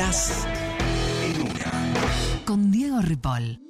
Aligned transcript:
Estás 0.00 0.46
en 1.22 1.42
una. 1.42 2.44
Con 2.46 2.72
Diego 2.72 3.02
Ripoll. 3.02 3.60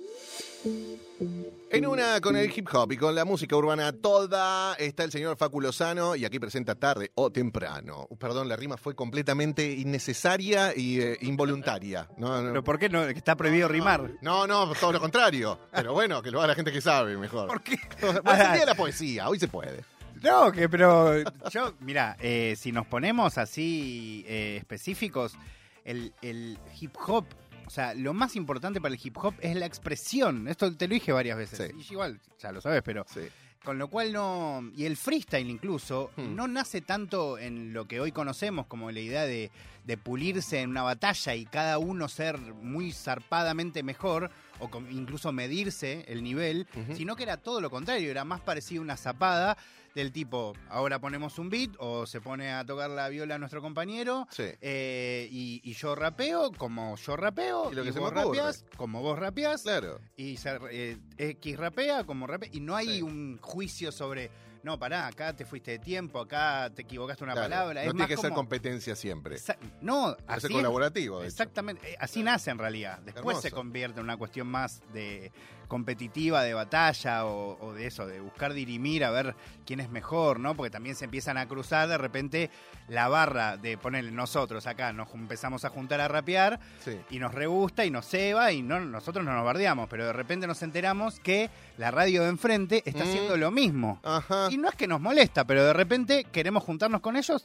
En 1.73 1.87
una 1.87 2.21
con 2.21 2.37
el 2.37 2.57
hip 2.57 2.69
hop 2.73 2.93
y 2.93 2.97
con 2.97 3.17
la 3.17 3.25
música 3.25 3.57
urbana 3.57 3.91
toda 3.93 4.77
está 4.77 5.03
el 5.03 5.11
señor 5.11 5.37
Facu 5.37 5.61
Lozano 5.61 6.15
y 6.15 6.25
aquí 6.25 6.39
presenta 6.39 6.77
tarde 6.77 7.11
o 7.17 7.33
temprano. 7.33 8.07
Uh, 8.09 8.17
Perdón, 8.17 8.49
la 8.49 8.55
rima 8.55 8.77
fue 8.77 8.95
completamente 8.95 9.73
innecesaria 9.73 10.73
y 10.77 11.01
eh, 11.01 11.19
involuntaria. 11.23 12.09
No, 12.17 12.41
no, 12.41 12.51
¿Pero 12.51 12.63
por 12.63 12.79
qué 12.79 12.89
no? 12.89 13.05
Que 13.09 13.11
Está 13.11 13.37
prohibido 13.37 13.67
rimar. 13.67 14.13
no, 14.23 14.47
no, 14.47 14.73
todo 14.75 14.93
lo 14.93 15.01
contrario. 15.01 15.59
Pero 15.73 15.95
bueno, 15.95 16.23
que 16.23 16.31
lo 16.31 16.39
haga 16.39 16.47
la 16.47 16.55
gente 16.55 16.71
que 16.71 16.81
sabe 16.81 17.17
mejor. 17.17 17.49
¿Por 17.49 17.61
qué? 17.61 17.77
Bueno, 18.01 18.21
es 18.25 18.39
el 18.39 18.53
día 18.53 18.61
de 18.61 18.67
la 18.67 18.77
poesía, 18.77 19.29
hoy 19.29 19.41
se 19.41 19.49
puede. 19.49 19.83
No, 20.23 20.53
que 20.53 20.69
pero 20.69 21.25
yo, 21.51 21.75
mira, 21.81 22.17
eh, 22.21 22.55
si 22.57 22.71
nos 22.71 22.87
ponemos 22.87 23.37
así 23.37 24.25
eh, 24.29 24.59
específicos, 24.59 25.37
el, 25.85 26.13
el 26.23 26.59
hip 26.81 26.95
hop, 27.07 27.27
o 27.67 27.71
sea, 27.71 27.95
lo 27.95 28.13
más 28.15 28.37
importante 28.37 28.81
para 28.81 28.95
el 28.95 29.01
hip 29.03 29.17
hop 29.19 29.35
es 29.41 29.55
la 29.57 29.67
expresión. 29.67 30.49
Esto 30.49 30.75
te 30.77 30.89
lo 30.89 30.95
dije 30.95 31.13
varias 31.13 31.39
veces. 31.39 31.71
Sí. 31.75 31.85
Y 31.89 31.93
igual, 31.93 32.21
ya 32.41 32.53
lo 32.53 32.61
sabes, 32.61 32.83
pero 32.83 33.05
Sí. 33.13 33.21
con 33.65 33.79
lo 33.79 33.89
cual 33.89 34.13
no. 34.13 34.63
Y 34.77 34.87
el 34.87 34.97
freestyle 34.97 35.49
incluso 35.49 36.11
Hmm. 36.17 36.35
no 36.35 36.49
nace 36.49 36.81
tanto 36.81 37.39
en 37.39 37.73
lo 37.73 37.87
que 37.87 38.01
hoy 38.01 38.11
conocemos 38.13 38.67
como 38.67 38.91
la 38.91 39.01
idea 39.01 39.25
de, 39.27 39.51
de 39.85 39.97
pulirse 39.97 40.61
en 40.61 40.71
una 40.71 40.83
batalla 40.83 41.35
y 41.35 41.45
cada 41.47 41.79
uno 41.79 42.09
ser 42.09 42.39
muy 42.39 42.93
zarpadamente 42.93 43.83
mejor 43.83 44.31
o 44.59 44.69
incluso 44.91 45.33
medirse 45.33 46.05
el 46.09 46.23
nivel, 46.23 46.67
sino 46.95 47.17
que 47.17 47.23
era 47.23 47.39
todo 47.39 47.61
lo 47.63 47.71
contrario, 47.71 48.11
era 48.11 48.25
más 48.25 48.41
parecido 48.43 48.83
a 48.83 48.85
una 48.85 48.97
zapada 48.99 49.57
del 49.95 50.13
tipo, 50.13 50.55
ahora 50.69 51.01
ponemos 51.01 51.39
un 51.39 51.51
beat 51.51 51.71
o 51.79 52.07
se 52.07 52.21
pone 52.21 52.53
a 52.53 52.65
tocar 52.65 52.91
la 52.91 53.09
viola 53.09 53.39
nuestro 53.39 53.61
compañero 53.61 54.27
Sí. 54.31 54.45
eh, 54.61 55.29
y, 55.31 55.61
y 55.65 55.75
yo 55.75 55.95
rapeo 55.95 56.53
como 56.53 56.97
yo 56.97 57.17
rapeo 57.17 57.73
Y 57.73 57.75
lo 57.75 57.83
que 57.85 57.93
se 57.93 57.99
vos 57.99 58.13
rapeás 58.13 58.65
como 58.77 59.03
vos 59.03 59.19
rapeás 59.19 59.63
Claro. 59.63 60.01
y 60.17 60.37
se- 60.37 60.59
eh, 60.71 60.99
X 61.19 61.57
rapea 61.57 62.05
como 62.05 62.27
rapea 62.27 62.51
y 62.53 62.61
no 62.61 62.77
hay 62.77 62.97
Sí. 62.99 63.03
un 63.03 63.39
juicio 63.43 63.91
sobre 63.93 64.31
no 64.63 64.79
pará 64.79 65.07
acá 65.07 65.35
te 65.35 65.45
fuiste 65.45 65.73
de 65.73 65.79
tiempo 65.79 66.21
acá 66.21 66.71
te 66.75 66.83
equivocaste 66.83 67.25
una 67.25 67.33
claro. 67.33 67.49
palabra 67.49 67.75
No 67.75 67.81
es 67.81 67.85
tiene 67.93 67.99
más 67.99 68.09
que 68.09 68.17
ser 68.17 68.33
competencia 68.33 68.95
siempre. 68.97 69.37
No 69.81 70.17
así 70.27 70.41
ser 70.43 70.51
colaborativo. 70.53 71.23
Exactamente, 71.23 71.93
eh, 71.93 71.97
así 71.99 72.23
nace 72.23 72.51
en 72.51 72.59
realidad. 72.59 72.99
Después 73.01 73.41
se 73.41 73.51
convierte 73.51 74.01
en 74.01 74.05
una 74.05 74.17
cuestión 74.17 74.47
más 74.49 74.83
de 74.93 75.33
competitiva, 75.69 76.43
de 76.43 76.53
batalla 76.53 77.25
o, 77.27 77.57
o 77.65 77.73
de 77.73 77.87
eso, 77.87 78.05
de 78.05 78.21
buscar 78.21 78.53
dirimir 78.53 79.05
a 79.05 79.11
ver 79.13 79.37
quién 79.65 79.79
es 79.79 79.89
mejor, 79.89 80.41
¿no? 80.41 80.57
Porque 80.57 80.69
también 80.71 80.97
se 80.97 81.05
empiezan 81.05 81.39
a 81.39 81.47
cruzar 81.47 81.89
de 81.89 81.97
repente 81.97 82.51
la 82.89 83.07
barra 83.07 83.57
de 83.57 83.79
ponerle 83.79 84.11
nosotros 84.11 84.67
acá, 84.67 84.93
nos 84.93 85.15
empezamos 85.15 85.65
a 85.65 85.69
juntar 85.69 86.01
a 86.01 86.09
rapear 86.09 86.59
Sí. 86.85 86.99
y 87.11 87.21
nos 87.21 87.33
re 87.33 87.47
gusta 87.47 87.85
y 87.85 87.91
nos 87.93 88.05
ceba 88.05 88.51
y 88.51 88.63
no, 88.63 88.81
nosotros 88.81 89.25
no 89.25 89.33
nos 89.33 89.45
bardeamos, 89.45 89.89
pero 89.89 90.07
de 90.07 90.13
repente 90.13 90.49
nos 90.49 90.61
enteramos 90.65 91.21
que 91.21 91.51
la 91.79 91.93
radio 91.93 92.25
de 92.25 92.31
enfrente 92.31 92.83
está 92.85 93.05
Mm. 93.05 93.09
haciendo 93.09 93.37
lo 93.37 93.53
mismo. 93.53 94.01
Ajá. 94.03 94.50
Y 94.51 94.59
no 94.59 94.69
es 94.69 94.75
que 94.75 94.87
nos 94.87 95.01
molesta, 95.01 95.47
pero 95.47 95.65
de 95.65 95.73
repente 95.73 96.25
queremos 96.33 96.63
juntarnos 96.65 97.01
con 97.01 97.17
ellos 97.17 97.45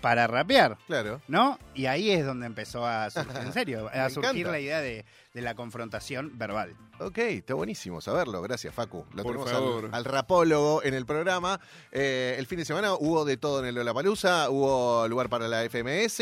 para 0.00 0.26
rapear. 0.26 0.76
Claro. 0.86 1.20
¿No? 1.28 1.58
Y 1.74 1.86
ahí 1.86 2.10
es 2.10 2.24
donde 2.24 2.46
empezó 2.46 2.86
a 2.86 3.10
surgir, 3.10 3.36
en 3.36 3.52
serio, 3.52 3.88
a 3.92 4.08
surgir 4.10 4.30
encanta. 4.40 4.50
la 4.52 4.60
idea 4.60 4.80
de, 4.80 5.04
de 5.34 5.40
la 5.42 5.54
confrontación 5.54 6.38
verbal. 6.38 6.74
Ok, 6.98 7.18
está 7.18 7.52
buenísimo 7.54 8.00
saberlo. 8.00 8.40
Gracias, 8.40 8.74
Facu. 8.74 9.04
Lo 9.14 9.22
Por 9.22 9.32
tenemos 9.32 9.50
favor. 9.50 9.84
Al, 9.86 9.94
al 9.94 10.04
rapólogo 10.06 10.82
en 10.82 10.94
el 10.94 11.04
programa. 11.04 11.60
Eh, 11.92 12.36
el 12.38 12.46
fin 12.46 12.58
de 12.58 12.64
semana 12.64 12.94
hubo 12.94 13.24
de 13.26 13.36
todo 13.36 13.60
en 13.60 13.66
el 13.66 13.74
Lollapalooza. 13.74 14.48
Hubo 14.48 15.06
lugar 15.08 15.28
para 15.28 15.46
la 15.48 15.62
FMS. 15.68 16.20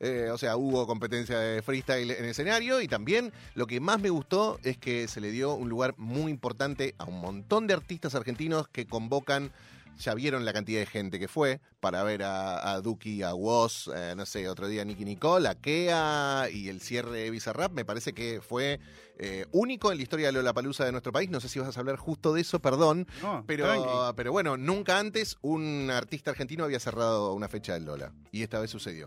eh, 0.00 0.30
o 0.32 0.38
sea, 0.38 0.56
hubo 0.56 0.86
competencia 0.86 1.38
de 1.38 1.62
freestyle 1.62 2.10
en 2.10 2.24
escenario. 2.24 2.80
Y 2.80 2.88
también 2.88 3.32
lo 3.54 3.66
que 3.68 3.78
más 3.78 4.00
me 4.00 4.10
gustó 4.10 4.58
es 4.64 4.78
que 4.78 5.06
se 5.06 5.20
le 5.20 5.30
dio 5.30 5.54
un 5.54 5.68
lugar 5.68 5.94
muy 5.96 6.32
importante 6.32 6.94
a 6.98 7.04
un 7.04 7.20
montón 7.20 7.66
de 7.68 7.74
artistas 7.74 8.14
argentinos 8.16 8.66
que 8.68 8.86
convocan. 8.86 9.52
Ya 9.98 10.14
vieron 10.14 10.44
la 10.44 10.52
cantidad 10.52 10.80
de 10.80 10.86
gente 10.86 11.18
que 11.18 11.28
fue 11.28 11.60
para 11.80 12.02
ver 12.02 12.22
a, 12.22 12.72
a 12.72 12.80
Duki, 12.80 13.22
a 13.22 13.34
Woz, 13.34 13.88
eh, 13.94 14.14
no 14.16 14.26
sé, 14.26 14.48
otro 14.48 14.68
día 14.68 14.84
Nicky 14.84 15.04
Nicole, 15.04 15.48
a 15.48 15.54
Kea 15.54 16.48
y 16.52 16.68
el 16.68 16.80
cierre 16.80 17.20
de 17.22 17.30
Bizarrap. 17.30 17.72
Me 17.72 17.84
parece 17.84 18.12
que 18.12 18.40
fue 18.46 18.78
eh, 19.18 19.46
único 19.52 19.90
en 19.90 19.96
la 19.98 20.02
historia 20.02 20.26
de 20.26 20.32
Lollapalooza 20.32 20.84
de 20.84 20.92
nuestro 20.92 21.12
país. 21.12 21.30
No 21.30 21.40
sé 21.40 21.48
si 21.48 21.58
vas 21.58 21.74
a 21.76 21.80
hablar 21.80 21.96
justo 21.96 22.34
de 22.34 22.42
eso, 22.42 22.60
perdón. 22.60 23.06
No, 23.22 23.44
tranqui. 23.44 23.46
Pero, 23.46 24.12
pero 24.14 24.32
bueno, 24.32 24.56
nunca 24.56 24.98
antes 24.98 25.36
un 25.40 25.90
artista 25.90 26.30
argentino 26.30 26.64
había 26.64 26.78
cerrado 26.80 27.32
una 27.32 27.48
fecha 27.48 27.74
del 27.74 27.84
Lola. 27.86 28.12
Y 28.32 28.42
esta 28.42 28.58
vez 28.60 28.70
sucedió. 28.70 29.06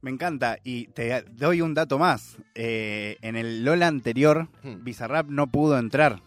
Me 0.00 0.10
encanta. 0.10 0.58
Y 0.64 0.86
te 0.88 1.22
doy 1.32 1.60
un 1.62 1.74
dato 1.74 1.98
más. 1.98 2.36
Eh, 2.54 3.16
en 3.22 3.36
el 3.36 3.64
Lola 3.64 3.86
anterior, 3.88 4.48
Hmm. 4.62 4.84
Bizarrap 4.84 5.28
no 5.28 5.46
pudo 5.46 5.78
entrar. 5.78 6.20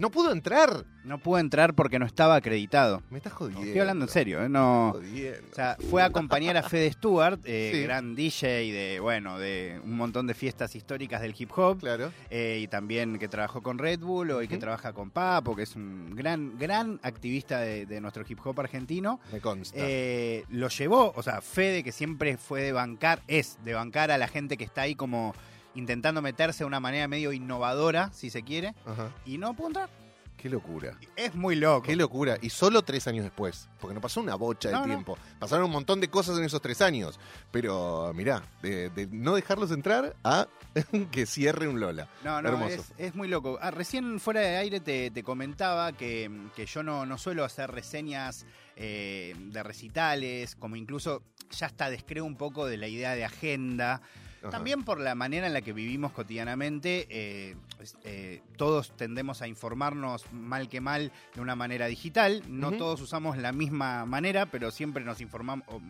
¡No 0.00 0.10
pudo 0.10 0.32
entrar! 0.32 0.86
No 1.04 1.18
pudo 1.18 1.38
entrar 1.38 1.74
porque 1.74 1.98
no 1.98 2.06
estaba 2.06 2.34
acreditado. 2.36 3.02
Me 3.10 3.18
estás 3.18 3.34
jodiendo. 3.34 3.62
Estoy 3.64 3.80
hablando 3.80 4.06
en 4.06 4.10
serio, 4.10 4.42
¿eh? 4.42 4.48
No... 4.48 4.92
Jodiendo. 4.94 5.46
O 5.50 5.54
sea, 5.54 5.76
fue 5.90 6.00
a 6.02 6.06
acompañar 6.06 6.56
a 6.56 6.62
Fede 6.62 6.90
Stewart, 6.92 7.38
eh, 7.44 7.70
Sí. 7.74 7.82
gran 7.82 8.14
DJ 8.14 8.72
de, 8.72 8.98
bueno, 9.00 9.38
de 9.38 9.78
un 9.84 9.96
montón 9.96 10.26
de 10.26 10.32
fiestas 10.32 10.74
históricas 10.74 11.20
del 11.20 11.34
hip 11.38 11.50
hop. 11.56 11.80
Claro. 11.80 12.12
eh, 12.30 12.60
y 12.62 12.68
también 12.68 13.18
que 13.18 13.28
trabajó 13.28 13.62
con 13.62 13.76
Red 13.78 14.00
Bull 14.00 14.30
o 14.30 14.42
y 14.42 14.48
que 14.48 14.56
trabaja 14.56 14.92
con 14.94 15.10
Papo, 15.10 15.54
que 15.54 15.64
es 15.64 15.76
un 15.76 16.14
gran, 16.16 16.58
gran 16.58 16.98
activista 17.02 17.60
de, 17.60 17.84
de 17.84 18.00
nuestro 18.00 18.24
hip 18.26 18.38
hop 18.44 18.58
argentino. 18.60 19.20
Me 19.32 19.40
consta. 19.40 19.76
Eh, 19.78 20.44
lo 20.48 20.68
llevó, 20.68 21.12
o 21.14 21.22
sea, 21.22 21.42
Fede, 21.42 21.82
que 21.84 21.92
siempre 21.92 22.38
fue 22.38 22.62
de 22.62 22.72
bancar, 22.72 23.20
es 23.28 23.58
de 23.64 23.74
bancar 23.74 24.10
a 24.10 24.16
la 24.18 24.28
gente 24.28 24.56
que 24.56 24.64
está 24.64 24.82
ahí 24.82 24.94
como 24.94 25.34
intentando 25.74 26.22
meterse 26.22 26.64
de 26.64 26.66
una 26.66 26.80
manera 26.80 27.08
medio 27.08 27.32
innovadora, 27.32 28.10
si 28.12 28.30
se 28.30 28.42
quiere, 28.42 28.74
Ajá. 28.86 29.10
y 29.24 29.38
no 29.38 29.54
pudo 29.54 29.68
entrar. 29.68 29.90
Qué 30.36 30.48
locura. 30.48 30.96
Es 31.16 31.34
muy 31.34 31.54
loco. 31.54 31.82
Qué 31.82 31.94
locura. 31.94 32.38
Y 32.40 32.48
solo 32.48 32.80
tres 32.80 33.06
años 33.06 33.24
después. 33.24 33.68
Porque 33.78 33.92
no 33.92 34.00
pasó 34.00 34.22
una 34.22 34.36
bocha 34.36 34.70
de 34.70 34.74
no. 34.74 34.84
tiempo. 34.84 35.18
Pasaron 35.38 35.66
un 35.66 35.70
montón 35.70 36.00
de 36.00 36.08
cosas 36.08 36.38
en 36.38 36.44
esos 36.44 36.62
tres 36.62 36.80
años. 36.80 37.20
Pero 37.50 38.10
mirá, 38.14 38.42
de, 38.62 38.88
de 38.88 39.06
no 39.08 39.34
dejarlos 39.34 39.70
entrar 39.70 40.16
a 40.24 40.48
que 41.10 41.26
cierre 41.26 41.68
un 41.68 41.78
Lola. 41.78 42.08
No, 42.24 42.40
no, 42.40 42.48
Hermoso. 42.48 42.74
es, 42.74 42.92
es 42.96 43.14
muy 43.14 43.28
loco. 43.28 43.58
Ah, 43.60 43.70
recién 43.70 44.18
fuera 44.18 44.40
de 44.40 44.56
aire 44.56 44.80
te, 44.80 45.10
te 45.10 45.22
comentaba 45.22 45.92
que, 45.92 46.30
que 46.56 46.64
yo 46.64 46.82
no, 46.82 47.04
no 47.04 47.18
suelo 47.18 47.44
hacer 47.44 47.70
reseñas 47.70 48.46
eh, 48.76 49.34
de 49.36 49.62
recitales, 49.62 50.56
como 50.56 50.76
incluso 50.76 51.22
ya 51.50 51.66
hasta 51.66 51.90
descreo 51.90 52.24
un 52.24 52.36
poco 52.36 52.64
de 52.64 52.78
la 52.78 52.88
idea 52.88 53.14
de 53.14 53.26
agenda. 53.26 54.00
Ajá. 54.40 54.50
También 54.50 54.84
por 54.84 55.00
la 55.00 55.14
manera 55.14 55.46
en 55.46 55.52
la 55.52 55.60
que 55.62 55.72
vivimos 55.72 56.12
cotidianamente, 56.12 57.06
eh, 57.10 57.56
eh, 58.04 58.42
todos 58.56 58.96
tendemos 58.96 59.42
a 59.42 59.48
informarnos 59.48 60.24
mal 60.32 60.68
que 60.68 60.80
mal 60.80 61.12
de 61.34 61.40
una 61.40 61.54
manera 61.56 61.86
digital. 61.86 62.42
No 62.48 62.72
todos 62.72 63.00
usamos 63.00 63.36
la 63.36 63.52
misma 63.52 64.06
manera, 64.06 64.46
pero 64.46 64.70
siempre 64.70 65.04
nos 65.04 65.20
informamos, 65.20 65.66
o 65.68 65.80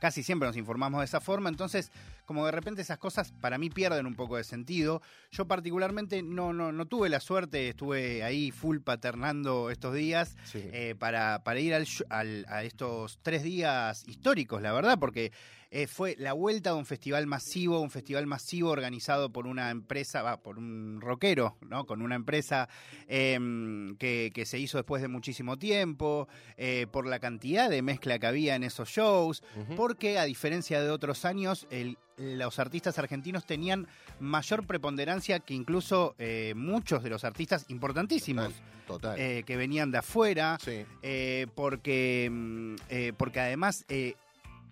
casi 0.00 0.22
siempre 0.22 0.46
nos 0.46 0.56
informamos 0.58 1.00
de 1.00 1.06
esa 1.06 1.20
forma. 1.20 1.48
Entonces, 1.48 1.90
como 2.26 2.44
de 2.44 2.52
repente 2.52 2.82
esas 2.82 2.98
cosas 2.98 3.32
para 3.40 3.56
mí 3.58 3.70
pierden 3.70 4.04
un 4.06 4.14
poco 4.14 4.36
de 4.36 4.44
sentido. 4.44 5.00
Yo 5.30 5.46
particularmente 5.46 6.22
no, 6.22 6.52
no, 6.52 6.72
no 6.72 6.86
tuve 6.86 7.08
la 7.08 7.20
suerte, 7.20 7.70
estuve 7.70 8.22
ahí 8.22 8.50
full 8.50 8.78
paternando 8.80 9.70
estos 9.70 9.94
días 9.94 10.36
Sí. 10.44 10.60
eh, 10.72 10.94
para, 10.98 11.42
para 11.42 11.60
ir 11.60 11.72
al, 11.74 11.86
al- 12.10 12.44
a 12.48 12.64
estos 12.64 13.18
tres 13.22 13.42
días 13.42 14.06
históricos, 14.06 14.60
la 14.62 14.72
verdad, 14.72 14.98
porque 14.98 15.32
eh, 15.76 15.88
fue 15.88 16.14
la 16.20 16.32
vuelta 16.34 16.70
de 16.70 16.76
un 16.76 16.86
festival 16.86 17.26
masivo, 17.26 17.80
un 17.80 17.90
festival 17.90 18.26
masivo 18.26 18.70
organizado 18.70 19.30
por 19.32 19.48
una 19.48 19.70
empresa, 19.70 20.22
va, 20.22 20.36
por 20.40 20.56
un 20.56 21.00
rockero, 21.00 21.56
¿no? 21.68 21.84
Con 21.84 22.00
una 22.00 22.14
empresa 22.14 22.68
em, 23.08 23.96
que, 23.96 24.30
que 24.34 24.46
se 24.46 24.58
hizo 24.58 24.78
después 24.78 25.02
de 25.02 25.08
muchísimo 25.08 25.56
tiempo, 25.58 26.28
eh, 26.56 26.86
por 26.90 27.06
la 27.06 27.18
cantidad 27.18 27.68
de 27.70 27.82
mezcla 27.82 28.18
que 28.18 28.26
había 28.26 28.54
en 28.54 28.62
esos 28.64 28.88
shows, 28.88 29.42
porque 29.76 30.18
a 30.18 30.24
diferencia 30.24 30.80
de 30.80 30.90
otros 30.90 31.24
años, 31.24 31.66
el- 31.70 31.98
los 32.16 32.60
artistas 32.60 32.96
argentinos 33.00 33.44
tenían 33.44 33.88
mayor 34.20 34.64
preponderancia 34.68 35.40
que 35.40 35.54
incluso 35.54 36.14
eh, 36.20 36.52
muchos 36.56 37.02
de 37.02 37.10
los 37.10 37.24
artistas 37.24 37.64
importantísimos 37.68 38.52
Total. 38.86 39.18
eh, 39.18 39.42
que 39.44 39.56
venían 39.56 39.90
de 39.90 39.98
afuera, 39.98 40.56
sí. 40.64 40.84
eh, 41.02 41.48
porque, 41.56 42.28
mm, 42.30 42.74
porque 43.16 43.40
además 43.40 43.84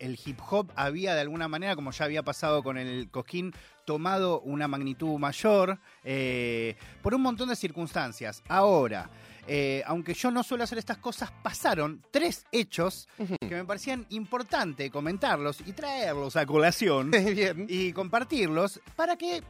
el 0.03 0.19
hip 0.25 0.41
hop 0.51 0.71
había 0.75 1.15
de 1.15 1.21
alguna 1.21 1.49
manera, 1.49 1.77
como 1.77 1.93
ya 1.93 2.05
había 2.05 2.23
pasado 2.23 2.63
con 2.63 2.77
el 2.77 3.09
Cosquín, 3.11 3.55
tomado 3.85 4.41
una 4.41 4.69
magnitud 4.69 5.19
mayor 5.19 5.79
eh, 6.05 6.77
por 7.03 7.15
un 7.15 7.23
montón 7.23 7.49
de 7.49 7.57
circunstancias. 7.57 8.43
Ahora, 8.49 9.09
eh, 9.47 9.83
aunque 9.87 10.15
yo 10.15 10.31
no 10.31 10.43
suelo 10.43 10.65
hacer 10.65 10.79
estas 10.79 10.99
cosas, 10.99 11.31
pasaron 11.43 12.03
tres 12.11 12.45
hechos 12.53 13.09
que 13.17 13.55
me 13.55 13.65
parecían 13.65 14.07
importante 14.11 14.91
comentarlos 14.91 15.61
y 15.67 15.73
traerlos 15.73 16.37
a 16.37 16.47
colación 16.47 17.11
Bien. 17.35 17.67
y 17.69 17.93
compartirlos 17.93 18.81
para 18.97 19.17
que 19.17 19.43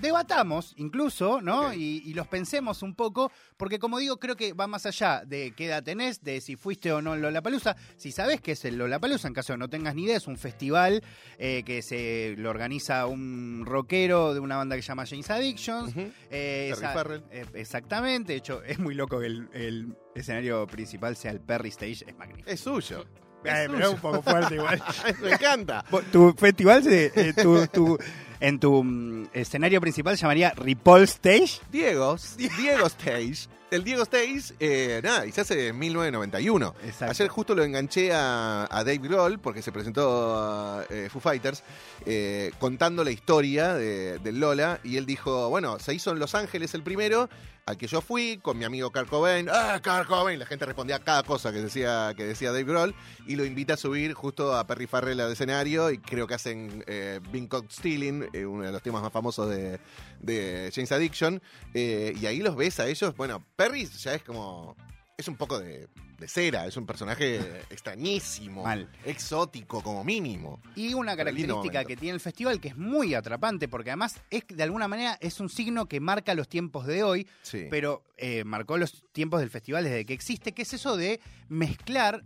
debatamos 0.00 0.74
incluso, 0.76 1.40
¿no? 1.40 1.72
Y, 1.72 2.02
y 2.04 2.14
los 2.14 2.26
pensemos 2.26 2.82
un 2.82 2.94
poco, 2.94 3.30
porque 3.56 3.78
como 3.78 3.98
digo, 3.98 4.18
creo 4.18 4.36
que 4.36 4.52
va 4.52 4.66
más 4.66 4.86
allá 4.86 5.22
de 5.24 5.52
qué 5.56 5.66
edad 5.66 5.82
tenés, 5.82 6.22
de 6.22 6.40
si 6.40 6.56
fuiste 6.56 6.92
o 6.92 7.00
no 7.02 7.14
en 7.14 7.22
Lollapalooza. 7.22 7.76
Si 7.96 8.12
sabés 8.12 8.40
que 8.40 8.52
es 8.52 8.64
el 8.64 8.76
Lollapalooza, 8.76 9.28
en 9.28 9.34
caso 9.34 9.52
de 9.52 9.58
no 9.58 9.68
tengas 9.68 9.94
ni 9.94 10.04
idea, 10.04 10.16
es 10.16 10.26
un 10.26 10.36
festival 10.36 11.02
eh, 11.38 11.62
que 11.64 11.82
se 11.82 12.34
lo 12.38 12.50
organiza 12.50 13.06
un 13.06 13.62
rockero 13.66 14.34
de 14.34 14.40
una 14.40 14.56
banda 14.56 14.76
que 14.76 14.82
se 14.82 14.88
llama 14.88 15.06
James 15.06 15.30
Addictions. 15.30 15.90
Ujú. 15.96 16.10
Eh, 16.30 16.74
Farrell. 16.80 17.24
eh, 17.30 17.46
exactamente, 17.54 18.32
de 18.32 18.38
hecho, 18.38 18.62
es 18.64 18.78
muy 18.78 18.94
loco 18.94 19.20
que 19.20 19.26
el, 19.26 19.48
el 19.52 19.96
escenario 20.14 20.66
principal 20.66 21.16
sea 21.16 21.30
el 21.30 21.40
Perry 21.40 21.68
Stage, 21.70 22.04
es 22.06 22.16
magnífico. 22.16 22.50
Es 22.50 22.60
suyo. 22.60 23.04
Eh, 23.46 23.64
Es 23.64 23.68
pero 23.70 23.78
es 23.88 23.94
un 23.94 24.00
poco 24.00 24.22
fuerte 24.22 24.54
igual. 24.54 24.82
Me 25.22 25.32
encanta. 25.32 25.84
Tu 26.10 26.32
festival, 26.32 26.82
se- 26.82 27.12
eh, 27.14 27.34
tu- 27.34 27.66
tu- 27.66 27.98
en 28.40 28.58
tu 28.58 28.82
mm, 28.82 29.28
escenario 29.32 29.80
principal 29.80 30.16
se 30.16 30.22
llamaría 30.22 30.50
Ripoll 30.56 31.02
Stage. 31.02 31.60
Diego, 31.70 32.16
Diego 32.36 32.86
Stage. 32.86 33.48
El 33.74 33.82
Diego 33.82 34.04
Stage, 34.04 34.54
eh, 34.60 35.00
nada, 35.02 35.26
y 35.26 35.32
se 35.32 35.40
hace 35.40 35.66
en 35.66 35.78
1991. 35.80 36.76
Exacto. 36.84 37.10
Ayer 37.10 37.28
justo 37.28 37.56
lo 37.56 37.64
enganché 37.64 38.12
a, 38.12 38.68
a 38.70 38.84
Dave 38.84 38.98
Grohl 38.98 39.40
porque 39.40 39.62
se 39.62 39.72
presentó 39.72 40.84
eh, 40.88 41.08
Foo 41.10 41.20
Fighters 41.20 41.64
eh, 42.06 42.52
contando 42.60 43.02
la 43.02 43.10
historia 43.10 43.74
de, 43.74 44.20
del 44.20 44.38
Lola 44.38 44.78
y 44.84 44.96
él 44.96 45.06
dijo, 45.06 45.48
bueno, 45.48 45.80
se 45.80 45.92
hizo 45.92 46.12
en 46.12 46.20
Los 46.20 46.36
Ángeles 46.36 46.72
el 46.74 46.84
primero, 46.84 47.28
al 47.66 47.76
que 47.76 47.88
yo 47.88 48.00
fui 48.00 48.38
con 48.40 48.58
mi 48.58 48.64
amigo 48.64 48.92
Kurt 48.92 49.08
Cobain. 49.08 49.48
¡Ah, 49.50 49.80
Kurt 49.82 50.06
Cobain! 50.06 50.38
La 50.38 50.46
gente 50.46 50.66
respondía 50.66 50.96
a 50.96 51.00
cada 51.00 51.24
cosa 51.24 51.50
que 51.50 51.58
decía, 51.58 52.12
que 52.16 52.26
decía 52.26 52.52
Dave 52.52 52.62
Grohl 52.62 52.94
y 53.26 53.34
lo 53.34 53.44
invita 53.44 53.74
a 53.74 53.76
subir 53.76 54.14
justo 54.14 54.56
a 54.56 54.68
Perry 54.68 54.86
Farrell 54.86 55.18
al 55.20 55.32
escenario 55.32 55.90
y 55.90 55.98
creo 55.98 56.28
que 56.28 56.34
hacen 56.34 56.84
eh, 56.86 57.18
Bing 57.32 57.48
Caught 57.48 57.72
Stealing, 57.72 58.28
uno 58.46 58.62
de 58.66 58.70
los 58.70 58.82
temas 58.82 59.02
más 59.02 59.12
famosos 59.12 59.50
de, 59.50 59.80
de 60.20 60.70
James 60.74 60.92
Addiction. 60.92 61.42
eh, 61.74 62.14
y 62.20 62.26
ahí 62.26 62.38
los 62.40 62.56
ves 62.56 62.80
a 62.80 62.86
ellos. 62.88 63.16
Bueno, 63.16 63.44
Perry 63.56 63.86
ya 63.86 64.14
es 64.14 64.22
como. 64.22 64.76
Es 65.16 65.28
un 65.28 65.36
poco 65.36 65.60
de, 65.60 65.86
de 66.18 66.26
cera, 66.26 66.66
es 66.66 66.76
un 66.76 66.86
personaje 66.86 67.38
extrañísimo, 67.70 68.64
Mal. 68.64 68.90
exótico 69.04 69.80
como 69.80 70.02
mínimo. 70.02 70.60
Y 70.74 70.92
una 70.94 71.16
característica 71.16 71.84
que 71.84 71.96
tiene 71.96 72.14
el 72.14 72.20
festival 72.20 72.60
que 72.60 72.68
es 72.68 72.76
muy 72.76 73.14
atrapante, 73.14 73.68
porque 73.68 73.90
además 73.90 74.20
es 74.30 74.42
de 74.48 74.62
alguna 74.64 74.88
manera 74.88 75.16
es 75.20 75.38
un 75.38 75.48
signo 75.48 75.86
que 75.86 76.00
marca 76.00 76.34
los 76.34 76.48
tiempos 76.48 76.86
de 76.86 77.04
hoy, 77.04 77.28
Sí. 77.42 77.66
pero 77.70 78.02
eh, 78.16 78.42
marcó 78.42 78.76
los 78.76 79.04
tiempos 79.12 79.38
del 79.38 79.50
festival 79.50 79.84
desde 79.84 80.04
que 80.04 80.14
existe, 80.14 80.50
que 80.52 80.62
es 80.62 80.72
eso 80.74 80.96
de 80.96 81.20
mezclar 81.48 82.24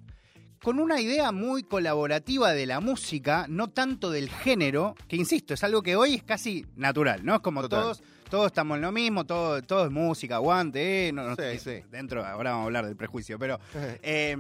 con 0.63 0.79
una 0.81 1.01
idea 1.01 1.31
muy 1.33 1.63
colaborativa 1.63 2.53
de 2.53 2.67
la 2.67 2.81
música, 2.81 3.47
no 3.49 3.69
tanto 3.69 4.11
del 4.11 4.29
género, 4.29 4.95
que 5.09 5.17
insisto, 5.17 5.55
es 5.55 5.63
algo 5.65 5.83
que 5.83 5.97
hoy 5.97 6.15
es 6.15 6.23
casi 6.25 6.67
natural, 6.77 7.25
¿no? 7.25 7.37
Es 7.37 7.41
como 7.41 7.63
Total. 7.63 7.81
todos, 7.83 8.03
todos 8.29 8.47
estamos 8.47 8.77
en 8.77 8.83
lo 8.83 8.93
mismo, 8.93 9.25
todo, 9.25 9.63
todo 9.63 9.87
es 9.87 9.91
música, 9.91 10.37
aguante, 10.37 11.09
eh, 11.09 11.13
no, 11.13 11.23
no- 11.29 11.37
Sí, 11.37 11.59
sí. 11.59 11.83
dentro, 11.91 12.25
ahora 12.27 12.51
vamos 12.51 12.65
a 12.65 12.67
hablar 12.67 12.87
del 12.87 12.97
prejuicio, 12.97 13.39
pero 13.39 13.59
eh, 14.03 14.37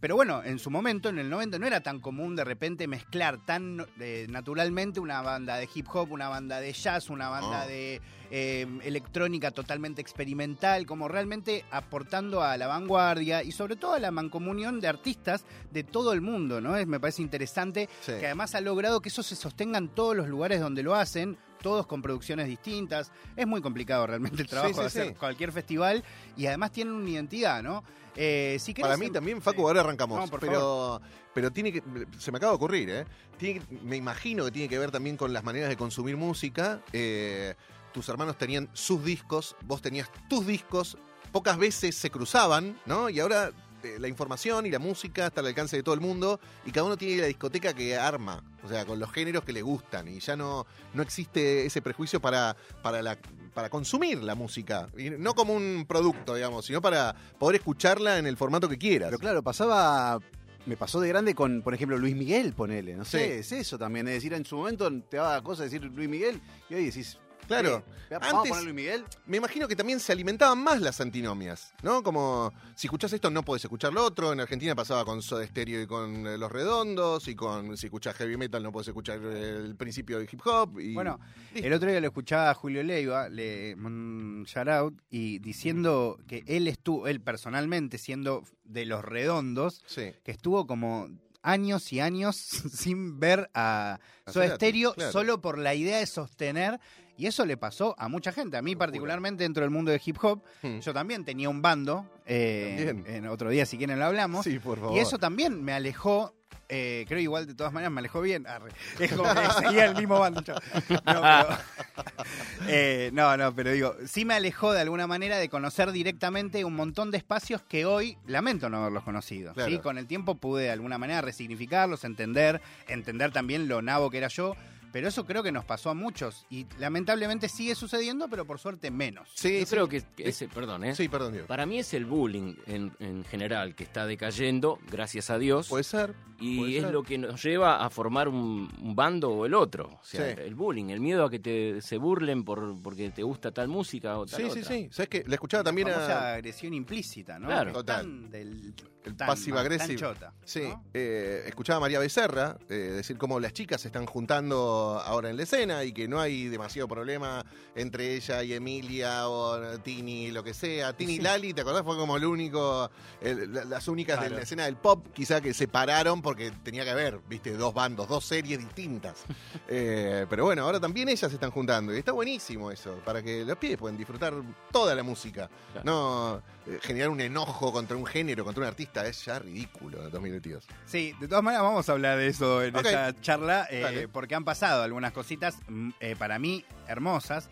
pero 0.00 0.14
bueno, 0.16 0.42
en 0.44 0.58
su 0.58 0.70
momento, 0.70 1.08
en 1.08 1.18
el 1.18 1.28
90, 1.30 1.58
no 1.58 1.66
era 1.66 1.80
tan 1.80 2.00
común 2.00 2.36
de 2.36 2.44
repente 2.44 2.86
mezclar 2.86 3.38
tan 3.44 3.84
eh, 4.00 4.26
naturalmente 4.28 5.00
una 5.00 5.22
banda 5.22 5.56
de 5.56 5.68
hip 5.74 5.86
hop, 5.92 6.12
una 6.12 6.28
banda 6.28 6.60
de 6.60 6.72
jazz, 6.72 7.08
una 7.10 7.28
banda 7.28 7.62
No. 7.62 7.66
de 7.68 8.00
eh, 8.30 8.66
electrónica 8.82 9.52
totalmente 9.52 10.00
experimental, 10.02 10.84
como 10.84 11.06
realmente 11.08 11.64
aportando 11.70 12.42
a 12.42 12.56
la 12.56 12.66
vanguardia 12.66 13.42
y 13.42 13.52
sobre 13.52 13.76
todo 13.76 13.94
a 13.94 14.00
la 14.00 14.10
mancomunión 14.10 14.80
de 14.80 14.88
artistas 14.88 15.44
de 15.70 15.84
todo 15.84 16.12
el 16.12 16.20
mundo, 16.20 16.60
¿no? 16.60 16.76
Es, 16.76 16.86
me 16.86 16.98
parece 17.00 17.22
interesante 17.22 17.88
Sí. 18.02 18.12
que 18.18 18.26
además 18.26 18.54
ha 18.54 18.60
logrado 18.60 19.00
que 19.00 19.08
eso 19.10 19.22
se 19.22 19.36
sostenga 19.36 19.78
en 19.78 19.88
todos 19.88 20.16
los 20.16 20.28
lugares 20.28 20.60
donde 20.60 20.82
lo 20.82 20.94
hacen, 20.96 21.38
todos 21.58 21.86
con 21.86 22.02
producciones 22.02 22.46
distintas. 22.48 23.10
Es 23.36 23.46
muy 23.46 23.60
complicado 23.60 24.06
realmente 24.06 24.42
el 24.42 24.48
trabajo 24.48 24.68
Sí, 24.70 24.74
sí, 24.74 24.80
de 24.80 24.86
hacer 24.86 25.08
sí. 25.08 25.14
cualquier 25.14 25.52
festival 25.52 26.04
y 26.36 26.46
además 26.46 26.72
tienen 26.72 26.94
una 26.94 27.08
identidad, 27.10 27.62
¿no? 27.62 27.82
Eh, 28.14 28.56
si 28.60 28.72
querés, 28.72 28.86
Para 28.88 28.96
mí 28.96 29.06
em- 29.06 29.12
también, 29.12 29.42
Facu, 29.42 29.66
ahora 29.66 29.80
arrancamos. 29.80 30.18
No, 30.18 30.26
por 30.28 30.40
pero, 30.40 31.00
pero 31.34 31.50
tiene 31.50 31.70
que. 31.72 31.82
Se 32.18 32.32
me 32.32 32.38
acaba 32.38 32.52
de 32.52 32.56
ocurrir, 32.56 32.88
¿eh? 32.90 33.04
Tiene 33.36 33.60
me 33.82 33.96
imagino 33.96 34.44
que 34.46 34.50
tiene 34.52 34.68
que 34.68 34.78
ver 34.78 34.90
también 34.90 35.16
con 35.18 35.32
las 35.34 35.44
maneras 35.44 35.68
de 35.68 35.76
consumir 35.76 36.16
música. 36.16 36.80
Eh, 36.94 37.54
tus 37.92 38.08
hermanos 38.08 38.38
tenían 38.38 38.70
sus 38.72 39.04
discos, 39.04 39.54
vos 39.64 39.82
tenías 39.82 40.10
tus 40.30 40.46
discos, 40.46 40.96
pocas 41.32 41.58
veces 41.58 41.94
se 41.94 42.10
cruzaban, 42.10 42.78
¿no? 42.86 43.10
Y 43.10 43.20
ahora 43.20 43.50
eh, 43.82 43.96
la 43.98 44.08
información 44.08 44.64
y 44.64 44.70
la 44.70 44.78
música 44.78 45.26
está 45.26 45.42
al 45.42 45.48
alcance 45.48 45.76
de 45.76 45.82
todo 45.82 45.94
el 45.94 46.00
mundo 46.00 46.40
y 46.64 46.70
cada 46.72 46.84
uno 46.86 46.96
tiene 46.96 47.20
la 47.20 47.26
discoteca 47.26 47.74
que 47.74 47.96
arma, 47.98 48.42
o 48.66 48.68
sea, 48.68 48.84
con 48.84 48.98
los 48.98 49.10
géneros 49.12 49.44
que 49.44 49.52
le 49.52 49.62
gustan 49.62 50.08
y 50.08 50.20
ya 50.20 50.36
no, 50.36 50.66
no 50.94 51.02
existe 51.02 51.64
ese 51.66 51.80
prejuicio 51.80 52.20
para, 52.20 52.56
para, 52.82 53.00
la, 53.02 53.16
para 53.54 53.70
consumir 53.70 54.22
la 54.22 54.34
música, 54.34 54.88
y 54.98 55.10
no 55.10 55.34
como 55.34 55.54
un 55.54 55.86
producto, 55.88 56.34
digamos, 56.34 56.66
sino 56.66 56.82
para 56.82 57.14
poder 57.38 57.56
escucharla 57.56 58.18
en 58.18 58.26
el 58.26 58.36
formato 58.36 58.68
que 58.68 58.76
quieras. 58.78 59.08
Pero 59.08 59.18
claro, 59.18 59.42
pasaba. 59.42 60.18
Me 60.66 60.76
pasó 60.76 60.98
de 61.00 61.06
grande 61.08 61.32
con, 61.36 61.62
por 61.62 61.74
ejemplo, 61.74 61.96
Luis 61.96 62.16
Miguel, 62.16 62.52
ponele. 62.52 62.96
No 62.96 63.04
sé, 63.04 63.18
Sí. 63.44 63.54
es 63.54 63.66
eso 63.66 63.78
también. 63.78 64.08
Es 64.08 64.14
decir, 64.14 64.32
en 64.34 64.44
su 64.44 64.56
momento 64.56 64.90
te 65.08 65.16
daba 65.16 65.40
cosa 65.42 65.62
decir 65.62 65.80
Luis 65.84 66.08
Miguel 66.08 66.40
y 66.68 66.74
hoy 66.74 66.86
decís. 66.86 67.18
Claro. 67.46 67.84
Antes- 68.20 68.52
a 68.52 68.60
Luis 68.62 68.74
Miguel. 68.74 69.04
Me 69.26 69.36
imagino 69.36 69.66
que 69.68 69.74
también 69.76 69.98
se 70.00 70.12
alimentaban 70.12 70.58
más 70.62 70.80
las 70.80 71.00
antinomias, 71.00 71.72
¿no? 71.82 72.02
Como 72.02 72.52
si 72.74 72.86
escuchás 72.86 73.12
esto 73.12 73.30
no 73.30 73.42
podés 73.44 73.64
escuchar 73.64 73.92
lo 73.92 74.04
otro. 74.04 74.32
En 74.32 74.40
Argentina 74.40 74.74
pasaba 74.74 75.04
con 75.04 75.22
Soda 75.22 75.44
Stereo 75.46 75.80
y 75.82 75.86
con 75.86 76.26
eh, 76.26 76.38
Los 76.38 76.50
Redondos 76.52 77.26
y 77.28 77.34
con 77.34 77.76
si 77.76 77.86
escuchás 77.86 78.14
heavy 78.16 78.36
metal 78.36 78.62
no 78.62 78.70
podés 78.72 78.88
escuchar 78.88 79.20
eh, 79.22 79.56
el 79.64 79.76
principio 79.76 80.18
del 80.18 80.28
hip 80.30 80.40
hop. 80.44 80.78
Y, 80.80 80.94
Bueno, 80.94 81.18
Listo. 81.52 81.66
el 81.66 81.72
otro 81.72 81.90
día 81.90 82.00
lo 82.00 82.06
escuchaba 82.06 82.50
a 82.50 82.54
Julio 82.54 82.82
Leiva, 82.82 83.28
le 83.28 83.74
un 83.74 84.44
shout 84.46 84.68
out, 84.68 85.00
y 85.10 85.38
diciendo 85.40 86.18
que 86.28 86.42
él 86.46 86.68
estuvo, 86.68 87.06
él 87.08 87.20
personalmente, 87.20 87.98
siendo 87.98 88.44
de 88.64 88.86
los 88.86 89.04
redondos, 89.04 89.82
Sí. 89.86 90.12
que 90.24 90.30
estuvo 90.32 90.66
como 90.66 91.08
años 91.42 91.92
y 91.92 92.00
años 92.00 92.36
sin 92.72 93.18
ver 93.20 93.50
a 93.54 93.98
Soda 94.26 94.54
Stereo 94.56 94.94
claro. 94.94 95.12
solo 95.12 95.40
por 95.40 95.58
la 95.58 95.74
idea 95.74 95.98
de 95.98 96.06
sostener. 96.06 96.80
Y 97.18 97.26
eso 97.26 97.46
le 97.46 97.56
pasó 97.56 97.94
a 97.98 98.08
mucha 98.08 98.32
gente, 98.32 98.56
a 98.56 98.62
mí 98.62 98.76
particularmente 98.76 99.44
dentro 99.44 99.62
del 99.62 99.70
mundo 99.70 99.90
del 99.90 100.00
hip 100.04 100.18
hop. 100.22 100.42
Hmm. 100.62 100.80
Yo 100.80 100.92
también 100.92 101.24
tenía 101.24 101.48
un 101.48 101.62
bando, 101.62 102.06
eh, 102.26 102.84
También. 102.86 103.16
en 103.16 103.26
otro 103.28 103.50
día 103.50 103.64
si 103.64 103.78
quieren 103.78 103.98
lo 103.98 104.04
hablamos. 104.04 104.44
Sí, 104.44 104.58
por 104.58 104.78
favor. 104.78 104.96
Y 104.96 105.00
eso 105.00 105.18
también 105.18 105.64
me 105.64 105.72
alejó, 105.72 106.34
eh, 106.68 107.06
creo 107.08 107.20
igual 107.20 107.46
de 107.46 107.54
todas 107.54 107.72
maneras 107.72 107.92
me 107.92 108.00
alejó 108.00 108.20
bien. 108.20 108.46
Arre. 108.46 108.70
Es 109.00 109.12
como 109.12 109.32
que 109.32 109.64
seguía 109.64 109.86
el 109.86 109.94
mismo 109.96 110.18
bando. 110.18 110.42
No, 110.42 111.22
pero, 111.22 111.48
eh, 112.68 113.10
no, 113.14 113.34
no, 113.36 113.54
pero 113.54 113.72
digo, 113.72 113.96
sí 114.06 114.26
me 114.26 114.34
alejó 114.34 114.72
de 114.72 114.80
alguna 114.82 115.06
manera 115.06 115.38
de 115.38 115.48
conocer 115.48 115.92
directamente 115.92 116.66
un 116.66 116.74
montón 116.74 117.10
de 117.10 117.16
espacios 117.16 117.62
que 117.62 117.86
hoy 117.86 118.18
lamento 118.26 118.68
no 118.68 118.78
haberlos 118.78 119.04
conocido. 119.04 119.54
Claro. 119.54 119.70
¿sí? 119.70 119.78
Con 119.78 119.96
el 119.96 120.06
tiempo 120.06 120.34
pude 120.34 120.64
de 120.64 120.70
alguna 120.70 120.98
manera 120.98 121.22
resignificarlos, 121.22 122.04
entender, 122.04 122.60
entender 122.88 123.32
también 123.32 123.68
lo 123.68 123.80
nabo 123.80 124.10
que 124.10 124.18
era 124.18 124.28
yo. 124.28 124.54
Pero 124.96 125.08
eso 125.08 125.26
creo 125.26 125.42
que 125.42 125.52
nos 125.52 125.66
pasó 125.66 125.90
a 125.90 125.94
muchos 125.94 126.46
y 126.48 126.64
lamentablemente 126.78 127.50
sigue 127.50 127.74
sucediendo, 127.74 128.28
pero 128.30 128.46
por 128.46 128.58
suerte 128.58 128.90
menos. 128.90 129.28
Sí, 129.34 129.60
Yo 129.60 129.66
sí. 129.66 129.70
creo 129.70 129.88
que, 129.90 130.02
que 130.16 130.26
ese, 130.30 130.48
perdón, 130.48 130.84
¿eh? 130.84 130.94
Sí, 130.94 131.06
perdón, 131.10 131.32
Diego. 131.32 131.46
Para 131.46 131.66
mí 131.66 131.78
es 131.78 131.92
el 131.92 132.06
bullying 132.06 132.54
en, 132.66 132.92
en 132.98 133.22
general 133.24 133.74
que 133.74 133.84
está 133.84 134.06
decayendo, 134.06 134.78
gracias 134.90 135.28
a 135.28 135.36
Dios, 135.38 135.68
Puede 135.68 135.84
ser. 135.84 136.14
y 136.40 136.56
puede 136.60 136.76
es 136.78 136.82
ser. 136.84 136.92
lo 136.94 137.02
que 137.02 137.18
nos 137.18 137.42
lleva 137.44 137.84
a 137.84 137.90
formar 137.90 138.26
un, 138.26 138.70
un 138.80 138.96
bando 138.96 139.28
o 139.32 139.44
el 139.44 139.52
otro. 139.52 139.98
O 140.00 140.00
sea, 140.02 140.34
Sí. 140.34 140.40
el 140.40 140.54
bullying, 140.54 140.86
el 140.88 141.00
miedo 141.00 141.26
a 141.26 141.30
que 141.30 141.40
te 141.40 141.82
se 141.82 141.98
burlen 141.98 142.42
por 142.42 142.80
porque 142.80 143.10
te 143.10 143.22
gusta 143.22 143.52
tal 143.52 143.68
música 143.68 144.18
o 144.18 144.24
tal 144.24 144.40
Sí, 144.40 144.50
sí, 144.50 144.60
otra. 144.60 144.74
sí. 144.74 144.88
¿Sabes 144.92 145.08
qué? 145.10 145.24
Le 145.26 145.34
escuchaba 145.34 145.62
también 145.62 145.88
La 145.90 146.06
a. 146.30 146.34
agresión 146.36 146.72
implícita, 146.72 147.38
¿no? 147.38 147.48
Claro. 147.48 147.66
Que 147.72 147.74
Total. 147.74 148.00
tan 148.00 148.30
del- 148.30 148.74
El 149.06 149.16
tan 149.16 149.28
passive 149.28 149.58
aggressive. 149.58 149.96
tan 149.98 150.14
chota, 150.14 150.32
Sí, 150.44 150.62
¿no? 150.64 150.84
eh, 150.92 151.44
escuchaba 151.46 151.76
a 151.78 151.80
María 151.80 151.98
Becerra 152.00 152.58
eh, 152.68 152.74
decir 152.74 153.16
cómo 153.16 153.38
las 153.40 153.52
chicas 153.52 153.80
se 153.80 153.88
están 153.88 154.04
juntando 154.04 155.00
ahora 155.02 155.30
en 155.30 155.36
la 155.36 155.44
escena 155.44 155.84
y 155.84 155.92
que 155.92 156.08
no 156.08 156.20
hay 156.20 156.48
demasiado 156.48 156.88
problema 156.88 157.44
entre 157.74 158.14
ella 158.16 158.42
y 158.42 158.52
Emilia 158.52 159.28
o 159.28 159.78
Tini, 159.80 160.30
lo 160.32 160.42
que 160.42 160.52
sea. 160.52 160.92
Tini 160.92 161.14
y. 161.14 161.18
Lali, 161.20 161.54
¿te 161.54 161.60
acordás? 161.62 161.82
Fue 161.84 161.96
como 161.96 162.16
el 162.16 162.24
único, 162.24 162.90
el- 163.20 163.52
las 163.70 163.86
únicas 163.88 164.16
de 164.18 164.26
Claro. 164.26 164.36
la 164.36 164.42
escena 164.42 164.64
del 164.64 164.76
pop, 164.76 165.06
quizá 165.14 165.40
que 165.40 165.54
separaron 165.54 166.20
porque 166.20 166.50
tenía 166.62 166.82
que 166.84 166.90
haber, 166.90 167.20
viste, 167.28 167.52
dos 167.56 167.72
bandos, 167.72 168.08
dos 168.08 168.24
series 168.24 168.58
distintas. 168.58 169.24
Eh, 169.68 170.26
pero 170.30 170.44
bueno, 170.44 170.62
ahora 170.62 170.78
también 170.78 171.08
ellas 171.08 171.28
se 171.30 171.34
están 171.34 171.50
juntando 171.50 171.94
y 171.94 171.98
está 171.98 172.12
buenísimo 172.12 172.70
eso, 172.70 173.00
para 173.04 173.20
que 173.22 173.44
los 173.44 173.56
pies 173.58 173.76
puedan 173.76 173.96
disfrutar 173.96 174.32
toda 174.70 174.94
la 174.94 175.02
música. 175.02 175.48
Claro. 175.72 175.84
No 175.84 176.42
generar 176.82 177.10
un 177.10 177.20
enojo 177.20 177.72
contra 177.72 177.96
un 177.96 178.06
género, 178.06 178.44
contra 178.44 178.62
un 178.62 178.68
artista, 178.68 179.06
es 179.06 179.24
ya 179.24 179.38
ridículo 179.38 180.04
en 180.04 180.10
2022. 180.10 180.66
Sí, 180.86 181.14
de 181.20 181.28
todas 181.28 181.44
maneras 181.44 181.64
vamos 181.64 181.88
a 181.88 181.92
hablar 181.92 182.18
de 182.18 182.28
eso 182.28 182.62
en 182.62 182.74
esta 182.76 183.18
charla, 183.20 183.66
eh, 183.70 184.08
porque 184.12 184.34
han 184.34 184.44
pasado 184.44 184.82
algunas 184.82 185.12
cositas 185.12 185.56
mm, 185.68 185.90
eh, 186.00 186.16
para 186.16 186.38
mí 186.38 186.64
hermosas. 186.88 187.48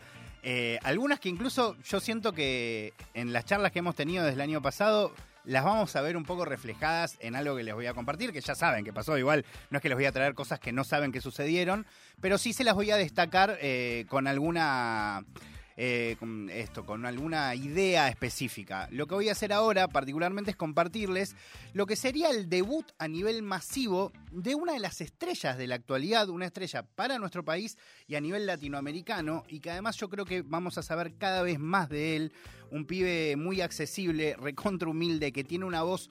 Eh, 0.47 0.79
algunas 0.83 1.21
que 1.21 1.31
incluso 1.31 1.77
yo 1.85 2.01
siento 2.01 2.33
que 2.33 2.93
en 3.15 3.33
las 3.33 3.47
charlas 3.47 3.73
que 3.73 3.79
hemos 3.79 3.95
tenido 3.95 4.25
desde 4.25 4.35
el 4.35 4.43
año 4.43 4.61
pasado 4.61 5.15
las 5.45 5.65
vamos 5.65 5.95
a 5.97 6.01
ver 6.03 6.17
un 6.17 6.25
poco 6.25 6.45
reflejadas 6.45 7.17
en 7.21 7.35
algo 7.35 7.57
que 7.57 7.63
les 7.63 7.75
voy 7.75 7.87
a 7.87 7.95
compartir, 7.95 8.33
que 8.33 8.41
ya 8.41 8.55
saben 8.55 8.85
que 8.85 8.93
pasó. 8.93 9.17
Igual 9.19 9.45
no 9.71 9.79
es 9.79 9.83
que 9.83 9.89
les 9.89 9.97
voy 9.97 10.07
a 10.07 10.13
traer 10.13 10.35
cosas 10.35 10.59
que 10.61 10.73
no 10.73 10.85
saben 10.85 11.13
que 11.13 11.21
sucedieron, 11.21 11.87
pero 12.21 12.39
sí 12.39 12.53
se 12.53 12.65
las 12.65 12.75
voy 12.75 12.91
a 12.91 12.97
destacar 12.97 13.59
eh, 13.61 14.07
con 14.09 14.27
alguna 14.27 15.25
eh, 15.77 16.17
con 16.19 16.51
esto, 16.51 16.87
con 16.87 17.05
alguna 17.05 17.55
idea 17.55 18.09
específica. 18.09 18.89
Lo 18.93 19.07
que 19.07 19.15
voy 19.15 19.29
a 19.29 19.33
hacer 19.33 19.53
ahora, 19.53 19.89
particularmente, 19.89 20.53
es 20.53 20.57
compartirles 20.57 21.35
lo 21.73 21.87
que 21.87 21.97
sería 21.97 22.31
el 22.31 22.49
debut 22.49 22.87
a 22.99 23.09
nivel 23.09 23.43
masivo 23.43 24.13
de 24.31 24.55
una 24.55 24.75
de 24.75 24.81
las 24.81 25.01
estrellas 25.01 25.59
de 25.59 25.67
la 25.67 25.75
actualidad, 25.75 26.29
una 26.29 26.47
estrella 26.47 26.85
para 26.95 27.19
nuestro 27.19 27.45
país 27.45 27.77
y 28.07 28.15
a 28.15 28.21
nivel 28.21 28.47
latinoamericano, 28.47 29.45
y 29.49 29.61
que 29.61 29.71
además 29.71 29.97
yo 29.97 30.09
creo 30.09 30.25
que 30.25 30.43
vamos 30.43 30.79
a 30.79 30.83
saber 30.83 31.17
cada 31.17 31.43
vez 31.43 31.59
más 31.59 31.89
de 31.89 32.17
él. 32.17 32.33
Un 32.71 32.87
pibe 32.87 33.37
muy 33.37 33.61
accesible, 33.61 34.37
recontra 34.37 34.89
humilde, 34.89 35.33
que 35.33 35.45
tiene 35.45 35.65
una 35.65 35.83
voz 35.83 36.09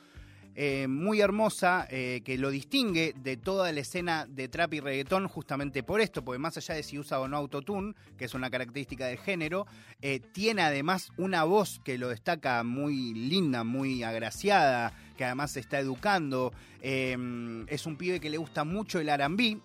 eh, 0.56 0.88
muy 0.88 1.20
hermosa 1.20 1.88
eh, 1.90 2.22
que 2.24 2.38
lo 2.38 2.52
distingue 2.52 3.14
de 3.18 3.38
toda 3.38 3.72
la 3.72 3.80
escena 3.80 4.28
de 4.28 4.48
trap 4.48 4.76
y 4.76 4.80
reggaetón 4.80 5.28
justamente 5.28 5.82
por 5.82 6.00
esto, 6.00 6.24
porque 6.24 6.38
más 6.38 6.58
allá 6.58 6.76
de 6.76 6.84
si 6.84 7.00
usa 7.00 7.20
o 7.20 7.28
no 7.28 7.38
autotune, 7.38 7.96
que 8.18 8.26
es 8.26 8.34
una 8.36 8.52
característica 8.52 9.08
del 9.08 9.18
género, 9.18 9.66
eh, 10.02 10.20
tiene 10.20 10.62
además 10.62 11.12
una 11.18 11.44
voz 11.44 11.82
que 11.84 11.98
lo 11.98 12.10
destaca 12.10 12.64
muy 12.64 13.14
linda, 13.14 13.64
muy 13.64 14.04
agraciada, 14.04 14.94
que 15.18 15.26
además 15.26 15.52
se 15.52 15.60
está 15.60 15.80
educando. 15.80 16.54
es 16.82 17.86
un 17.86 17.96
pibe 17.98 18.20
que 18.20 18.30
le 18.30 18.38
gusta 18.38 18.64
mucho 18.64 19.00
el 19.00 19.10
R&B, 19.10 19.58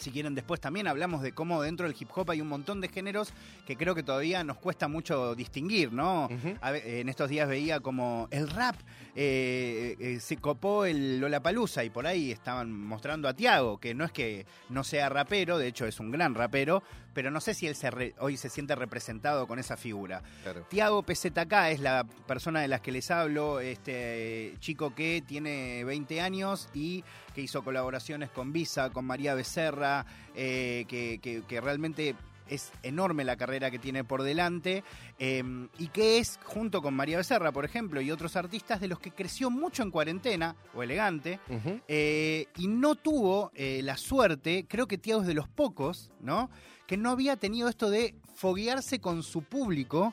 si 0.00 0.10
quieren, 0.10 0.34
después 0.34 0.60
también 0.60 0.88
hablamos 0.88 1.22
de 1.22 1.32
cómo 1.32 1.62
dentro 1.62 1.86
del 1.86 1.96
hip 1.98 2.08
hop 2.14 2.30
hay 2.30 2.40
un 2.40 2.48
montón 2.48 2.80
de 2.80 2.88
géneros 2.88 3.32
que 3.66 3.76
creo 3.76 3.94
que 3.94 4.02
todavía 4.02 4.42
nos 4.44 4.58
cuesta 4.58 4.88
mucho 4.88 5.34
distinguir, 5.34 5.92
¿no? 5.92 6.28
en 6.30 7.08
estos 7.08 7.28
días 7.28 7.48
veía 7.48 7.80
como 7.80 8.28
el 8.30 8.48
rap 8.48 8.76
eh, 9.16 9.96
eh, 9.98 10.20
se 10.20 10.36
copó 10.36 10.84
el 10.84 11.20
Lollapalooza 11.20 11.84
y 11.84 11.90
por 11.90 12.06
ahí 12.06 12.30
estaban 12.30 12.72
mostrando 12.72 13.28
a 13.28 13.34
Tiago, 13.34 13.78
que 13.78 13.94
no 13.94 14.04
es 14.04 14.12
que 14.12 14.46
no 14.68 14.84
sea 14.84 15.08
rapero, 15.08 15.58
de 15.58 15.66
hecho 15.66 15.86
es 15.86 15.98
un 15.98 16.10
gran 16.10 16.34
rapero, 16.34 16.82
pero 17.12 17.30
no 17.30 17.40
sé 17.40 17.54
si 17.54 17.66
él 17.66 17.74
se 17.74 18.14
hoy 18.18 18.36
se 18.36 18.48
siente 18.48 18.74
representado 18.76 19.46
con 19.46 19.58
esa 19.58 19.76
figura. 19.76 20.22
Tiago 20.68 21.02
PZK 21.02 21.52
es 21.70 21.80
la 21.80 22.04
persona 22.26 22.60
de 22.60 22.68
las 22.68 22.80
que 22.80 22.92
les 22.92 23.10
hablo, 23.10 23.60
este 23.60 24.54
chico 24.60 24.94
que 24.94 25.22
tiene 25.26 25.84
20 25.84 26.20
años 26.20 26.68
y 26.72 27.04
que 27.34 27.42
hizo 27.42 27.62
colaboraciones 27.62 28.30
con 28.30 28.52
Visa, 28.52 28.90
con 28.90 29.04
María 29.04 29.34
Becerra, 29.34 30.06
eh, 30.34 30.84
que, 30.88 31.60
realmente 31.60 32.14
es 32.48 32.72
enorme 32.82 33.22
la 33.22 33.36
carrera 33.36 33.70
que 33.70 33.78
tiene 33.78 34.02
por 34.02 34.24
delante 34.24 34.82
em, 35.20 35.68
y 35.78 35.86
que 35.88 36.18
es, 36.18 36.40
junto 36.42 36.82
con 36.82 36.94
María 36.94 37.16
Becerra, 37.16 37.52
por 37.52 37.64
ejemplo, 37.64 38.00
y 38.00 38.10
otros 38.10 38.34
artistas, 38.34 38.80
de 38.80 38.88
los 38.88 38.98
que 38.98 39.12
creció 39.12 39.50
mucho 39.50 39.84
en 39.84 39.92
cuarentena, 39.92 40.56
o 40.74 40.82
elegante, 40.82 41.38
eh, 41.86 42.46
y 42.56 42.66
no 42.66 42.96
tuvo 42.96 43.52
eh, 43.54 43.82
la 43.84 43.96
suerte, 43.96 44.66
creo 44.68 44.88
que 44.88 44.98
Tiago 44.98 45.20
es 45.20 45.28
de 45.28 45.34
los 45.34 45.48
pocos, 45.48 46.10
¿no? 46.20 46.50
que 46.90 46.96
no 46.96 47.10
había 47.10 47.36
tenido 47.36 47.68
esto 47.68 47.88
de 47.88 48.16
foguearse 48.34 49.00
con 49.00 49.22
su 49.22 49.42
público 49.42 50.12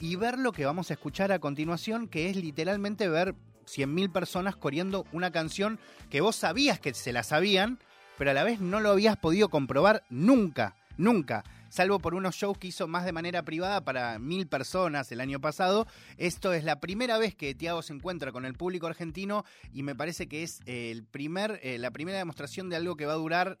y 0.00 0.16
ver 0.16 0.38
lo 0.38 0.50
que 0.50 0.64
vamos 0.64 0.88
a 0.88 0.94
escuchar 0.94 1.30
a 1.30 1.40
continuación, 1.40 2.08
que 2.08 2.30
es 2.30 2.36
literalmente 2.36 3.06
ver 3.06 3.34
100.000 3.66 4.12
personas 4.12 4.56
corriendo 4.56 5.04
una 5.12 5.30
canción 5.30 5.78
que 6.10 6.20
vos 6.20 6.36
sabías 6.36 6.80
que 6.80 6.94
se 6.94 7.12
la 7.12 7.22
sabían, 7.22 7.78
pero 8.18 8.30
a 8.30 8.34
la 8.34 8.44
vez 8.44 8.60
no 8.60 8.80
lo 8.80 8.90
habías 8.90 9.16
podido 9.16 9.48
comprobar 9.48 10.04
nunca, 10.08 10.76
nunca. 10.96 11.44
Salvo 11.68 11.98
por 11.98 12.14
unos 12.14 12.34
shows 12.36 12.58
que 12.58 12.68
hizo 12.68 12.86
más 12.88 13.04
de 13.04 13.12
manera 13.12 13.42
privada 13.42 13.84
para 13.84 14.18
mil 14.18 14.46
personas 14.46 15.10
el 15.12 15.20
año 15.20 15.40
pasado. 15.40 15.86
Esto 16.16 16.54
es 16.54 16.64
la 16.64 16.80
primera 16.80 17.18
vez 17.18 17.34
que 17.34 17.54
Tiago 17.54 17.82
se 17.82 17.92
encuentra 17.92 18.32
con 18.32 18.44
el 18.44 18.54
público 18.54 18.86
argentino 18.86 19.44
y 19.72 19.82
me 19.82 19.94
parece 19.94 20.28
que 20.28 20.42
es 20.42 20.60
el 20.64 21.04
primer, 21.04 21.60
eh, 21.62 21.78
la 21.78 21.90
primera 21.90 22.18
demostración 22.18 22.70
de 22.70 22.76
algo 22.76 22.96
que 22.96 23.06
va 23.06 23.12
a 23.12 23.16
durar 23.16 23.58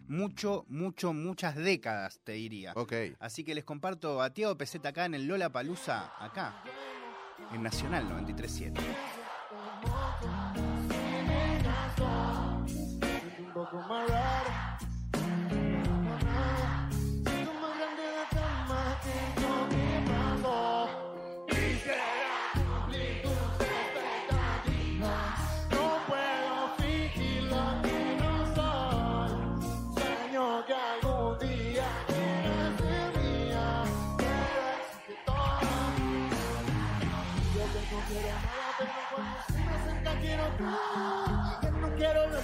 mucho, 0.00 0.64
mucho, 0.68 1.12
muchas 1.12 1.56
décadas, 1.56 2.20
te 2.24 2.32
diría. 2.32 2.72
Ok. 2.76 2.92
Así 3.18 3.44
que 3.44 3.54
les 3.54 3.64
comparto 3.64 4.20
a 4.20 4.30
Tiago 4.30 4.56
Peseta 4.56 4.90
acá 4.90 5.04
en 5.04 5.14
el 5.14 5.26
Lola 5.26 5.50
Palusa, 5.50 6.12
acá, 6.18 6.62
en 7.54 7.62
Nacional 7.62 8.08
937. 8.08 9.21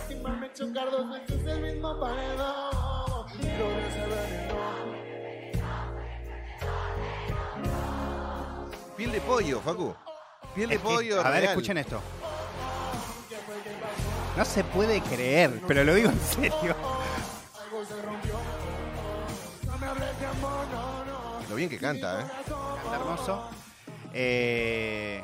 Lastimarme, 0.09 0.53
chocar 0.55 0.91
dos 0.91 1.11
veces 1.11 1.47
el 1.47 1.61
mismo 1.61 2.01
paredón. 2.01 3.27
Piel 8.97 9.13
de 9.13 9.21
pollo, 9.21 9.61
Facu. 9.61 9.95
Piel 10.55 10.71
de 10.71 10.79
pollo. 10.79 11.21
A 11.21 11.31
ver, 11.31 11.45
escuchen 11.45 11.79
esto. 11.79 12.01
No 14.37 14.45
se 14.45 14.65
puede 14.65 15.01
creer, 15.03 15.61
pero 15.67 15.85
lo 15.85 15.95
digo 15.95 16.11
en 16.11 16.21
serio. 16.21 16.75
Lo 21.49 21.55
bien 21.55 21.69
que 21.69 21.79
canta, 21.79 22.21
¿eh? 22.21 22.25
Canta 22.83 22.97
hermoso. 22.97 23.51
Eh, 24.15 25.23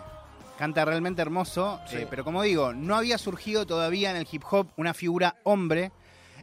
Canta 0.59 0.85
realmente 0.85 1.21
hermoso, 1.21 1.81
eh, 1.91 2.07
pero 2.09 2.23
como 2.23 2.43
digo, 2.43 2.73
no 2.73 2.95
había 2.95 3.19
surgido 3.19 3.67
todavía 3.67 4.11
en 4.11 4.17
el 4.17 4.29
hip 4.31 4.43
hop 4.49 4.69
una 4.77 4.95
figura 4.95 5.37
hombre 5.43 5.91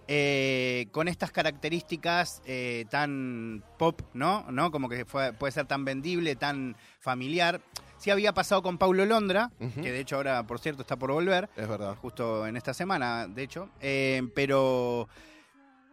eh, 0.07 0.87
con 0.91 1.07
estas 1.07 1.31
características 1.31 2.41
eh, 2.45 2.85
tan 2.89 3.63
pop, 3.77 4.01
¿no? 4.13 4.45
¿no? 4.51 4.69
Como 4.69 4.89
que 4.89 5.05
puede 5.05 5.51
ser 5.51 5.65
tan 5.65 5.85
vendible, 5.85 6.35
tan 6.35 6.75
familiar. 6.99 7.61
Sí 7.97 8.09
había 8.09 8.33
pasado 8.33 8.61
con 8.61 8.77
Paulo 8.77 9.05
Londra, 9.05 9.51
que 9.59 9.91
de 9.91 9.99
hecho 9.99 10.17
ahora, 10.17 10.45
por 10.45 10.59
cierto, 10.59 10.81
está 10.81 10.97
por 10.97 11.11
volver. 11.11 11.49
Es 11.55 11.67
verdad. 11.67 11.95
Justo 11.95 12.47
en 12.47 12.57
esta 12.57 12.73
semana, 12.73 13.27
de 13.27 13.43
hecho. 13.43 13.69
pero, 14.33 15.07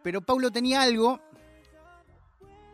pero 0.01 0.19
Paulo 0.21 0.51
tenía 0.51 0.81
algo 0.81 1.21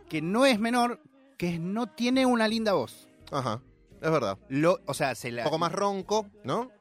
que 0.10 0.22
no 0.22 0.46
es 0.46 0.58
menor, 0.58 1.02
que 1.38 1.60
no 1.60 1.88
tiene 1.88 2.26
una 2.26 2.48
linda 2.48 2.74
voz. 2.74 3.10
Ajá. 3.30 3.62
Es 4.02 4.12
verdad. 4.12 4.38
Lo, 4.50 4.80
o 4.86 4.94
sea, 4.94 5.16
se 5.16 5.32
Un 5.32 5.44
poco 5.44 5.58
más 5.58 5.72
ronco, 5.72 6.28
¿no? 6.44 6.72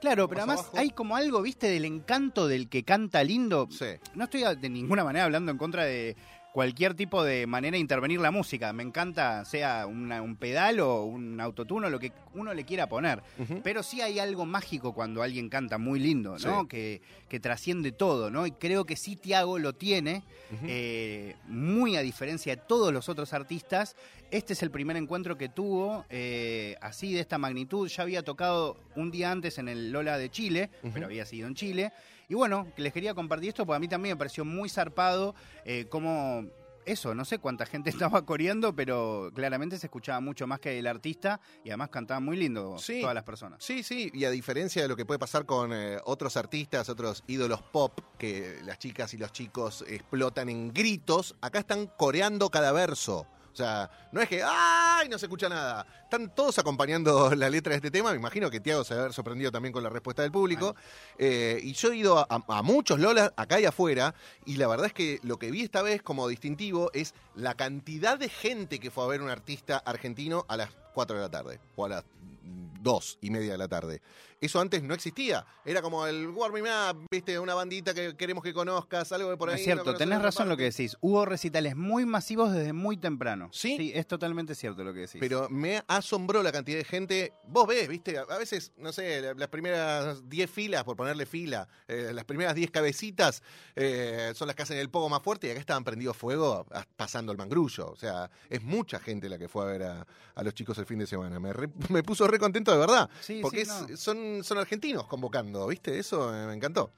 Claro, 0.00 0.28
pero 0.28 0.42
además 0.42 0.70
hay 0.74 0.90
como 0.90 1.16
algo, 1.16 1.42
viste, 1.42 1.68
del 1.68 1.84
encanto 1.84 2.46
del 2.46 2.68
que 2.68 2.84
canta 2.84 3.24
lindo. 3.24 3.66
Sí. 3.70 3.86
No 4.14 4.24
estoy 4.24 4.44
de 4.56 4.68
ninguna 4.70 5.02
manera 5.02 5.24
hablando 5.24 5.50
en 5.50 5.58
contra 5.58 5.84
de 5.84 6.16
cualquier 6.58 6.94
tipo 6.94 7.22
de 7.22 7.46
manera 7.46 7.76
de 7.76 7.78
intervenir 7.78 8.18
la 8.18 8.32
música. 8.32 8.72
Me 8.72 8.82
encanta, 8.82 9.44
sea 9.44 9.86
un 9.86 10.34
pedal 10.40 10.80
o 10.80 11.04
un 11.04 11.40
autotuno, 11.40 11.88
lo 11.88 12.00
que 12.00 12.10
uno 12.34 12.52
le 12.52 12.64
quiera 12.64 12.88
poner. 12.88 13.22
Pero 13.62 13.84
sí 13.84 14.00
hay 14.00 14.18
algo 14.18 14.44
mágico 14.44 14.92
cuando 14.92 15.22
alguien 15.22 15.50
canta 15.50 15.78
muy 15.78 16.00
lindo, 16.00 16.36
¿no? 16.38 16.66
Que, 16.66 17.00
que, 17.28 17.38
trasciende 17.38 17.92
todo, 17.92 18.28
¿no? 18.32 18.44
Y 18.44 18.50
creo 18.50 18.84
que 18.86 18.96
sí 18.96 19.14
Tiago 19.14 19.60
lo 19.60 19.76
tiene, 19.76 20.24
eh, 20.64 21.36
muy 21.46 21.96
a 21.96 22.00
diferencia 22.00 22.56
de 22.56 22.62
todos 22.66 22.92
los 22.92 23.08
otros 23.08 23.32
artistas. 23.34 23.94
Este 24.32 24.54
es 24.54 24.62
el 24.64 24.72
primer 24.72 24.96
encuentro 24.96 25.38
que 25.38 25.48
tuvo, 25.48 26.06
eh, 26.10 26.74
así 26.80 27.14
de 27.14 27.20
esta 27.20 27.38
magnitud. 27.38 27.86
Ya 27.86 28.02
había 28.02 28.24
tocado 28.24 28.78
un 28.96 29.12
día 29.12 29.30
antes 29.30 29.58
en 29.58 29.68
el 29.68 29.92
Lola 29.92 30.18
de 30.18 30.28
Chile, 30.28 30.70
pero 30.92 31.06
había 31.06 31.24
sido 31.24 31.46
en 31.46 31.54
Chile. 31.54 31.92
Y 32.28 32.34
bueno, 32.34 32.70
les 32.76 32.92
quería 32.92 33.14
compartir 33.14 33.48
esto 33.50 33.64
porque 33.64 33.76
a 33.76 33.80
mí 33.80 33.88
también 33.88 34.14
me 34.14 34.18
pareció 34.18 34.44
muy 34.44 34.68
zarpado 34.68 35.34
eh, 35.64 35.86
cómo 35.88 36.44
eso, 36.84 37.14
no 37.14 37.24
sé 37.24 37.38
cuánta 37.38 37.66
gente 37.66 37.90
estaba 37.90 38.24
coreando, 38.24 38.74
pero 38.74 39.30
claramente 39.34 39.78
se 39.78 39.86
escuchaba 39.86 40.20
mucho 40.20 40.46
más 40.46 40.60
que 40.60 40.78
el 40.78 40.86
artista 40.86 41.40
y 41.64 41.70
además 41.70 41.90
cantaba 41.90 42.20
muy 42.20 42.36
lindo 42.36 42.76
todas 43.00 43.14
las 43.14 43.24
personas. 43.24 43.62
Sí, 43.62 43.82
sí, 43.82 44.10
y 44.12 44.24
a 44.24 44.30
diferencia 44.30 44.82
de 44.82 44.88
lo 44.88 44.96
que 44.96 45.06
puede 45.06 45.18
pasar 45.18 45.46
con 45.46 45.72
eh, 45.72 45.98
otros 46.04 46.36
artistas, 46.36 46.88
otros 46.88 47.24
ídolos 47.26 47.62
pop, 47.62 47.98
que 48.18 48.60
las 48.64 48.78
chicas 48.78 49.14
y 49.14 49.18
los 49.18 49.32
chicos 49.32 49.84
explotan 49.88 50.48
en 50.48 50.72
gritos, 50.72 51.36
acá 51.40 51.60
están 51.60 51.86
coreando 51.86 52.50
cada 52.50 52.72
verso. 52.72 53.26
O 53.58 53.60
sea, 53.60 53.90
no 54.12 54.20
es 54.20 54.28
que 54.28 54.40
¡ay! 54.40 55.08
no 55.08 55.18
se 55.18 55.26
escucha 55.26 55.48
nada. 55.48 55.84
Están 56.04 56.32
todos 56.32 56.60
acompañando 56.60 57.34
la 57.34 57.50
letra 57.50 57.72
de 57.72 57.78
este 57.78 57.90
tema. 57.90 58.12
Me 58.12 58.16
imagino 58.16 58.48
que 58.52 58.60
Tiago 58.60 58.84
se 58.84 58.94
va 58.94 59.00
a 59.00 59.02
haber 59.02 59.12
sorprendido 59.12 59.50
también 59.50 59.72
con 59.72 59.82
la 59.82 59.88
respuesta 59.88 60.22
del 60.22 60.30
público. 60.30 60.76
Eh, 61.18 61.58
y 61.60 61.72
yo 61.72 61.90
he 61.90 61.96
ido 61.96 62.24
a, 62.30 62.62
muchos 62.62 63.00
Lolas 63.00 63.32
acá 63.34 63.58
y 63.58 63.64
afuera. 63.64 64.14
Y 64.46 64.58
la 64.58 64.68
verdad 64.68 64.86
es 64.86 64.92
que 64.92 65.18
lo 65.24 65.40
que 65.40 65.50
vi 65.50 65.62
esta 65.62 65.82
vez 65.82 66.02
como 66.02 66.28
distintivo 66.28 66.92
es 66.94 67.14
la 67.34 67.54
cantidad 67.54 68.16
de 68.16 68.28
gente 68.28 68.78
que 68.78 68.92
fue 68.92 69.02
a 69.02 69.08
ver 69.08 69.22
un 69.22 69.30
artista 69.30 69.78
argentino 69.78 70.46
a 70.46 70.56
las 70.56 70.70
4 70.94 71.16
de 71.16 71.22
la 71.22 71.28
tarde. 71.28 71.58
O 71.74 71.84
a 71.84 71.88
las 71.88 72.04
2 72.48 73.18
y 73.22 73.30
media 73.30 73.52
de 73.52 73.58
la 73.58 73.68
tarde. 73.68 74.00
Eso 74.40 74.60
antes 74.60 74.84
no 74.84 74.94
existía. 74.94 75.44
Era 75.64 75.82
como 75.82 76.06
el 76.06 76.28
warming 76.28 76.62
up, 76.62 77.06
viste, 77.10 77.36
una 77.40 77.54
bandita 77.54 77.92
que 77.92 78.16
queremos 78.16 78.44
que 78.44 78.54
conozcas, 78.54 79.10
algo 79.10 79.30
de 79.30 79.36
por 79.36 79.48
No 79.48 79.54
ahí. 79.54 79.58
es 79.58 79.64
cierto, 79.64 79.90
no 79.90 79.98
tenés 79.98 80.22
razón 80.22 80.48
lo 80.48 80.56
que 80.56 80.62
decís. 80.62 80.96
Hubo 81.00 81.26
recitales 81.26 81.74
muy 81.74 82.06
masivos 82.06 82.52
desde 82.52 82.72
muy 82.72 82.96
temprano. 82.96 83.48
¿Sí? 83.52 83.90
es 83.92 84.06
totalmente 84.06 84.54
cierto 84.54 84.84
lo 84.84 84.94
que 84.94 85.00
decís. 85.00 85.16
Pero 85.18 85.48
me 85.50 85.82
asombró 85.88 86.44
la 86.44 86.52
cantidad 86.52 86.78
de 86.78 86.84
gente. 86.84 87.32
Vos 87.48 87.66
ves, 87.66 87.88
viste, 87.88 88.16
a 88.16 88.38
veces, 88.38 88.70
no 88.76 88.92
sé, 88.92 89.20
la- 89.22 89.34
las 89.34 89.48
primeras 89.48 90.28
10 90.28 90.48
filas, 90.48 90.84
por 90.84 90.96
ponerle 90.96 91.26
fila, 91.26 91.68
eh, 91.88 92.12
las 92.14 92.24
primeras 92.24 92.54
10 92.54 92.70
cabecitas 92.70 93.42
eh, 93.74 94.32
son 94.36 94.46
las 94.46 94.54
que 94.54 94.62
hacen 94.62 94.78
el 94.78 94.88
poco 94.88 95.08
más 95.08 95.20
fuerte 95.20 95.48
y 95.48 95.50
acá 95.50 95.58
estaban 95.58 95.82
prendidos 95.82 96.16
fuego 96.16 96.64
a- 96.70 96.86
pasando 96.96 97.32
el 97.32 97.38
mangrullo. 97.38 97.90
O 97.90 97.96
sea, 97.96 98.30
es 98.48 98.62
mucha 98.62 99.00
gente 99.00 99.28
la 99.28 99.36
que 99.36 99.48
fue 99.48 99.64
a 99.64 99.66
ver 99.66 99.82
a, 99.82 100.06
a 100.36 100.42
los 100.44 100.54
chicos 100.54 100.78
el 100.78 100.86
fin 100.86 101.00
de 101.00 101.08
semana. 101.08 101.40
Me, 101.40 101.52
re- 101.52 101.68
me 101.88 102.04
puso 102.04 102.28
re 102.28 102.37
contento 102.38 102.72
de 102.72 102.78
verdad. 102.78 103.08
Sí, 103.20 103.40
porque 103.42 103.64
sí, 103.64 103.70
es- 103.70 103.90
no. 103.90 103.96
son, 103.96 104.44
son 104.44 104.58
argentinos 104.58 105.06
convocando, 105.06 105.66
¿viste? 105.66 105.98
Eso 105.98 106.32
me 106.32 106.54
encantó. 106.54 106.90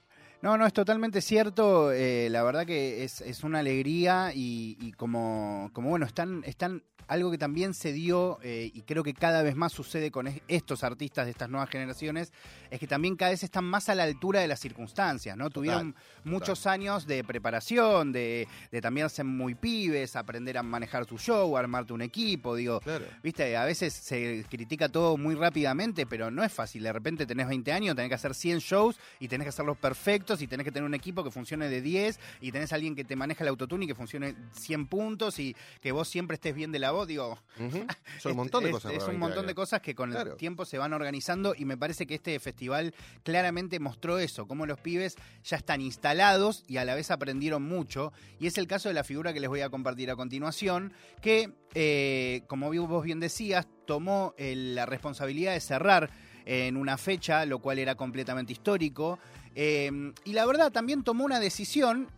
No, 0.42 0.56
no, 0.56 0.66
es 0.66 0.72
totalmente 0.72 1.20
cierto. 1.20 1.92
eh, 1.92 2.28
la 2.30 2.42
verdad 2.42 2.64
que 2.66 3.04
es, 3.04 3.20
es 3.20 3.44
una 3.44 3.58
alegría 3.58 4.32
y, 4.34 4.76
y 4.80 4.92
como, 4.92 5.70
como, 5.74 5.90
bueno, 5.90 6.06
están, 6.06 6.42
están 6.46 6.82
algo 7.10 7.30
que 7.30 7.38
también 7.38 7.74
se 7.74 7.92
dio 7.92 8.38
eh, 8.42 8.70
y 8.72 8.82
creo 8.82 9.02
que 9.02 9.12
cada 9.14 9.42
vez 9.42 9.56
más 9.56 9.72
sucede 9.72 10.10
con 10.10 10.28
es- 10.28 10.40
estos 10.48 10.84
artistas 10.84 11.24
de 11.26 11.32
estas 11.32 11.50
nuevas 11.50 11.68
generaciones, 11.68 12.32
es 12.70 12.78
que 12.78 12.86
también 12.86 13.16
cada 13.16 13.32
vez 13.32 13.42
están 13.42 13.64
más 13.64 13.88
a 13.88 13.94
la 13.94 14.04
altura 14.04 14.40
de 14.40 14.46
las 14.48 14.60
circunstancias, 14.60 15.36
¿no? 15.36 15.50
Tuvieron 15.50 15.94
muchos 16.24 16.66
años 16.66 17.06
de 17.06 17.24
preparación, 17.24 18.12
de, 18.12 18.46
de 18.70 18.80
también 18.80 19.10
ser 19.10 19.24
muy 19.24 19.54
pibes, 19.56 20.14
aprender 20.14 20.56
a 20.56 20.62
manejar 20.62 21.04
tu 21.04 21.18
show, 21.18 21.56
armarte 21.56 21.92
un 21.92 22.02
equipo, 22.02 22.54
digo, 22.54 22.80
Claro. 22.80 23.04
Viste, 23.22 23.56
a 23.56 23.64
veces 23.64 23.92
se 23.92 24.44
critica 24.48 24.88
todo 24.88 25.16
muy 25.16 25.34
rápidamente, 25.34 26.06
pero 26.06 26.30
no 26.30 26.44
es 26.44 26.52
fácil. 26.52 26.82
De 26.84 26.92
repente 26.92 27.26
tenés 27.26 27.48
20 27.48 27.72
años, 27.72 27.96
tenés 27.96 28.08
que 28.08 28.14
hacer 28.14 28.34
100 28.34 28.58
shows 28.60 28.98
y 29.18 29.26
tenés 29.28 29.46
que 29.46 29.48
hacerlos 29.50 29.76
perfectos 29.78 30.40
y 30.42 30.46
tenés 30.46 30.64
que 30.64 30.70
tener 30.72 30.86
un 30.86 30.94
equipo 30.94 31.24
que 31.24 31.30
funcione 31.32 31.68
de 31.68 31.82
10 31.82 32.20
y 32.40 32.52
tenés 32.52 32.72
alguien 32.72 32.94
que 32.94 33.04
te 33.04 33.16
maneja 33.16 33.42
el 33.44 33.48
autotune 33.48 33.84
y 33.84 33.88
que 33.88 33.94
funcione 33.96 34.34
100 34.52 34.86
puntos 34.86 35.38
y 35.40 35.56
que 35.80 35.90
vos 35.92 36.08
siempre 36.08 36.36
estés 36.36 36.54
bien 36.54 36.70
de 36.72 36.78
la 36.78 36.92
voz. 36.92 36.99
Digo. 37.06 37.38
Son 37.58 37.66
un 37.66 37.86
es- 38.30 38.34
montón 38.36 38.64
de 38.64 38.70
cosas. 38.70 38.92
Es 38.92 38.98
un 39.02 39.08
20 39.10 39.18
montón 39.20 39.46
de 39.46 39.54
cosas 39.54 39.80
que 39.80 39.94
con 39.94 40.10
Claro. 40.10 40.32
el 40.32 40.36
tiempo 40.36 40.64
se 40.64 40.78
van 40.78 40.92
organizando 40.92 41.54
y 41.56 41.64
me 41.64 41.76
parece 41.76 42.06
que 42.06 42.14
este 42.16 42.38
festival 42.40 42.94
claramente 43.22 43.78
mostró 43.80 44.18
eso, 44.18 44.46
cómo 44.46 44.66
los 44.66 44.78
pibes 44.80 45.16
ya 45.44 45.56
están 45.56 45.80
instalados 45.80 46.64
y 46.66 46.76
a 46.78 46.84
la 46.84 46.94
vez 46.94 47.10
aprendieron 47.10 47.62
mucho. 47.62 48.12
Y 48.38 48.46
es 48.46 48.58
el 48.58 48.66
caso 48.66 48.88
de 48.88 48.94
la 48.94 49.04
figura 49.04 49.32
que 49.32 49.40
les 49.40 49.48
voy 49.48 49.60
a 49.60 49.70
compartir 49.70 50.10
a 50.10 50.16
continuación, 50.16 50.92
que, 51.20 51.52
eh, 51.74 52.42
como 52.46 52.72
vos 52.86 53.04
bien 53.04 53.20
decías, 53.20 53.66
tomó 53.86 54.34
eh, 54.38 54.54
la 54.56 54.86
responsabilidad 54.86 55.52
de 55.52 55.60
cerrar 55.60 56.10
en 56.46 56.76
una 56.76 56.96
fecha, 56.96 57.44
lo 57.44 57.58
cual 57.58 57.78
era 57.78 57.94
completamente 57.94 58.52
histórico. 58.52 59.18
Eh, 59.54 60.12
y 60.24 60.32
la 60.32 60.46
verdad 60.46 60.72
también 60.72 61.02
tomó 61.04 61.24
una 61.24 61.38
decisión 61.40 62.08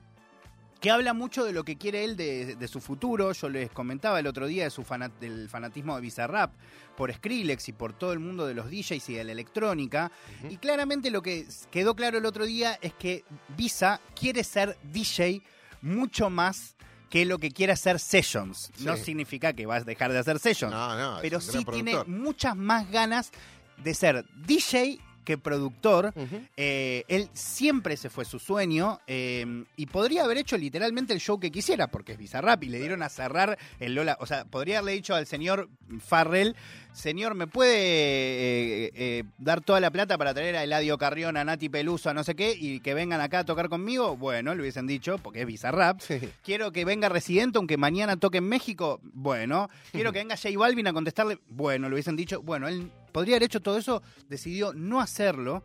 que 0.82 0.90
habla 0.90 1.14
mucho 1.14 1.44
de 1.44 1.52
lo 1.52 1.64
que 1.64 1.78
quiere 1.78 2.04
él 2.04 2.16
de, 2.16 2.56
de 2.56 2.68
su 2.68 2.80
futuro. 2.80 3.32
Yo 3.32 3.48
les 3.48 3.70
comentaba 3.70 4.18
el 4.20 4.26
otro 4.26 4.46
día 4.46 4.64
de 4.64 4.70
su 4.70 4.82
fana- 4.82 5.08
del 5.20 5.48
fanatismo 5.48 5.94
de 5.94 6.02
Bizarrap 6.02 6.52
por 6.96 7.10
Skrillex 7.14 7.68
y 7.68 7.72
por 7.72 7.92
todo 7.94 8.12
el 8.12 8.18
mundo 8.18 8.46
de 8.46 8.54
los 8.54 8.68
DJs 8.70 9.08
y 9.08 9.14
de 9.14 9.24
la 9.24 9.32
electrónica. 9.32 10.10
Y 10.50 10.56
claramente 10.58 11.10
lo 11.10 11.22
que 11.22 11.46
quedó 11.70 11.94
claro 11.94 12.18
el 12.18 12.26
otro 12.26 12.44
día 12.44 12.78
es 12.82 12.92
que 12.94 13.24
Visa 13.56 14.00
quiere 14.18 14.44
ser 14.44 14.76
DJ 14.92 15.40
mucho 15.80 16.28
más 16.30 16.74
que 17.08 17.24
lo 17.26 17.38
que 17.38 17.50
quiere 17.50 17.72
hacer 17.74 17.98
Sessions. 18.00 18.70
No 18.80 18.96
significa 18.96 19.52
que 19.52 19.66
vas 19.66 19.82
a 19.82 19.84
dejar 19.84 20.12
de 20.12 20.18
hacer 20.18 20.38
Sessions 20.38 20.72
No, 20.72 20.96
no, 20.98 21.18
pero 21.22 21.40
sí 21.40 21.64
tiene 21.64 21.92
muchas 22.08 22.56
más 22.56 22.90
ganas 22.90 23.30
de 23.76 23.94
ser 23.94 24.24
DJ 24.46 24.98
que 25.24 25.38
productor. 25.38 26.12
Eh, 26.56 27.04
él 27.08 27.28
siempre 27.32 27.96
se 27.96 28.10
fue 28.10 28.24
su 28.24 28.38
sueño 28.38 29.00
eh, 29.06 29.64
y 29.76 29.86
podría 29.86 30.24
haber 30.24 30.38
hecho 30.38 30.56
literalmente 30.56 31.12
el 31.12 31.20
show 31.20 31.38
que 31.38 31.50
quisiera, 31.50 31.88
porque 31.88 32.12
es 32.12 32.18
Bizarrap 32.18 32.62
y 32.64 32.68
le 32.68 32.78
dieron 32.78 33.02
a 33.02 33.08
cerrar 33.08 33.58
el 33.78 33.94
Lola. 33.94 34.16
O 34.20 34.26
sea, 34.26 34.44
podría 34.44 34.78
haberle 34.78 34.92
dicho 34.92 35.14
al 35.14 35.26
señor 35.26 35.68
Farrell, 36.00 36.56
señor, 36.92 37.34
¿me 37.34 37.46
puede 37.46 37.76
eh, 37.76 38.92
eh, 38.94 39.24
dar 39.38 39.60
toda 39.60 39.80
la 39.80 39.90
plata 39.90 40.18
para 40.18 40.34
traer 40.34 40.56
a 40.56 40.64
Eladio 40.64 40.98
Carrión, 40.98 41.36
a 41.36 41.44
Nati 41.44 41.68
Peluso, 41.68 42.10
a 42.10 42.14
no 42.14 42.24
sé 42.24 42.34
qué, 42.34 42.54
y 42.58 42.80
que 42.80 42.94
vengan 42.94 43.20
acá 43.20 43.40
a 43.40 43.44
tocar 43.44 43.68
conmigo? 43.68 44.16
Bueno, 44.16 44.54
le 44.54 44.60
hubiesen 44.60 44.86
dicho, 44.86 45.18
porque 45.18 45.42
es 45.42 45.46
Bizarrap. 45.46 46.00
Sí. 46.00 46.20
Quiero 46.42 46.72
que 46.72 46.84
venga 46.84 47.08
Residente, 47.08 47.58
aunque 47.58 47.76
mañana 47.76 48.16
toque 48.16 48.38
en 48.38 48.48
México. 48.48 49.00
Bueno. 49.02 49.68
Quiero 49.92 50.12
que 50.12 50.20
venga 50.20 50.36
J 50.36 50.58
Balvin 50.58 50.86
a 50.86 50.92
contestarle. 50.92 51.38
Bueno, 51.48 51.88
le 51.88 51.94
hubiesen 51.94 52.16
dicho. 52.16 52.42
Bueno, 52.42 52.68
él 52.68 52.90
podría 53.12 53.36
haber 53.36 53.44
hecho 53.44 53.60
todo 53.60 53.78
eso, 53.78 54.02
decidió 54.28 54.72
no 54.72 55.00
hacerlo, 55.00 55.62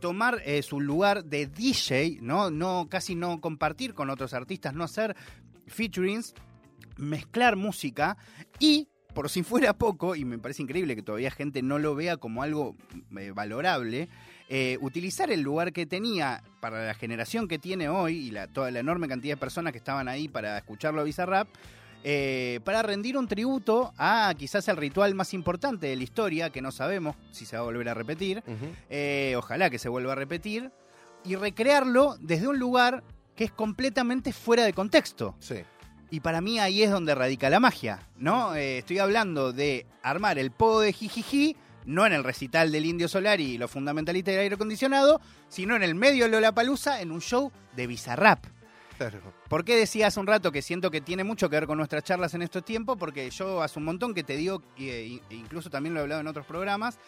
tomar 0.00 0.40
eh, 0.44 0.62
su 0.62 0.80
lugar 0.80 1.24
de 1.24 1.46
DJ, 1.46 2.18
¿no? 2.22 2.50
no 2.50 2.86
casi 2.88 3.14
no 3.14 3.40
compartir 3.40 3.94
con 3.94 4.10
otros 4.10 4.32
artistas, 4.32 4.74
no 4.74 4.84
hacer 4.84 5.16
featurings, 5.66 6.34
mezclar 6.96 7.56
música 7.56 8.16
y 8.58 8.88
por 9.16 9.30
si 9.30 9.42
fuera 9.42 9.72
poco, 9.72 10.14
y 10.14 10.26
me 10.26 10.38
parece 10.38 10.62
increíble 10.62 10.94
que 10.94 11.02
todavía 11.02 11.30
gente 11.30 11.62
no 11.62 11.78
lo 11.78 11.94
vea 11.94 12.18
como 12.18 12.42
algo 12.42 12.76
eh, 13.18 13.32
valorable, 13.34 14.10
eh, 14.50 14.76
utilizar 14.82 15.30
el 15.30 15.40
lugar 15.40 15.72
que 15.72 15.86
tenía 15.86 16.44
para 16.60 16.86
la 16.86 16.92
generación 16.92 17.48
que 17.48 17.58
tiene 17.58 17.88
hoy 17.88 18.18
y 18.18 18.30
la, 18.30 18.46
toda 18.46 18.70
la 18.70 18.80
enorme 18.80 19.08
cantidad 19.08 19.32
de 19.32 19.40
personas 19.40 19.72
que 19.72 19.78
estaban 19.78 20.06
ahí 20.06 20.28
para 20.28 20.58
escucharlo 20.58 21.00
a 21.00 21.04
Bizarrap, 21.04 21.48
eh, 22.08 22.60
para 22.62 22.82
rendir 22.82 23.18
un 23.18 23.26
tributo 23.26 23.92
a 23.98 24.32
quizás 24.38 24.68
el 24.68 24.76
ritual 24.76 25.16
más 25.16 25.34
importante 25.34 25.88
de 25.88 25.96
la 25.96 26.04
historia, 26.04 26.50
que 26.50 26.62
no 26.62 26.70
sabemos 26.70 27.16
si 27.32 27.44
se 27.46 27.56
va 27.56 27.62
a 27.62 27.64
volver 27.64 27.88
a 27.88 27.94
repetir, 27.94 28.44
eh, 28.88 29.34
ojalá 29.36 29.70
que 29.70 29.80
se 29.80 29.88
vuelva 29.88 30.12
a 30.12 30.14
repetir, 30.14 30.70
y 31.24 31.34
recrearlo 31.34 32.16
desde 32.20 32.46
un 32.46 32.60
lugar 32.60 33.02
que 33.34 33.42
es 33.42 33.50
completamente 33.50 34.32
fuera 34.32 34.62
de 34.62 34.72
contexto. 34.72 35.34
Sí. 35.40 35.56
Y 36.08 36.20
para 36.20 36.40
mí 36.40 36.60
ahí 36.60 36.84
es 36.84 36.92
donde 36.92 37.12
radica 37.12 37.50
la 37.50 37.58
magia, 37.58 38.08
¿no? 38.16 38.54
Eh, 38.54 38.78
estoy 38.78 39.00
hablando 39.00 39.52
de 39.52 39.84
armar 40.04 40.38
el 40.38 40.52
podo 40.52 40.82
de 40.82 40.92
Jijiji, 40.92 41.56
no 41.86 42.06
en 42.06 42.12
el 42.12 42.22
recital 42.22 42.70
del 42.70 42.86
Indio 42.86 43.08
Solar 43.08 43.40
y 43.40 43.58
los 43.58 43.68
fundamentalistas 43.68 44.32
del 44.32 44.42
aire 44.42 44.54
acondicionado, 44.54 45.20
sino 45.48 45.74
en 45.74 45.82
el 45.82 45.96
medio 45.96 46.26
de 46.26 46.30
Lollapalooza 46.30 47.00
en 47.00 47.10
un 47.10 47.20
show 47.20 47.50
de 47.74 47.88
Bizarrap. 47.88 48.46
Claro. 48.96 49.20
¿Por 49.48 49.64
qué 49.64 49.76
decía 49.76 50.06
hace 50.06 50.18
un 50.20 50.26
rato 50.26 50.50
que 50.52 50.62
siento 50.62 50.90
que 50.90 51.00
tiene 51.00 51.22
mucho 51.24 51.48
que 51.50 51.56
ver 51.56 51.66
con 51.66 51.78
nuestras 51.78 52.02
charlas 52.04 52.34
en 52.34 52.42
estos 52.42 52.64
tiempos? 52.64 52.96
Porque 52.98 53.28
yo 53.30 53.62
hace 53.62 53.78
un 53.78 53.84
montón 53.84 54.14
que 54.14 54.24
te 54.24 54.36
digo, 54.36 54.62
y- 54.76 54.88
e 54.90 55.20
incluso 55.30 55.68
también 55.70 55.94
lo 55.94 56.00
he 56.00 56.02
hablado 56.04 56.20
en 56.22 56.26
otros 56.28 56.46
programas, 56.46 56.98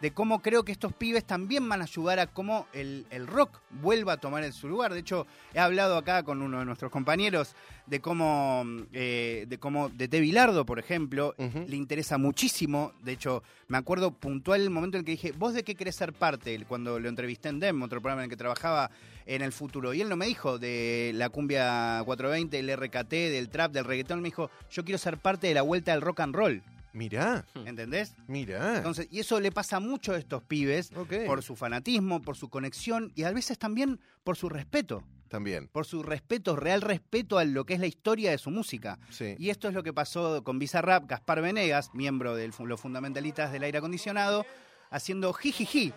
de 0.00 0.12
cómo 0.12 0.40
creo 0.42 0.64
que 0.64 0.70
estos 0.70 0.92
pibes 0.92 1.24
también 1.24 1.68
van 1.68 1.80
a 1.80 1.84
ayudar 1.84 2.20
a 2.20 2.28
cómo 2.28 2.68
el, 2.72 3.04
el 3.10 3.26
rock 3.26 3.60
vuelva 3.70 4.12
a 4.12 4.16
tomar 4.18 4.52
su 4.52 4.68
lugar. 4.68 4.94
De 4.94 5.00
hecho, 5.00 5.26
he 5.54 5.58
hablado 5.58 5.96
acá 5.96 6.22
con 6.22 6.40
uno 6.40 6.60
de 6.60 6.64
nuestros 6.64 6.92
compañeros 6.92 7.56
de 7.86 7.98
cómo, 8.00 8.64
eh, 8.92 9.46
de 9.48 9.58
cómo 9.58 9.88
de 9.88 10.06
T. 10.06 10.20
Bilardo, 10.20 10.64
por 10.64 10.78
ejemplo, 10.78 11.34
le 11.66 11.74
interesa 11.76 12.16
muchísimo. 12.16 12.92
De 13.02 13.10
hecho, 13.12 13.42
me 13.66 13.76
acuerdo 13.78 14.12
puntual 14.12 14.60
el 14.60 14.70
momento 14.70 14.96
en 14.96 15.00
el 15.00 15.04
que 15.04 15.12
dije, 15.12 15.32
¿vos 15.32 15.52
de 15.54 15.64
qué 15.64 15.74
querés 15.74 15.96
ser 15.96 16.12
parte? 16.12 16.64
Cuando 16.68 17.00
lo 17.00 17.08
entrevisté 17.08 17.48
en 17.48 17.58
DEM, 17.58 17.82
otro 17.82 18.00
programa 18.00 18.22
en 18.22 18.26
el 18.26 18.30
que 18.30 18.36
trabajaba 18.36 18.92
en 19.28 19.42
el 19.42 19.52
futuro. 19.52 19.92
Y 19.94 20.00
él 20.00 20.08
no 20.08 20.16
me 20.16 20.26
dijo 20.26 20.58
de 20.58 21.12
la 21.14 21.28
cumbia 21.28 22.02
420, 22.04 22.58
el 22.58 22.76
RKT, 22.76 23.10
del 23.10 23.50
trap, 23.50 23.72
del 23.72 23.84
reggaetón. 23.84 24.20
Me 24.22 24.28
dijo, 24.28 24.50
yo 24.70 24.84
quiero 24.84 24.98
ser 24.98 25.18
parte 25.18 25.46
de 25.46 25.54
la 25.54 25.62
vuelta 25.62 25.92
del 25.92 26.00
rock 26.00 26.20
and 26.20 26.34
roll. 26.34 26.62
Mirá, 26.94 27.44
¿Entendés? 27.66 28.14
mirá. 28.26 28.78
Entonces, 28.78 29.06
y 29.10 29.20
eso 29.20 29.38
le 29.38 29.52
pasa 29.52 29.78
mucho 29.78 30.12
a 30.12 30.18
estos 30.18 30.42
pibes 30.42 30.90
Ok. 30.96 31.12
por 31.26 31.42
su 31.42 31.54
fanatismo, 31.54 32.22
por 32.22 32.36
su 32.36 32.48
conexión 32.48 33.12
y 33.14 33.22
a 33.24 33.30
veces 33.30 33.58
también 33.58 34.00
por 34.24 34.36
su 34.36 34.48
respeto. 34.48 35.04
También. 35.28 35.68
Por 35.68 35.84
su 35.84 36.02
respeto, 36.02 36.56
real 36.56 36.80
respeto 36.80 37.36
a 37.36 37.44
lo 37.44 37.66
que 37.66 37.74
es 37.74 37.80
la 37.80 37.86
historia 37.86 38.30
de 38.30 38.38
su 38.38 38.50
música. 38.50 38.98
Sí. 39.10 39.36
Y 39.38 39.50
esto 39.50 39.68
es 39.68 39.74
lo 39.74 39.82
que 39.82 39.92
pasó 39.92 40.42
con 40.42 40.58
Bizarrap, 40.58 41.06
Gaspar 41.06 41.42
Venegas, 41.42 41.90
miembro 41.92 42.34
de 42.34 42.50
los 42.64 42.80
fundamentalistas 42.80 43.52
del 43.52 43.62
aire 43.64 43.76
acondicionado, 43.78 44.46
haciendo 44.90 45.34
jijiji 45.34 45.92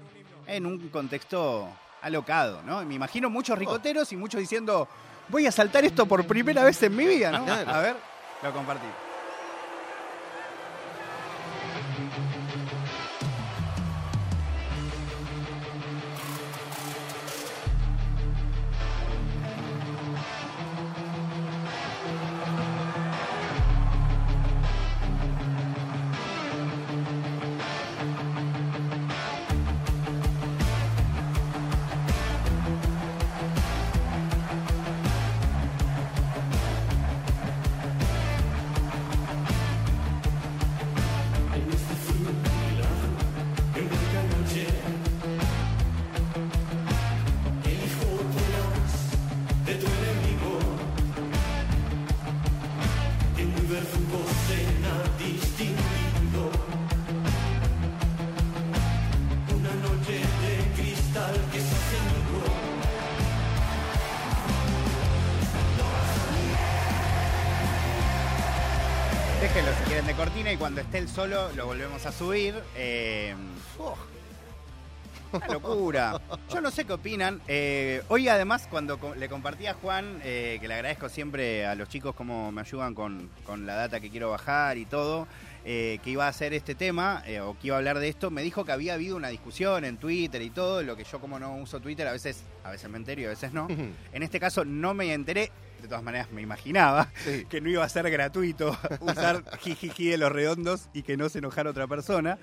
en 0.47 0.65
un 0.65 0.89
contexto 0.89 1.69
alocado, 2.01 2.61
¿no? 2.63 2.83
Me 2.85 2.95
imagino 2.95 3.29
muchos 3.29 3.57
ricoteros 3.57 4.11
y 4.11 4.17
muchos 4.17 4.39
diciendo, 4.39 4.87
voy 5.29 5.47
a 5.47 5.51
saltar 5.51 5.85
esto 5.85 6.05
por 6.05 6.25
primera 6.25 6.63
vez 6.63 6.81
en 6.83 6.95
mi 6.95 7.05
vida, 7.05 7.31
¿no? 7.31 7.45
A 7.67 7.79
ver, 7.79 7.95
lo 8.43 8.53
compartí. 8.53 8.87
Cuando 70.61 70.81
esté 70.81 70.99
el 70.99 71.09
solo 71.09 71.51
lo 71.55 71.65
volvemos 71.65 72.05
a 72.05 72.11
subir. 72.11 72.53
Eh, 72.75 73.33
oh, 73.79 73.97
una 75.31 75.47
locura. 75.47 76.21
Yo 76.53 76.61
no 76.61 76.69
sé 76.69 76.85
qué 76.85 76.93
opinan. 76.93 77.41
Eh, 77.47 78.03
hoy 78.09 78.27
además 78.27 78.67
cuando 78.69 78.99
co- 78.99 79.15
le 79.15 79.27
compartí 79.27 79.65
a 79.65 79.73
Juan, 79.73 80.21
eh, 80.23 80.59
que 80.61 80.67
le 80.67 80.75
agradezco 80.75 81.09
siempre 81.09 81.65
a 81.65 81.73
los 81.73 81.89
chicos 81.89 82.13
cómo 82.13 82.51
me 82.51 82.61
ayudan 82.61 82.93
con, 82.93 83.31
con 83.43 83.65
la 83.65 83.73
data 83.73 83.99
que 83.99 84.11
quiero 84.11 84.29
bajar 84.29 84.77
y 84.77 84.85
todo, 84.85 85.27
eh, 85.65 85.97
que 86.03 86.11
iba 86.11 86.25
a 86.25 86.29
hacer 86.29 86.53
este 86.53 86.75
tema 86.75 87.23
o 87.43 87.57
que 87.57 87.67
iba 87.67 87.75
a 87.77 87.79
hablar 87.79 87.97
de 87.97 88.09
esto, 88.09 88.29
me 88.29 88.43
dijo 88.43 88.63
que 88.63 88.71
había 88.71 88.93
habido 88.93 89.15
una 89.15 89.29
discusión 89.29 89.83
en 89.83 89.97
Twitter 89.97 90.43
y 90.43 90.51
todo, 90.51 90.83
lo 90.83 90.95
que 90.95 91.05
yo 91.05 91.19
como 91.19 91.39
no 91.39 91.55
uso 91.55 91.79
Twitter 91.79 92.07
a 92.07 92.11
veces, 92.11 92.43
a 92.63 92.69
veces 92.69 92.87
me 92.87 92.97
entero 92.97 93.21
y 93.21 93.25
a 93.25 93.29
veces 93.29 93.51
no. 93.51 93.67
En 93.67 94.21
este 94.21 94.39
caso 94.39 94.63
no 94.63 94.93
me 94.93 95.11
enteré, 95.11 95.51
de 95.81 95.87
todas 95.87 96.03
maneras 96.03 96.31
me 96.31 96.41
imaginaba 96.41 97.09
Sí. 97.23 97.45
que 97.49 97.61
no 97.61 97.69
iba 97.69 97.83
a 97.83 97.89
ser 97.89 98.09
gratuito 98.09 98.77
usar 99.01 99.43
jijiji 99.59 100.09
de 100.09 100.17
los 100.17 100.31
redondos 100.31 100.89
y 100.93 101.03
que 101.03 101.17
no 101.17 101.29
se 101.29 101.39
enojara 101.39 101.69
otra 101.71 101.87
persona. 101.87 102.37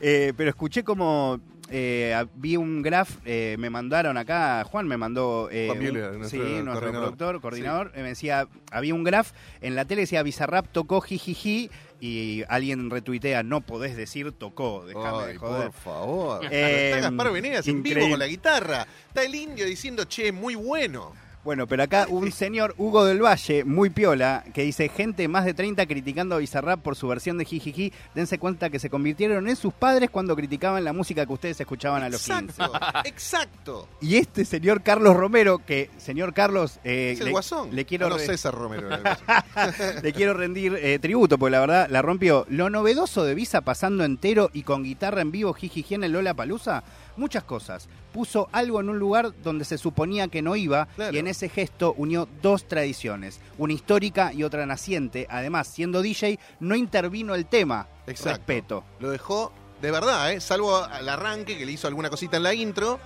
Eh, 0.00 0.32
pero 0.36 0.50
escuché 0.50 0.82
como 0.84 1.40
eh, 1.70 2.24
vi 2.34 2.56
un 2.56 2.82
graph, 2.82 3.10
eh, 3.24 3.56
me 3.58 3.70
mandaron 3.70 4.16
acá, 4.18 4.64
Juan 4.64 4.86
me 4.86 4.96
mandó 4.96 5.48
eh, 5.50 5.66
Juan 5.68 5.78
un- 5.78 5.84
Müller, 5.84 6.10
sí, 6.12 6.18
nuestro 6.18 6.38
nuestro 6.38 6.64
coordinador. 6.72 7.00
productor, 7.00 7.40
coordinador, 7.40 7.92
me 7.96 8.02
decía, 8.02 8.46
había 8.70 8.94
un 8.94 9.04
graph 9.04 9.30
en 9.60 9.74
la 9.74 9.84
tele 9.86 10.02
decía 10.02 10.22
Bizarrap 10.22 10.66
tocó 10.72 11.00
jijiji 11.00 11.70
y 12.00 12.42
alguien 12.48 12.90
retuitea, 12.90 13.42
no 13.44 13.60
podés 13.60 13.96
decir 13.96 14.32
tocó, 14.32 14.84
déjame 14.86 15.28
de 15.28 15.36
joder. 15.38 15.70
por 15.70 15.72
favor. 15.72 16.44
Eh, 16.50 16.90
Está 16.94 17.08
Gaspar 17.08 17.32
Venegas 17.32 17.66
en 17.68 17.82
vivo 17.82 18.08
con 18.10 18.18
la 18.18 18.26
guitarra. 18.26 18.86
Está 19.06 19.22
el 19.22 19.34
indio 19.34 19.64
diciendo, 19.64 20.04
che, 20.04 20.32
muy 20.32 20.56
bueno. 20.56 21.12
Bueno, 21.44 21.66
pero 21.66 21.82
acá 21.82 22.06
un 22.08 22.30
señor, 22.30 22.72
Hugo 22.78 23.04
del 23.04 23.20
Valle, 23.20 23.64
muy 23.64 23.90
piola, 23.90 24.44
que 24.54 24.62
dice, 24.62 24.88
gente 24.88 25.26
más 25.26 25.44
de 25.44 25.54
30 25.54 25.86
criticando 25.86 26.36
a 26.36 26.38
Bizarrap 26.38 26.80
por 26.80 26.94
su 26.94 27.08
versión 27.08 27.36
de 27.36 27.44
Jijiji, 27.44 27.92
dense 28.14 28.38
cuenta 28.38 28.70
que 28.70 28.78
se 28.78 28.88
convirtieron 28.88 29.48
en 29.48 29.56
sus 29.56 29.74
padres 29.74 30.08
cuando 30.10 30.36
criticaban 30.36 30.84
la 30.84 30.92
música 30.92 31.26
que 31.26 31.32
ustedes 31.32 31.60
escuchaban 31.60 32.04
a 32.04 32.08
los 32.10 32.22
15. 32.22 32.44
Exacto, 32.44 32.72
exacto. 33.04 33.88
Y 34.00 34.16
este 34.18 34.44
señor 34.44 34.82
Carlos 34.82 35.16
Romero, 35.16 35.58
que, 35.58 35.90
señor 35.98 36.32
Carlos, 36.32 36.78
eh, 36.84 37.10
Es 37.14 37.18
el 37.18 37.24
le, 37.26 37.30
guasón. 37.32 37.74
le 37.74 37.84
quiero 37.86 38.08
no, 38.08 38.18
re- 38.18 38.24
César 38.26 38.54
Romero. 38.54 38.88
le 40.02 40.12
quiero 40.12 40.34
rendir 40.34 40.78
eh, 40.80 41.00
tributo, 41.00 41.38
porque 41.38 41.50
la 41.50 41.60
verdad 41.60 41.88
la 41.90 42.02
rompió. 42.02 42.46
Lo 42.50 42.70
novedoso 42.70 43.24
de 43.24 43.34
Visa 43.34 43.62
pasando 43.62 44.04
entero 44.04 44.48
y 44.52 44.62
con 44.62 44.84
guitarra 44.84 45.22
en 45.22 45.32
vivo 45.32 45.52
Jijiji 45.54 45.96
en 45.96 46.04
el 46.04 46.12
Lola 46.12 46.34
Palusa, 46.34 46.84
muchas 47.16 47.44
cosas. 47.44 47.88
Puso 48.12 48.48
algo 48.52 48.80
en 48.80 48.88
un 48.90 48.98
lugar 48.98 49.32
donde 49.42 49.64
se 49.64 49.78
suponía 49.78 50.28
que 50.28 50.42
no 50.42 50.54
iba 50.56 50.86
Claro. 50.96 51.14
y 51.14 51.18
en 51.18 51.26
ese 51.26 51.48
gesto 51.48 51.94
unió 51.96 52.28
dos 52.42 52.68
tradiciones, 52.68 53.40
una 53.58 53.72
histórica 53.72 54.32
y 54.32 54.44
otra 54.44 54.66
naciente. 54.66 55.26
Además, 55.30 55.66
siendo 55.68 56.02
DJ, 56.02 56.38
no 56.60 56.74
intervino 56.74 57.34
el 57.34 57.46
tema. 57.46 57.86
Exacto. 58.06 58.30
Respeto. 58.38 58.84
Lo 59.00 59.10
dejó 59.10 59.52
de 59.80 59.90
verdad, 59.90 60.32
¿eh? 60.32 60.40
salvo 60.40 60.76
al 60.76 61.08
arranque 61.08 61.58
que 61.58 61.66
le 61.66 61.72
hizo 61.72 61.88
alguna 61.88 62.08
cosita 62.10 62.36
en 62.36 62.42
la 62.44 62.54
intro. 62.54 63.00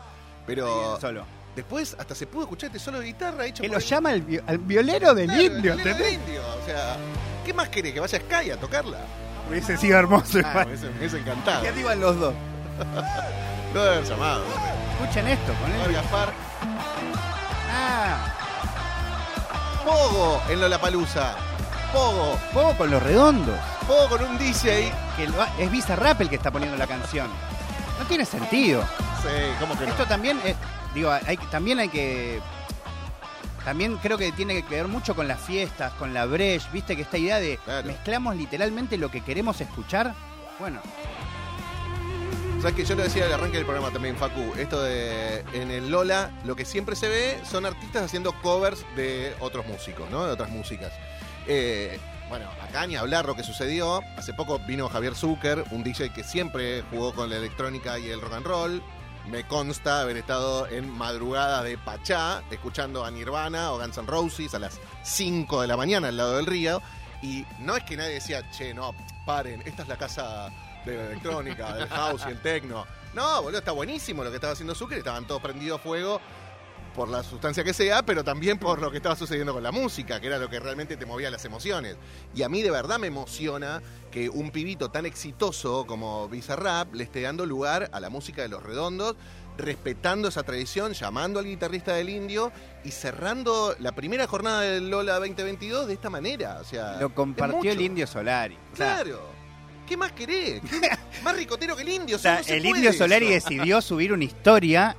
Pero 0.47 0.99
Solo. 1.01 1.25
después 1.57 1.97
hasta 1.99 2.15
se 2.15 2.27
pudo 2.27 2.43
escuchar 2.43 2.69
este 2.69 2.79
solo 2.79 3.01
de 3.01 3.07
guitarra 3.07 3.47
hecho 3.47 3.63
Que 3.63 3.69
por 3.69 3.79
lo 3.79 3.83
el- 3.83 3.89
llama 3.89 4.13
el, 4.13 4.23
vi- 4.23 4.41
al 4.47 4.59
violero 4.59 5.15
del 5.15 5.27
Claro, 5.27 5.41
el 5.43 5.47
indio, 5.57 5.75
violero 5.75 5.97
del 6.05 6.15
indio. 6.15 6.43
O 6.63 6.67
sea, 6.67 6.97
¿qué 7.45 7.53
más 7.55 7.69
querés? 7.69 7.95
¿Que 7.95 8.01
vaya 8.01 8.19
a 8.19 8.21
Sky 8.21 8.51
a 8.51 8.57
tocarla? 8.61 8.99
Hubiese 9.49 9.77
sido 9.77 9.99
hermoso. 9.99 10.39
Ah, 10.45 10.65
me 10.67 10.73
hubiese- 10.75 10.91
me 10.91 10.99
hubiese 10.99 11.19
encantado. 11.19 11.63
¿Qué 11.63 11.81
iban 11.81 11.99
los 12.01 12.19
dos? 12.21 12.35
Lo 13.77 13.83
debe 13.85 13.97
haber 13.97 14.09
llamado. 14.09 14.43
Escuchen 15.03 15.29
esto, 15.29 15.53
con 15.61 15.71
él. 15.71 15.93
Gaspar. 15.93 16.33
Ah, 17.71 18.33
Pogo 19.85 20.43
en 20.49 20.61
Lollapalooza. 20.63 21.35
Pogo. 21.93 22.39
juego 22.55 22.75
con 22.79 22.91
los 22.91 23.03
redondos. 23.03 23.55
Pogo 23.87 24.09
con 24.09 24.25
un 24.25 24.39
DJ. 24.39 24.91
que 25.17 25.29
lo 25.29 25.43
ha- 25.43 25.49
es 25.59 25.71
Bizarrap 25.71 26.21
el 26.23 26.29
que 26.31 26.37
está 26.37 26.51
poniendo 26.51 26.77
la 26.79 26.87
canción. 26.87 27.29
No 27.99 28.07
tiene 28.07 28.25
sentido. 28.25 28.83
Sí, 29.23 29.29
¿cómo 29.61 29.79
que 29.79 29.85
no? 29.85 29.91
Esto 29.91 30.07
también, 30.07 30.41
es- 30.45 30.57
digo, 30.95 31.11
hay, 31.11 31.37
también 31.51 31.79
hay 31.79 31.89
que... 31.91 32.41
También 33.65 33.97
creo 33.99 34.17
que 34.17 34.33
tiene 34.33 34.63
que 34.63 34.75
ver 34.77 34.89
mucho 34.89 35.15
con 35.15 35.29
las 35.29 35.41
fiestas, 35.41 35.93
con 35.95 36.15
la 36.15 36.25
breche, 36.25 36.67
viste 36.73 36.97
que 36.97 37.03
esta 37.03 37.19
idea 37.19 37.41
de 37.41 37.59
Claro. 37.59 37.87
mezclamos 37.89 38.37
literalmente 38.37 38.97
lo 38.97 39.11
que 39.11 39.23
queremos 39.23 39.61
escuchar. 39.61 40.15
Bueno, 40.59 40.81
¿Sabes 42.67 42.79
que 42.79 42.85
yo 42.85 42.97
lo 42.97 43.05
decía 43.05 43.27
al 43.27 43.33
arranque 43.33 43.59
del 43.59 43.65
programa 43.65 43.93
también, 43.93 44.17
Facu? 44.17 44.55
Esto 44.59 44.83
de 44.83 45.45
en 45.53 45.71
el 45.71 45.89
Lola, 45.89 46.33
lo 46.45 46.57
que 46.57 46.65
siempre 46.65 46.97
se 46.97 47.09
ve 47.09 47.39
son 47.49 47.65
artistas 47.65 48.03
haciendo 48.03 48.33
covers 48.43 48.85
de 48.97 49.37
otros 49.39 49.69
músicos, 49.69 50.11
¿no? 50.11 50.27
De 50.27 50.33
otras 50.33 50.51
músicas. 50.51 50.93
Eh, 51.47 51.97
bueno, 52.29 52.51
acá 52.61 52.85
ni 52.89 52.97
hablar 52.97 53.25
lo 53.25 53.37
que 53.37 53.45
sucedió. 53.45 54.01
Hace 54.17 54.35
poco 54.35 54.59
vino 54.59 54.89
Javier 54.89 55.15
Zucker, 55.15 55.63
un 55.71 55.85
DJ 55.85 56.13
que 56.13 56.25
siempre 56.25 56.83
jugó 56.91 57.15
con 57.15 57.31
la 57.31 57.37
electrónica 57.37 58.01
y 58.01 58.09
el 58.09 58.21
rock 58.21 58.33
and 58.33 58.47
roll. 58.47 58.83
Me 59.31 59.47
consta 59.47 60.01
haber 60.01 60.17
estado 60.17 60.67
en 60.67 60.91
madrugadas 60.91 61.63
de 61.63 61.79
Pachá, 61.79 62.43
escuchando 62.51 63.05
a 63.05 63.13
Nirvana 63.13 63.71
o 63.71 63.79
Guns 63.79 63.97
N' 63.97 64.09
Roses 64.09 64.55
a 64.55 64.59
las 64.59 64.81
5 65.05 65.61
de 65.61 65.69
la 65.69 65.77
mañana 65.77 66.09
al 66.09 66.17
lado 66.17 66.37
del 66.37 66.47
río. 66.47 66.83
Y 67.23 67.47
no 67.61 67.77
es 67.77 67.85
que 67.85 67.97
nadie 67.97 68.15
decía, 68.15 68.51
che, 68.51 68.75
no, 68.75 68.93
paren, 69.25 69.63
esta 69.67 69.83
es 69.83 69.89
la 69.89 69.97
casa 69.97 70.51
de 70.93 70.97
la 70.97 71.07
electrónica, 71.11 71.75
del 71.77 71.89
house 71.89 72.23
y 72.27 72.31
el 72.31 72.41
techno. 72.41 72.87
No, 73.15 73.43
boludo, 73.43 73.59
está 73.59 73.73
buenísimo 73.73 74.23
lo 74.25 74.31
que 74.31 74.37
estaba 74.37 74.53
haciendo 74.53 74.75
Zucker, 74.75 74.99
estaban 74.99 75.27
todos 75.27 75.41
prendidos 75.41 75.81
a 75.81 75.83
fuego 75.83 76.21
por 76.95 77.09
la 77.11 77.23
sustancia 77.23 77.63
que 77.63 77.75
sea, 77.75 78.05
pero 78.05 78.25
también 78.25 78.59
por 78.59 78.81
lo 78.81 78.91
que 78.91 78.97
estaba 78.97 79.15
sucediendo 79.15 79.53
con 79.53 79.63
la 79.63 79.71
música, 79.71 80.19
que 80.19 80.29
era 80.29 80.39
lo 80.39 80.49
que 80.49 80.59
realmente 80.59 80.97
te 80.97 81.05
movía 81.05 81.31
las 81.31 81.45
emociones. 81.45 81.97
Y 82.35 82.43
a 82.43 82.49
mí 82.49 82.63
de 82.63 82.71
verdad 82.71 82.99
me 82.99 83.09
emociona 83.09 83.83
que 84.11 84.31
un 84.31 84.51
pibito 84.51 84.91
tan 84.91 85.05
exitoso 85.05 85.87
como 85.87 86.27
Bizarrap 86.29 86.95
le 86.95 87.05
esté 87.05 87.21
dando 87.21 87.45
lugar 87.45 87.91
a 87.93 88.01
la 88.01 88.09
música 88.09 88.41
de 88.41 88.49
los 88.49 88.63
redondos, 88.63 89.15
respetando 89.59 90.29
esa 90.29 90.43
tradición, 90.43 90.95
llamando 90.95 91.39
al 91.39 91.45
guitarrista 91.45 91.93
del 91.93 92.09
indio 92.09 92.51
y 92.83 92.91
cerrando 92.91 93.77
la 93.79 93.93
primera 93.93 94.27
jornada 94.27 94.63
del 94.63 94.89
Lola 94.89 95.19
2022 95.19 95.87
de 95.87 95.95
esta 95.95 96.09
manera. 96.09 96.59
O 96.63 96.65
sea, 96.65 96.99
lo 96.99 97.15
compartió 97.15 97.73
el. 97.73 97.81
Indio 97.83 98.07
Solari. 98.07 98.57
O 98.73 98.77
sea, 98.77 99.03
Claro. 99.03 99.36
¿Qué 99.87 99.97
más 99.97 100.13
querés? 100.13 100.61
¿Qué- 100.63 100.91
más 101.25 101.37
ricotero 101.37 101.77
que 101.77 101.83
el 101.83 101.89
indio. 101.89 102.17
o 102.17 102.19
sea, 102.19 102.39
no 102.39 102.45
se 102.45 102.57
el 102.57 102.63
puede 102.63 102.75
Indio 102.77 102.91
eso. 102.91 102.99
Solari 103.01 103.27
decidió 103.29 103.81
subir 103.81 104.13
una 104.13 104.25
historia, 104.25 104.97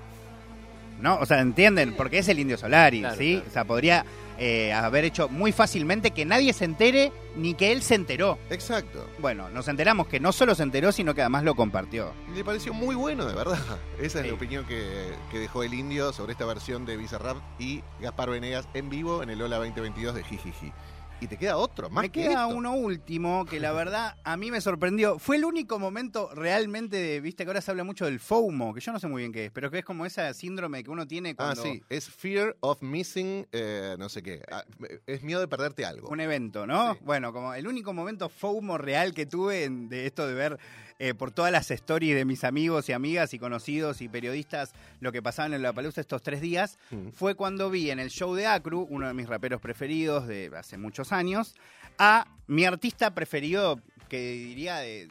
¿no? 1.01 1.17
O 1.19 1.25
sea, 1.25 1.39
¿entienden? 1.41 1.93
Porque 1.93 2.19
es 2.19 2.27
el 2.27 2.39
Indio 2.39 2.57
Solari, 2.57 3.01
Claro, 3.01 3.15
¿sí? 3.17 3.33
claro. 3.35 3.49
O 3.49 3.53
sea, 3.53 3.65
podría 3.65 4.05
eh, 4.39 4.71
haber 4.73 5.03
hecho 5.05 5.29
muy 5.29 5.51
fácilmente 5.51 6.11
que 6.11 6.23
nadie 6.25 6.53
se 6.53 6.65
entere 6.65 7.11
ni 7.35 7.53
que 7.55 7.71
él 7.71 7.81
se 7.81 7.95
enteró. 7.95 8.37
Exacto. 8.49 9.07
Bueno, 9.19 9.49
nos 9.49 9.67
enteramos 9.67 10.07
que 10.07 10.19
no 10.19 10.31
solo 10.31 10.53
se 10.55 10.63
enteró, 10.63 10.91
sino 10.91 11.13
que 11.15 11.21
además 11.21 11.43
lo 11.43 11.55
compartió. 11.55 12.13
Y 12.31 12.37
le 12.37 12.43
pareció 12.43 12.73
muy 12.73 12.95
bueno, 12.95 13.25
de 13.25 13.33
verdad. 13.35 13.57
Esa 13.99 14.19
es 14.19 14.23
Sí. 14.25 14.27
la 14.29 14.33
opinión 14.35 14.65
que, 14.65 15.11
que 15.31 15.39
dejó 15.39 15.63
el 15.63 15.73
indio 15.73 16.13
sobre 16.13 16.31
esta 16.33 16.45
versión 16.45 16.85
de 16.85 16.97
Bizarrap 16.97 17.37
y 17.59 17.83
Gaspar 17.99 18.29
Venegas 18.29 18.67
en 18.75 18.89
vivo 18.89 19.21
en 19.23 19.29
el 19.31 19.39
Lola 19.39 19.57
2022 19.57 20.15
de 20.15 20.23
Jijiji. 20.23 20.71
Y 21.19 21.25
te 21.25 21.35
queda 21.37 21.57
otro, 21.57 21.89
más 21.89 22.03
me 22.03 22.09
que 22.11 22.21
queda 22.21 22.43
esto. 22.43 22.55
uno 22.55 22.73
último 22.75 23.43
que 23.45 23.59
la 23.59 23.71
verdad 23.73 24.15
a 24.23 24.37
mí 24.37 24.51
me 24.51 24.61
sorprendió. 24.61 25.17
Fue 25.17 25.37
el 25.37 25.45
único 25.45 25.79
momento 25.79 26.29
realmente 26.35 26.95
de, 26.97 27.19
viste 27.21 27.43
que 27.43 27.49
ahora 27.49 27.61
se 27.61 27.71
habla 27.71 27.83
mucho 27.83 28.05
del 28.05 28.19
FOMO, 28.19 28.71
que 28.75 28.81
yo 28.81 28.91
no 28.91 28.99
sé 28.99 29.07
muy 29.07 29.23
bien 29.23 29.31
qué 29.33 29.45
es, 29.45 29.51
pero 29.51 29.71
que 29.71 29.79
es 29.79 29.85
como 29.85 30.05
ese 30.05 30.31
síndrome 30.35 30.83
que 30.83 30.91
uno 30.91 31.07
tiene 31.07 31.31
Ah, 31.31 31.35
cuando 31.35 31.63
sí, 31.63 31.81
es 31.89 32.07
Fear 32.07 32.55
of 32.59 32.83
Missing, 32.83 33.47
eh, 33.51 33.95
no 33.97 34.09
sé 34.09 34.21
qué. 34.21 34.43
Ah, 34.51 34.63
es 35.07 35.23
miedo 35.23 35.39
de 35.39 35.47
perderte 35.47 35.85
algo. 35.85 36.07
un 36.09 36.19
evento, 36.19 36.67
¿no? 36.67 36.93
Sí. 36.93 36.99
Bueno, 37.03 37.33
como 37.33 37.55
el 37.55 37.67
único 37.67 37.93
momento 37.93 38.29
FOMO 38.29 38.77
real 38.77 39.15
que 39.15 39.25
tuve 39.25 39.63
en- 39.63 39.89
de 39.89 40.05
esto 40.05 40.27
de 40.27 40.35
ver 40.35 40.59
eh, 40.99 41.13
por 41.13 41.31
todas 41.31 41.51
las 41.51 41.69
stories 41.71 42.15
de 42.15 42.25
mis 42.25 42.43
amigos 42.43 42.89
y 42.89 42.93
amigas 42.93 43.33
y 43.33 43.39
conocidos 43.39 44.01
y 44.01 44.09
periodistas 44.09 44.73
lo 44.99 45.11
que 45.11 45.21
pasaban 45.21 45.53
en 45.53 45.61
la 45.61 45.71
palusa 45.73 46.01
estos 46.01 46.23
tres 46.23 46.41
días, 46.41 46.79
Mm. 46.91 47.09
fue 47.09 47.35
cuando 47.35 47.69
vi 47.69 47.91
en 47.91 47.99
el 47.99 48.09
show 48.09 48.33
de 48.33 48.47
Acru, 48.47 48.87
uno 48.89 49.07
de 49.07 49.13
mis 49.13 49.27
raperos 49.27 49.61
preferidos 49.61 50.27
de 50.27 50.51
hace 50.57 50.77
muchos 50.77 51.11
años, 51.11 51.55
a 51.99 52.27
mi 52.47 52.65
artista 52.65 53.13
preferido, 53.13 53.79
que 54.09 54.19
diría 54.31 54.77
de, 54.77 55.07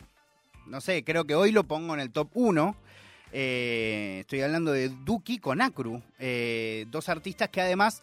no 0.67 0.81
sé, 0.81 1.05
creo 1.05 1.25
que 1.25 1.35
hoy 1.35 1.53
lo 1.53 1.65
pongo 1.65 1.95
en 1.95 2.01
el 2.01 2.11
top 2.11 2.31
1. 2.35 2.77
Eh, 3.33 4.19
estoy 4.21 4.41
hablando 4.41 4.73
de 4.73 4.89
Duki 4.89 5.39
con 5.39 5.61
Acru, 5.61 6.03
eh, 6.19 6.87
dos 6.91 7.09
artistas 7.09 7.49
que 7.51 7.61
además 7.61 8.01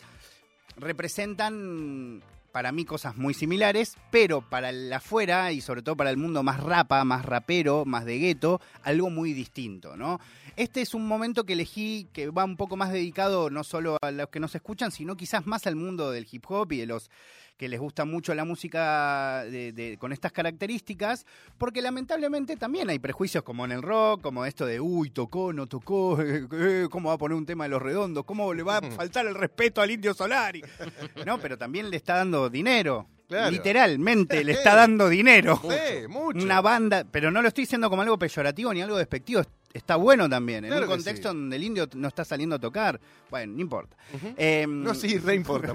representan 0.77 2.21
para 2.53 2.71
mí 2.71 2.85
cosas 2.85 3.17
muy 3.17 3.33
similares, 3.33 3.97
pero 4.11 4.47
para 4.47 4.69
el 4.69 4.93
afuera 4.93 5.51
y 5.51 5.59
sobre 5.59 5.81
todo 5.81 5.97
para 5.97 6.11
el 6.11 6.17
mundo 6.17 6.43
más 6.43 6.61
rapa, 6.61 7.03
más 7.03 7.25
rapero, 7.25 7.83
más 7.83 8.05
de 8.05 8.19
gueto, 8.19 8.61
algo 8.83 9.09
muy 9.09 9.33
distinto, 9.33 9.97
¿no? 9.97 10.19
Este 10.55 10.81
es 10.81 10.93
un 10.93 11.07
momento 11.07 11.45
que 11.45 11.53
elegí 11.53 12.07
que 12.13 12.29
va 12.29 12.45
un 12.45 12.55
poco 12.55 12.77
más 12.77 12.91
dedicado 12.91 13.49
no 13.49 13.63
solo 13.63 13.97
a 14.03 14.11
los 14.11 14.29
que 14.29 14.39
nos 14.39 14.53
escuchan, 14.53 14.91
sino 14.91 15.17
quizás 15.17 15.47
más 15.47 15.65
al 15.65 15.75
mundo 15.75 16.11
del 16.11 16.27
hip 16.31 16.45
hop 16.47 16.71
y 16.73 16.77
de 16.77 16.85
los 16.85 17.09
que 17.57 17.67
les 17.69 17.79
gusta 17.79 18.03
mucho 18.03 18.33
la 18.33 18.45
música 18.45 19.43
de- 19.45 19.71
de- 19.73 19.97
con 19.97 20.11
estas 20.11 20.31
características, 20.31 21.25
porque 21.57 21.81
lamentablemente 21.81 22.57
también 22.57 22.89
hay 22.89 22.99
prejuicios 22.99 23.43
como 23.43 23.63
en 23.65 23.71
el 23.71 23.81
rock, 23.81 24.21
como 24.21 24.45
esto 24.45 24.65
de, 24.65 24.79
uy, 24.81 25.11
tocó, 25.11 25.53
no 25.53 25.67
tocó, 25.67 26.17
eh, 26.21 26.87
cómo 26.89 27.09
va 27.09 27.15
a 27.15 27.17
poner 27.17 27.37
un 27.37 27.45
tema 27.45 27.65
de 27.65 27.69
los 27.69 27.81
redondos, 27.81 28.25
cómo 28.25 28.53
le 28.53 28.63
va 28.63 28.77
a 28.77 28.81
faltar 28.91 29.25
el 29.27 29.35
respeto 29.35 29.81
al 29.81 29.91
indio 29.91 30.13
Solari. 30.13 30.61
No, 31.25 31.37
pero 31.39 31.57
también 31.57 31.89
le 31.89 31.97
está 31.97 32.15
dando 32.17 32.49
dinero. 32.49 33.07
Claro. 33.25 33.49
literalmente 33.51 34.43
le 34.43 34.51
está 34.51 34.75
dando 34.75 35.09
dinero. 35.09 35.59
Sí, 35.63 36.07
mucho. 36.07 36.43
Una 36.43 36.61
banda, 36.61 37.03
pero 37.09 37.31
no 37.31 37.41
lo 37.41 37.47
estoy 37.47 37.63
diciendo 37.63 37.89
como 37.89 38.01
algo 38.03 38.19
peyorativo 38.19 38.71
ni 38.73 38.81
algo 38.81 38.97
despectivo. 38.97 39.41
Es- 39.73 39.79
Está 39.83 39.95
bueno 39.95 40.29
también, 40.29 40.63
en 40.65 40.69
Claro 40.71 40.85
un 40.85 40.91
contexto 40.91 41.29
sí. 41.31 41.35
donde 41.35 41.55
el 41.55 41.63
indio 41.63 41.89
no 41.95 42.07
está 42.07 42.23
saliendo 42.23 42.55
a 42.55 42.59
tocar. 42.59 42.99
Bueno, 43.31 43.53
no 43.53 43.61
importa. 43.61 43.95
Em, 44.37 44.83
No, 44.83 44.93
sí, 44.93 45.17
re 45.17 45.33
importa, 45.35 45.73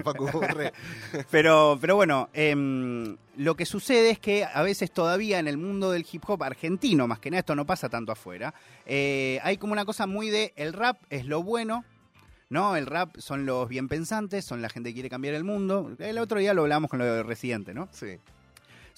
re. 0.53 0.71
Pero, 1.31 1.77
pero 1.81 1.95
bueno, 1.97 2.29
em, 2.33 3.17
lo 3.37 3.55
que 3.55 3.65
sucede 3.65 4.09
es 4.11 4.19
que 4.19 4.45
a 4.45 4.61
veces 4.63 4.91
todavía 4.91 5.39
en 5.39 5.47
el 5.47 5.57
mundo 5.57 5.91
del 5.91 6.05
hip 6.11 6.23
hop 6.27 6.41
argentino, 6.43 7.07
más 7.07 7.19
que 7.19 7.29
nada, 7.29 7.39
esto 7.39 7.55
no 7.55 7.65
pasa 7.65 7.89
tanto 7.89 8.11
afuera, 8.13 8.53
eh, 8.85 9.39
hay 9.43 9.57
como 9.57 9.73
una 9.73 9.83
cosa 9.85 10.07
muy 10.07 10.29
de 10.29 10.53
el 10.55 10.71
rap 10.73 10.97
es 11.09 11.25
lo 11.25 11.43
bueno, 11.43 11.83
¿no? 12.49 12.75
El 12.77 12.85
rap 12.87 13.15
son 13.17 13.45
los 13.45 13.67
bien 13.69 13.87
pensantes, 13.89 14.45
son 14.45 14.61
la 14.61 14.69
gente 14.69 14.89
que 14.89 14.93
quiere 14.95 15.09
cambiar 15.09 15.35
el 15.35 15.43
mundo. 15.43 15.91
El 15.99 16.17
otro 16.17 16.39
día 16.39 16.53
lo 16.53 16.61
hablamos 16.63 16.89
con 16.89 16.99
lo 16.99 17.05
de 17.05 17.21
Residente, 17.23 17.73
¿no? 17.73 17.89
Sí. 17.91 18.17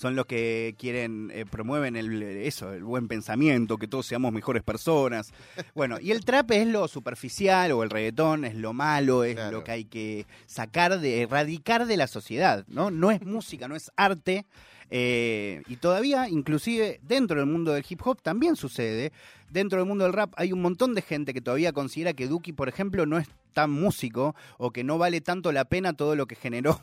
Son 0.02 0.16
los 0.16 0.26
que 0.26 0.74
quieren, 0.80 1.30
eh, 1.32 1.46
promueven 1.46 1.96
el, 1.96 2.24
eso, 2.24 2.74
el 2.74 2.84
buen 2.84 3.08
pensamiento, 3.08 3.78
que 3.78 3.88
todos 3.88 4.08
seamos 4.08 4.34
mejores 4.34 4.64
personas. 4.64 5.32
Bueno, 5.76 6.00
y 6.02 6.10
el 6.10 6.26
trap 6.26 6.50
es 6.52 6.66
lo 6.66 6.88
superficial, 6.88 7.72
o 7.72 7.84
el 7.84 7.92
reggaetón 7.92 8.44
es 8.46 8.56
lo 8.56 8.74
malo, 8.74 9.24
es 9.24 9.36
Claro. 9.36 9.60
lo 9.60 9.64
que 9.64 9.72
hay 9.72 9.86
que 9.86 10.26
sacar, 10.48 11.00
de 11.00 11.22
erradicar 11.22 11.86
de 11.86 11.98
la 11.98 12.08
sociedad, 12.08 12.66
¿no? 12.68 12.90
No 12.90 13.12
es 13.12 13.22
música, 13.22 13.68
no 13.68 13.76
es 13.76 13.92
arte. 13.96 14.46
eh, 14.90 15.62
y 15.68 15.76
todavía, 15.78 16.28
inclusive 16.30 17.00
dentro 17.04 17.38
del 17.40 17.46
mundo 17.46 17.72
del 17.72 17.86
hip 17.88 18.02
hop, 18.04 18.22
también 18.22 18.56
sucede. 18.56 19.12
Dentro 19.50 19.78
del 19.80 19.88
mundo 19.88 20.04
del 20.04 20.14
rap 20.14 20.34
hay 20.36 20.52
un 20.52 20.62
montón 20.62 20.96
de 20.96 21.02
gente 21.04 21.34
que 21.34 21.42
todavía 21.42 21.72
considera 21.74 22.14
que 22.14 22.28
Duki, 22.28 22.52
por 22.54 22.68
ejemplo, 22.68 23.06
no 23.06 23.18
es 23.18 23.28
tan 23.54 23.70
músico 23.72 24.36
o 24.58 24.72
que 24.72 24.84
no 24.84 24.98
vale 24.98 25.22
tanto 25.22 25.52
la 25.52 25.64
pena 25.66 25.94
todo 25.94 26.16
lo 26.16 26.26
que 26.26 26.36
generó 26.36 26.82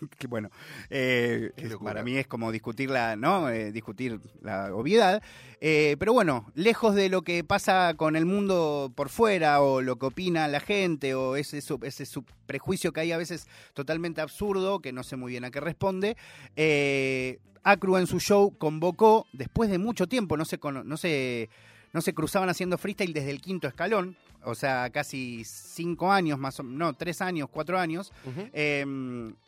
que 0.18 0.26
bueno, 0.26 0.50
eh, 0.90 1.50
para 1.84 2.02
mí 2.04 2.16
es 2.16 2.26
como 2.26 2.50
discutir 2.52 2.90
la, 2.90 3.16
¿no? 3.16 3.48
Eh, 3.50 3.72
discutir 3.72 4.20
la 4.42 4.74
obviedad. 4.74 5.22
Eh, 5.60 5.96
pero 5.98 6.12
bueno, 6.12 6.50
lejos 6.54 6.94
de 6.94 7.08
lo 7.08 7.22
que 7.22 7.42
pasa 7.44 7.94
con 7.96 8.16
el 8.16 8.26
mundo 8.26 8.92
por 8.94 9.08
fuera 9.08 9.60
o 9.62 9.80
lo 9.80 9.96
que 9.96 10.06
opina 10.06 10.46
la 10.48 10.60
gente 10.60 11.14
o 11.14 11.36
ese, 11.36 11.60
sub- 11.62 11.84
ese 11.84 12.04
sub- 12.06 12.26
prejuicio 12.46 12.92
que 12.92 13.00
hay 13.00 13.12
a 13.12 13.16
veces 13.16 13.46
totalmente 13.72 14.20
absurdo, 14.20 14.80
que 14.80 14.92
no 14.92 15.02
sé 15.02 15.16
muy 15.16 15.32
bien 15.32 15.44
a 15.44 15.50
qué 15.50 15.60
responde, 15.60 16.16
Acru 17.62 17.96
en 17.96 18.06
su 18.06 18.20
show 18.20 18.54
convocó, 18.58 19.26
después 19.32 19.70
de 19.70 19.78
mucho 19.78 20.06
tiempo, 20.06 20.36
no 20.36 20.44
se, 20.44 20.58
no 20.84 20.96
se, 20.98 21.48
no 21.94 22.02
se 22.02 22.12
cruzaban 22.12 22.50
haciendo 22.50 22.76
freestyle 22.76 23.14
desde 23.14 23.30
el 23.30 23.40
quinto 23.40 23.66
escalón, 23.66 24.16
o 24.44 24.54
sea, 24.54 24.90
casi 24.90 25.44
cinco 25.44 26.12
años 26.12 26.38
más 26.38 26.60
o 26.60 26.62
no, 26.62 26.92
tres 26.94 27.20
años, 27.20 27.48
cuatro 27.50 27.78
años, 27.78 28.12
eh, 28.52 28.84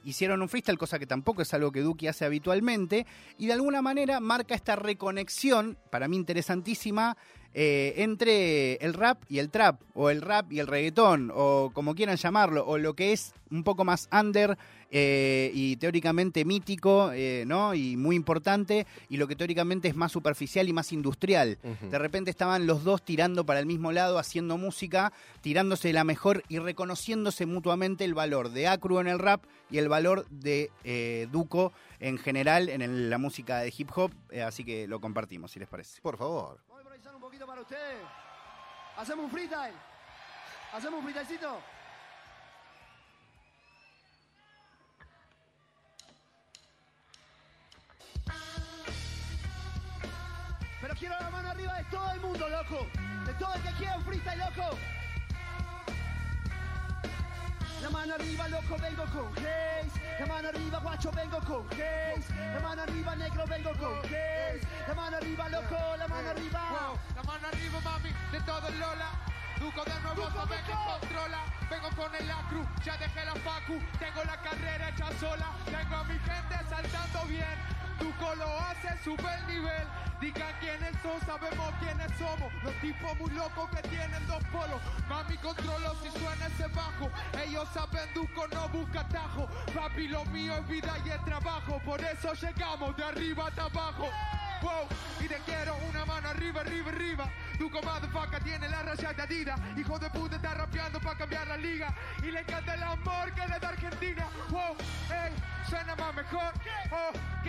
hicieron 0.04 0.42
un 0.42 0.48
freestyle, 0.48 0.78
cosa 0.78 0.98
que 0.98 1.06
tampoco 1.06 1.42
es 1.42 1.54
algo 1.54 1.72
que 1.72 1.80
Duki 1.80 2.06
hace 2.06 2.24
habitualmente, 2.24 3.06
y 3.38 3.46
de 3.46 3.52
alguna 3.52 3.82
manera 3.82 4.20
marca 4.20 4.54
esta 4.54 4.76
reconexión, 4.76 5.78
para 5.90 6.08
mí 6.08 6.16
interesantísima, 6.16 7.16
eh, 7.58 7.94
entre 8.02 8.74
el 8.84 8.92
rap 8.92 9.22
y 9.30 9.38
el 9.38 9.48
trap, 9.48 9.80
o 9.94 10.10
el 10.10 10.20
rap 10.20 10.52
y 10.52 10.58
el 10.60 10.66
reggaetón, 10.66 11.32
o 11.34 11.70
como 11.72 11.94
quieran 11.94 12.16
llamarlo, 12.18 12.66
o 12.66 12.76
lo 12.76 12.92
que 12.94 13.12
es 13.14 13.32
un 13.50 13.64
poco 13.64 13.82
más 13.84 14.10
under 14.12 14.58
eh, 14.90 15.50
y 15.54 15.76
teóricamente 15.76 16.44
mítico, 16.44 17.12
eh, 17.14 17.44
¿no? 17.46 17.74
Y 17.74 17.96
muy 17.96 18.14
importante, 18.14 18.86
y 19.08 19.16
lo 19.16 19.26
que 19.26 19.36
teóricamente 19.36 19.88
es 19.88 19.96
más 19.96 20.12
superficial 20.12 20.68
y 20.68 20.72
más 20.74 20.92
industrial. 20.92 21.56
De 21.90 21.98
repente 21.98 22.30
estaban 22.30 22.66
los 22.66 22.84
dos 22.84 23.02
tirando 23.02 23.46
para 23.46 23.58
el 23.60 23.66
mismo 23.66 23.90
lado, 23.90 24.18
haciendo 24.18 24.58
música, 24.58 25.12
tirándose 25.40 25.92
la 25.94 26.04
mejor 26.04 26.42
y 26.48 26.58
reconociéndose 26.58 27.46
mutuamente 27.46 28.04
el 28.04 28.12
valor 28.14 28.50
de 28.50 28.68
Acru 28.68 28.98
en 29.00 29.06
el 29.08 29.18
rap 29.18 29.44
y 29.70 29.78
el 29.78 29.88
valor 29.88 30.26
de 30.28 30.70
eh, 30.84 31.26
Duco 31.32 31.72
en 32.00 32.18
general 32.18 32.68
en 32.68 32.82
el- 32.82 33.08
la 33.10 33.16
música 33.18 33.60
de 33.60 33.72
hip 33.76 33.90
hop. 33.96 34.12
así 34.46 34.62
que 34.64 34.86
lo 34.86 35.00
compartimos, 35.00 35.50
si 35.52 35.58
les 35.58 35.68
parece. 35.68 36.00
Por 36.02 36.16
favor. 36.18 36.58
Vamos 36.68 36.78
a 36.78 36.82
improvisar 36.82 37.14
un 37.14 37.20
poquito 37.36 37.46
para 37.46 37.60
ustedes. 37.60 38.06
Hacemos 38.96 39.24
un 39.26 39.30
freestyle. 39.30 39.74
Hacemos 40.72 40.98
un 40.98 41.02
freestylecito. 41.04 41.60
Pero 50.80 50.94
quiero 50.94 51.18
la 51.20 51.30
mano 51.30 51.50
arriba 51.50 51.74
de 51.74 51.84
todo 51.84 52.10
el 52.12 52.20
mundo, 52.20 52.48
loco. 52.48 52.86
De 53.26 53.34
todo 53.34 53.54
el 53.54 53.62
que 53.62 53.72
quiera 53.72 53.96
un 53.96 54.04
freestyle, 54.04 54.38
loco. 54.38 54.78
La 57.86 57.92
mano 57.92 58.14
arriba, 58.14 58.48
loco, 58.48 58.76
vengo 58.78 59.04
con 59.14 59.32
Haze. 59.38 60.18
La 60.18 60.26
mano 60.26 60.48
arriba, 60.48 60.80
guacho, 60.80 61.08
vengo 61.12 61.38
con 61.38 61.64
Haze. 61.70 62.34
La 62.34 62.58
mano 62.60 62.82
arriba, 62.82 63.14
negro, 63.14 63.44
vengo 63.46 63.70
con 63.78 63.98
Haze. 64.00 64.60
La 64.88 64.94
mano 64.94 65.16
arriba, 65.16 65.48
loco, 65.48 65.96
la 65.96 66.08
mano 66.08 66.30
arriba. 66.30 66.62
La 67.14 67.22
mano 67.22 67.46
arriba, 67.46 67.80
mami, 67.84 68.10
de 68.32 68.40
todo 68.40 68.66
el 68.66 68.80
Lola. 68.80 69.10
Duco 69.60 69.84
de 69.84 70.00
nuevo, 70.00 70.22
Duco, 70.22 70.46
Duco. 70.46 70.98
controla. 70.98 71.44
Vengo 71.70 71.88
con 71.94 72.12
el 72.16 72.28
Acru, 72.28 72.66
ya 72.84 72.96
dejé 72.96 73.24
la 73.24 73.34
Facu. 73.36 73.78
Tengo 74.00 74.24
la 74.24 74.36
carrera 74.42 74.88
hecha 74.88 75.06
sola. 75.20 75.52
Tengo 75.66 75.94
a 75.94 76.04
mi 76.10 76.18
gente 76.18 76.56
saltando 76.68 77.24
bien. 77.28 77.85
Duco 77.98 78.34
lo 78.34 78.60
hace, 78.60 78.96
sube 79.02 79.34
el 79.38 79.46
nivel. 79.46 79.86
Digan 80.20 80.52
quiénes 80.60 80.94
son, 81.02 81.20
sabemos 81.26 81.74
quiénes 81.78 82.10
somos. 82.18 82.52
Los 82.64 82.74
tipos 82.80 83.18
muy 83.18 83.30
locos 83.30 83.68
que 83.70 83.82
tienen 83.88 84.26
dos 84.26 84.42
polos. 84.52 84.80
Mami, 85.08 85.36
controlo 85.38 85.94
si 86.02 86.10
suena 86.18 86.46
ese 86.46 86.66
bajo. 86.68 87.10
Ellos 87.44 87.68
saben, 87.74 88.08
Duco 88.14 88.46
no 88.48 88.68
busca 88.70 89.00
atajo. 89.00 89.46
Papi, 89.74 90.08
lo 90.08 90.24
mío 90.26 90.56
es 90.56 90.68
vida 90.68 90.96
y 91.04 91.10
es 91.10 91.24
trabajo. 91.24 91.80
Por 91.84 92.00
eso 92.00 92.32
llegamos 92.32 92.96
de 92.96 93.04
arriba 93.04 93.48
hasta 93.48 93.64
abajo. 93.64 94.08
Y 95.20 95.28
te 95.28 95.36
quiero 95.44 95.76
una 95.88 96.04
mano 96.04 96.28
arriba, 96.28 96.60
arriba, 96.60 96.90
arriba. 96.90 97.30
Duco 97.58 97.82
motherfucker 97.82 98.42
tiene 98.42 98.68
la 98.68 98.82
raya 98.82 99.12
de. 99.12 99.56
Hijo 99.76 99.98
de 99.98 100.10
puta 100.10 100.36
está 100.36 100.54
rapeando 100.54 101.00
para 101.00 101.18
cambiar 101.18 101.46
la 101.46 101.56
liga. 101.56 101.94
Y 102.22 102.30
le 102.30 102.40
encanta 102.40 102.74
el 102.74 102.82
amor 102.82 103.32
que 103.32 103.46
le 103.46 103.58
da 103.58 103.68
Argentina. 103.68 104.26
Wow, 104.50 104.76
ey, 105.10 105.32
suena 105.68 105.96
más 105.96 106.14
mejor. 106.14 106.52
Ok, 106.90 107.48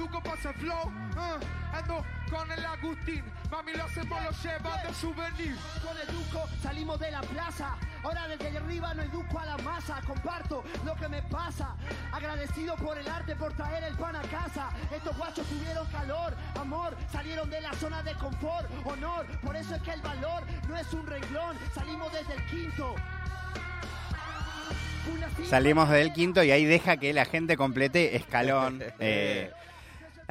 Duco 0.00 0.22
pasa 0.22 0.48
el 0.48 0.54
flow. 0.54 0.86
uh, 0.88 1.76
ando 1.76 2.02
con 2.30 2.50
el 2.50 2.64
Agustín. 2.64 3.22
Mami 3.50 3.74
lo 3.74 3.84
hacemos, 3.84 4.18
lo 4.24 4.30
lleva 4.30 4.82
de 4.82 4.94
souvenir. 4.94 5.56
Con 5.84 5.94
el 5.98 6.06
Duco 6.06 6.48
salimos 6.62 6.98
de 6.98 7.10
la 7.10 7.20
plaza. 7.20 7.76
Ahora 8.02 8.26
desde 8.26 8.56
arriba 8.56 8.94
no 8.94 9.02
educo 9.02 9.38
a 9.38 9.44
la 9.44 9.58
masa. 9.58 10.00
Comparto 10.06 10.64
lo 10.86 10.94
que 10.94 11.06
me 11.06 11.20
pasa. 11.24 11.76
Agradecido 12.12 12.76
por 12.76 12.96
el 12.96 13.06
arte, 13.06 13.36
por 13.36 13.52
traer 13.52 13.84
el 13.84 13.94
pan 13.94 14.16
a 14.16 14.22
casa. 14.22 14.70
Estos 14.90 15.14
guachos 15.18 15.46
tuvieron 15.46 15.86
calor, 15.88 16.34
amor. 16.58 16.96
Salieron 17.12 17.50
de 17.50 17.60
la 17.60 17.74
zona 17.74 18.02
de 18.02 18.14
confort, 18.14 18.70
honor. 18.86 19.26
Por 19.42 19.54
eso 19.54 19.74
es 19.74 19.82
que 19.82 19.90
el 19.90 20.00
valor 20.00 20.44
no 20.66 20.78
es 20.78 20.90
un 20.94 21.06
renglón. 21.06 21.58
Salimos 21.74 22.10
desde 22.10 22.36
el 22.36 22.46
quinto. 22.46 22.94
Salimos 25.46 25.90
del 25.90 26.10
quinto 26.14 26.42
y 26.42 26.52
ahí 26.52 26.64
deja 26.64 26.96
que 26.96 27.12
la 27.12 27.26
gente 27.26 27.58
complete 27.58 28.16
escalón. 28.16 28.82
Eh, 28.98 29.52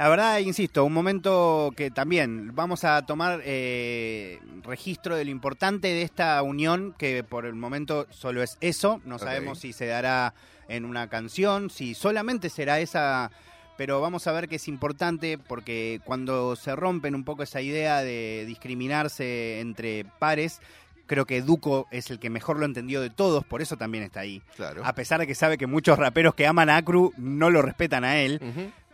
la 0.00 0.08
verdad, 0.08 0.38
insisto, 0.38 0.86
un 0.86 0.94
momento 0.94 1.74
que 1.76 1.90
también 1.90 2.54
vamos 2.54 2.84
a 2.84 3.04
tomar 3.04 3.42
eh, 3.44 4.40
registro 4.62 5.14
de 5.14 5.26
lo 5.26 5.30
importante 5.30 5.88
de 5.88 6.00
esta 6.00 6.42
unión, 6.42 6.94
que 6.96 7.22
por 7.22 7.44
el 7.44 7.54
momento 7.54 8.06
solo 8.08 8.42
es 8.42 8.56
eso. 8.62 9.02
No 9.04 9.18
sabemos 9.18 9.58
si 9.58 9.74
se 9.74 9.84
dará 9.84 10.32
en 10.68 10.86
una 10.86 11.10
canción, 11.10 11.68
si 11.68 11.92
solamente 11.92 12.48
será 12.48 12.80
esa. 12.80 13.30
Pero 13.76 14.00
vamos 14.00 14.26
a 14.26 14.32
ver 14.32 14.48
que 14.48 14.56
es 14.56 14.68
importante 14.68 15.36
porque 15.36 16.00
cuando 16.04 16.56
se 16.56 16.74
rompen 16.74 17.14
un 17.14 17.24
poco 17.24 17.42
esa 17.42 17.60
idea 17.60 18.00
de 18.00 18.44
discriminarse 18.46 19.60
entre 19.60 20.06
pares, 20.18 20.62
creo 21.10 21.26
que 21.26 21.42
Duco 21.42 21.88
es 21.90 22.08
el 22.12 22.20
que 22.20 22.30
mejor 22.30 22.56
lo 22.60 22.64
entendió 22.66 23.00
de 23.00 23.10
todos, 23.10 23.44
por 23.44 23.62
eso 23.62 23.76
también 23.76 24.04
está 24.04 24.20
ahí. 24.20 24.40
Claro. 24.54 24.82
A 24.84 24.94
pesar 24.94 25.18
de 25.18 25.26
que 25.26 25.34
sabe 25.34 25.58
que 25.58 25.66
muchos 25.66 25.98
raperos 25.98 26.36
que 26.36 26.46
aman 26.46 26.70
a 26.70 26.76
Acru 26.76 27.12
no 27.16 27.50
lo 27.50 27.62
respetan 27.62 28.04
a 28.04 28.18
él, 28.18 28.40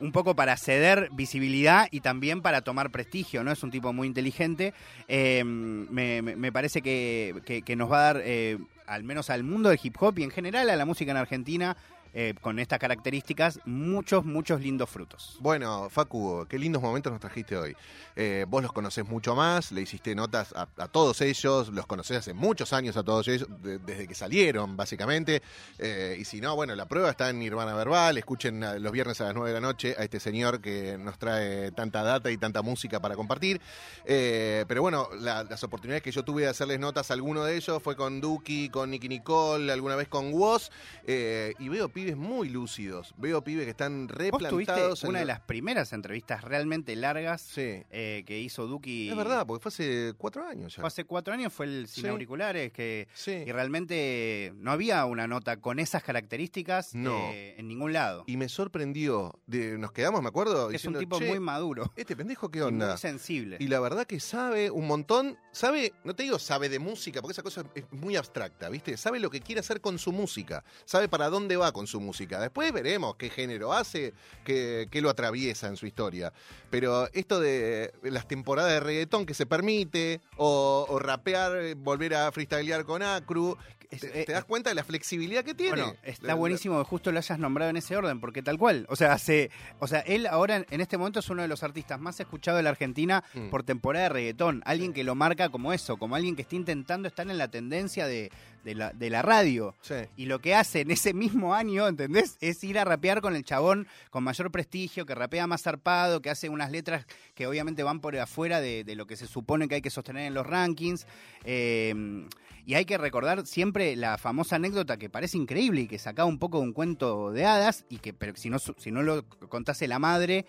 un 0.01 0.13
poco 0.13 0.35
para 0.35 0.57
ceder 0.57 1.11
visibilidad 1.13 1.89
y 1.91 2.01
también 2.01 2.41
para 2.41 2.63
tomar 2.63 2.91
prestigio, 2.91 3.45
¿no? 3.45 3.53
Es 3.53 3.63
un 3.63 3.71
tipo 3.71 3.93
muy 3.93 4.07
inteligente. 4.09 4.73
Eh, 5.09 5.45
me, 5.45 6.23
me- 6.23 6.37
me 6.37 6.53
parece 6.53 6.81
que, 6.81 7.35
que- 7.45 7.61
que 7.61 7.77
nos 7.77 7.93
va 7.93 7.99
a 7.99 8.03
dar, 8.15 8.23
eh, 8.25 8.57
al 8.87 9.03
menos 9.05 9.29
al 9.29 9.43
mundo 9.45 9.69
del 9.69 9.79
hip 9.83 9.97
hop 10.01 10.19
y 10.19 10.23
en 10.23 10.31
general 10.31 10.71
a 10.71 10.77
la 10.77 10.87
música 10.87 11.11
en 11.11 11.17
Argentina, 11.19 11.77
eh, 12.19 12.33
con 12.41 12.59
estas 12.59 12.79
características, 12.79 13.61
muchos, 13.67 14.25
muchos 14.25 14.63
lindos 14.63 14.89
frutos. 14.89 15.37
Bueno, 15.41 15.91
Facu, 15.91 16.47
qué 16.49 16.59
lindos 16.59 16.81
momentos 16.81 17.13
nos 17.13 17.21
trajiste 17.21 17.59
hoy. 17.59 17.77
Eh, 18.17 18.47
vos 18.49 18.63
los 18.63 18.73
conocés 18.73 19.05
mucho 19.07 19.35
más, 19.35 19.71
le 19.71 19.83
hiciste 19.83 20.15
notas 20.15 20.55
a, 20.57 20.67
todos 20.89 21.21
ellos, 21.21 21.69
los 21.69 21.87
conocés 21.87 22.17
hace 22.17 22.33
muchos 22.33 22.73
años 22.73 22.97
a 22.97 23.03
todos 23.03 23.29
ellos, 23.29 23.47
de- 23.63 23.79
desde 23.81 24.09
que 24.09 24.15
salieron, 24.15 24.79
básicamente. 24.79 25.43
Eh, 25.79 26.17
y 26.19 26.25
si 26.25 26.41
no, 26.41 26.57
bueno, 26.57 26.75
la 26.75 26.87
prueba 26.87 27.11
está 27.11 27.29
en 27.29 27.39
Nirvana 27.39 27.75
Verbal. 27.75 28.17
Escuchen 28.17 28.65
los 28.83 28.93
viernes 28.93 29.21
a 29.21 29.25
las 29.25 29.35
9 29.35 29.51
de 29.51 29.55
la 29.55 29.61
noche 29.61 29.95
a 29.99 30.03
este 30.03 30.19
señor 30.19 30.63
que 30.63 30.97
nos 30.97 31.19
trae 31.19 31.71
tanta 31.73 32.03
data 32.03 32.31
y 32.31 32.39
tanta 32.39 32.63
música 32.63 32.99
para 32.99 33.15
compartir. 33.15 33.61
Pero 34.07 34.81
bueno, 34.81 35.09
la- 35.21 35.45
las 35.45 35.63
oportunidades 35.65 36.03
que 36.03 36.13
yo 36.13 36.23
tuve 36.25 36.43
de 36.45 36.49
hacerles 36.49 36.81
notas 36.81 37.11
a 37.11 37.15
alguno 37.15 37.45
de 37.45 37.57
ellos 37.57 37.83
fue 37.83 37.95
con 37.95 38.23
Duki, 38.23 38.71
con 38.71 38.91
Nicky 38.91 39.09
Nicole, 39.11 39.71
alguna 39.71 39.97
vez 39.97 40.09
con 40.09 40.33
Woz. 40.33 40.71
y 41.07 41.69
veo 41.69 41.91
pibes 41.91 42.06
pibes 42.07 42.17
muy 42.17 42.49
lúcidos. 42.49 43.15
Veo 43.19 43.43
pibes 43.43 43.65
que 43.65 43.71
están 43.71 44.09
replantados. 44.09 45.03
en 45.03 45.11
una 45.11 45.19
lo- 45.19 45.21
de 45.21 45.27
las 45.27 45.41
primeras 45.41 45.93
entrevistas 45.93 46.45
realmente 46.45 46.95
largas 46.95 47.41
Sí. 47.43 47.83
eh, 47.91 48.23
que 48.27 48.39
hizo 48.39 48.67
Duki. 48.67 49.09
Es 49.11 49.17
verdad, 49.17 49.45
porque 49.47 49.63
fue 49.63 49.71
hace 49.71 50.15
cuatro 50.17 50.47
años 50.47 50.77
ya. 50.77 50.83
Fue 50.83 50.87
hace 50.89 51.05
cuatro 51.05 51.35
años, 51.35 51.53
fue 51.53 51.67
el 51.67 51.89
Sin 51.89 52.05
Sí. 52.05 52.09
Auriculares, 52.09 52.73
que 52.73 53.09
Sí. 53.15 53.33
y 53.47 53.51
realmente 53.53 54.53
no 54.57 54.71
había 54.71 55.05
una 55.07 55.27
nota 55.27 55.57
con 55.61 55.79
esas 55.79 56.03
características 56.03 56.95
No. 56.95 57.31
eh, 57.33 57.55
en 57.59 57.67
ningún 57.69 57.93
lado. 57.93 58.25
Y 58.27 58.37
me 58.37 58.49
sorprendió. 58.49 59.39
De, 59.47 59.79
nos 59.79 59.93
quedamos, 59.93 60.23
me 60.23 60.29
acuerdo, 60.29 60.71
es 60.71 60.85
un 60.85 60.99
tipo 60.99 61.19
"Che, 61.19 61.27
muy 61.29 61.41
maduro 61.41 61.93
Este 61.97 62.15
pendejo, 62.17 62.51
¿qué 62.51 62.59
y 62.61 62.63
onda? 62.63 62.91
muy 62.91 62.99
sensible. 62.99 63.57
Y 63.61 63.67
la 63.69 63.81
verdad 63.81 64.07
que 64.07 64.21
sabe 64.21 64.71
un 64.71 64.87
montón, 64.87 65.37
sabe, 65.53 65.93
no 66.05 66.15
te 66.15 66.23
digo 66.23 66.39
sabe 66.39 66.69
de 66.69 66.79
música, 66.79 67.21
porque 67.21 67.33
esa 67.33 67.43
cosa 67.43 67.65
es 67.75 67.85
muy 67.91 68.17
abstracta, 68.17 68.69
¿viste? 68.69 68.97
Sabe 68.97 69.19
lo 69.21 69.31
que 69.31 69.41
quiere 69.41 69.61
hacer 69.61 69.81
con 69.81 69.99
su 69.99 70.13
música, 70.13 70.65
sabe 70.85 71.09
para 71.09 71.29
dónde 71.29 71.57
va 71.57 71.73
con 71.73 71.87
su 71.87 71.96
música. 72.01 72.41
Después 72.41 72.73
veremos 72.73 73.17
qué 73.17 73.31
género 73.31 73.73
hace, 73.73 74.13
qué, 74.45 74.89
qué 74.91 75.01
lo 75.01 75.11
atraviesa 75.11 75.69
en 75.69 75.77
su 75.77 75.87
historia. 75.87 76.33
Pero 76.71 77.09
esto 77.13 77.41
de 77.41 77.93
las 78.03 78.27
temporadas 78.29 78.73
de 78.73 78.81
reggaetón 78.81 79.27
que 79.27 79.35
se 79.35 79.47
permite, 79.47 80.21
o, 80.37 80.87
o 80.89 80.99
rapear, 80.99 81.57
eh, 81.57 81.75
volver 81.75 82.15
a 82.15 82.31
freestylear 82.33 82.85
con 82.85 83.03
Acru, 83.03 83.57
te, 83.89 84.23
eh, 84.23 84.25
te 84.25 84.33
das 84.33 84.45
cuenta 84.45 84.69
de 84.71 84.75
la 84.75 84.83
flexibilidad 84.83 85.45
que 85.45 85.55
tiene. 85.55 85.81
Bueno, 85.81 85.95
está 86.03 86.35
buenísimo 86.35 86.77
que 86.83 86.85
justo 86.89 87.13
lo 87.13 87.19
hayas 87.19 87.39
nombrado 87.39 87.71
en 87.71 87.77
ese 87.77 87.97
orden, 87.97 88.21
porque 88.21 88.43
tal 88.43 88.59
cual. 88.59 88.85
O 88.89 88.97
sea, 88.97 89.13
hace, 89.13 89.51
o 89.79 89.87
sea, 89.87 90.01
él 90.01 90.27
ahora 90.27 90.57
en- 90.57 90.67
en 90.71 90.81
este 90.81 90.99
momento 90.99 91.21
es 91.21 91.31
uno 91.31 91.43
de 91.43 91.49
los 91.49 91.63
artistas 91.63 92.01
más 92.01 92.19
escuchados 92.19 92.59
de 92.59 92.63
la 92.65 92.71
Argentina 92.71 93.23
Mm. 93.35 93.49
por 93.49 93.63
temporada 93.63 94.05
de 94.05 94.09
reggaetón. 94.09 94.63
Alguien 94.67 94.93
que 94.93 95.05
lo 95.05 95.15
marca 95.15 95.51
como 95.51 95.73
eso, 95.73 95.97
como 95.99 96.17
alguien 96.17 96.35
que 96.35 96.43
está 96.43 96.57
intentando 96.57 97.07
estar 97.07 97.31
en 97.31 97.39
la 97.39 97.49
tendencia 97.49 98.09
de, 98.09 98.33
de 98.67 98.75
la, 98.75 98.93
de 98.93 99.11
la 99.11 99.23
radio. 99.23 99.77
Sí. 99.81 99.95
Y 100.17 100.27
lo 100.27 100.41
que 100.41 100.57
hace 100.57 100.81
en 100.81 100.91
ese 100.91 101.15
mismo 101.15 101.55
año, 101.55 101.87
¿entendés? 101.87 102.37
Es 102.41 102.65
ir 102.65 102.81
a 102.81 102.85
rapear 102.85 103.21
con 103.21 103.37
el 103.37 103.45
chabón 103.45 103.87
con 104.11 104.25
mayor 104.25 104.51
prestigio, 104.51 105.07
que 105.07 105.15
rapea 105.15 105.47
más 105.47 105.63
zarpado, 105.63 106.21
que 106.21 106.31
hace 106.31 106.49
unas 106.49 106.73
letras 106.73 107.07
que 107.37 107.47
obviamente 107.47 107.85
van 107.85 108.01
por 108.01 108.19
afuera 108.19 108.61
de, 108.61 108.83
de 108.83 108.97
lo 108.97 109.07
que 109.07 109.17
se 109.17 109.29
supone 109.29 109.69
que 109.69 109.77
hay 109.77 109.83
que 109.83 109.91
sostener 109.91 110.27
en 110.27 110.35
los 110.35 110.45
rankings. 110.45 111.07
Eh, 111.45 112.27
y 112.67 112.75
hay 112.75 112.85
que 112.85 112.99
recordar 112.99 113.47
siempre 113.47 113.95
la 113.95 114.19
famosa 114.19 114.57
anécdota 114.57 114.97
que 114.97 115.09
parece 115.09 115.39
increíble 115.39 115.83
y 115.83 115.87
que 115.87 116.01
sacaba 116.01 116.29
un 116.29 116.41
poco 116.41 116.59
de 116.59 116.65
un 116.65 116.73
cuento 116.73 117.31
de 117.31 117.47
hadas, 117.47 117.85
y 117.89 117.99
que 117.99 118.13
pero 118.13 118.35
si 118.35 118.51
no, 118.51 118.59
si 118.59 118.91
no 118.91 119.05
lo 119.05 119.25
contase 119.49 119.87
la 119.87 120.01
madre, 120.01 120.45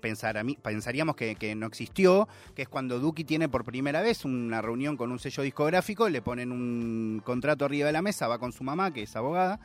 pensar 0.00 0.40
pensaríamos 0.62 1.16
que, 1.16 1.34
que 1.36 1.54
no 1.54 1.66
existió, 1.66 2.28
que 2.54 2.62
es 2.62 2.68
cuando 2.68 2.98
Duki 2.98 3.24
tiene 3.24 3.48
por 3.48 3.64
primera 3.64 4.02
vez 4.02 4.24
una 4.24 4.62
reunión 4.62 4.96
con 4.96 5.12
un 5.12 5.18
sello 5.18 5.42
discográfico, 5.42 6.08
le 6.08 6.22
ponen 6.22 6.52
un 6.52 7.22
contrato 7.24 7.64
arriba 7.64 7.86
de 7.86 7.92
la 7.92 8.02
mesa, 8.02 8.28
va 8.28 8.38
con 8.38 8.52
su 8.52 8.64
mamá, 8.64 8.92
que 8.92 9.02
es 9.02 9.16
abogada, 9.16 9.60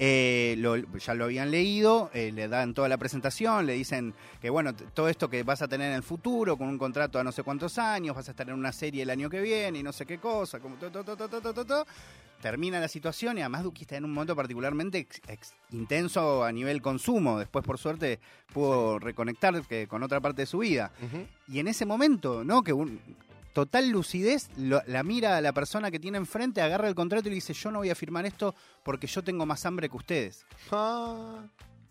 eh, 0.00 0.56
ya 1.04 1.14
lo 1.14 1.24
habían 1.24 1.50
leído, 1.50 2.10
eh, 2.14 2.30
le 2.32 2.46
dan 2.46 2.72
toda 2.72 2.88
la 2.88 2.98
presentación, 2.98 3.66
le 3.66 3.72
dicen 3.72 4.14
que 4.40 4.48
bueno, 4.48 4.72
todo 4.74 5.08
esto 5.08 5.28
que 5.28 5.42
vas 5.42 5.60
a 5.60 5.68
tener 5.68 5.90
en 5.90 5.96
el 5.96 6.02
futuro, 6.04 6.56
con 6.56 6.68
un 6.68 6.78
contrato 6.78 7.18
a 7.18 7.24
no 7.24 7.32
sé 7.32 7.42
cuántos 7.42 7.78
años, 7.78 8.14
vas 8.14 8.28
a 8.28 8.30
estar 8.30 8.48
en 8.48 8.54
una 8.54 8.72
serie 8.72 9.02
el 9.02 9.10
año 9.10 9.28
que 9.28 9.40
viene 9.40 9.80
y 9.80 9.82
no 9.82 9.92
sé 9.92 10.06
qué 10.06 10.18
cosa, 10.18 10.60
como 10.60 10.76
to, 10.76 10.90
to, 10.90 11.02
to, 11.04 11.16
to, 11.16 11.28
to, 11.28 11.40
to, 11.40 11.54
to, 11.54 11.64
to. 11.64 11.86
Termina 12.40 12.78
la 12.80 12.88
situación 12.88 13.38
y 13.38 13.40
además 13.40 13.64
Duki 13.64 13.82
está 13.82 13.96
en 13.96 14.04
un 14.04 14.12
momento 14.12 14.36
particularmente 14.36 14.98
ex- 14.98 15.20
ex- 15.28 15.54
intenso 15.72 16.44
a 16.44 16.52
nivel 16.52 16.80
consumo, 16.82 17.38
después 17.38 17.64
por 17.64 17.78
suerte 17.78 18.20
pudo 18.52 18.98
reconectar 18.98 19.62
que- 19.66 19.86
con 19.88 20.02
otra 20.02 20.20
parte 20.20 20.42
de 20.42 20.46
su 20.46 20.58
vida. 20.58 20.92
Y 21.48 21.58
en 21.58 21.68
ese 21.68 21.84
momento, 21.86 22.44
¿no? 22.44 22.62
Que 22.62 22.72
un 22.72 23.00
total 23.52 23.90
lucidez, 23.90 24.50
lo- 24.56 24.82
la 24.86 25.02
mira 25.02 25.36
a 25.36 25.40
la 25.40 25.52
persona 25.52 25.90
que 25.90 25.98
tiene 25.98 26.18
enfrente, 26.18 26.60
agarra 26.62 26.86
el 26.88 26.94
contrato 26.94 27.26
y 27.28 27.30
le 27.30 27.34
dice, 27.36 27.52
yo 27.54 27.70
no 27.72 27.78
voy 27.78 27.90
a 27.90 27.94
firmar 27.96 28.24
esto 28.24 28.54
porque 28.84 29.06
yo 29.08 29.22
tengo 29.24 29.44
más 29.46 29.66
hambre 29.66 29.88
que 29.88 29.96
ustedes. 29.96 30.44
Ah, 30.70 31.42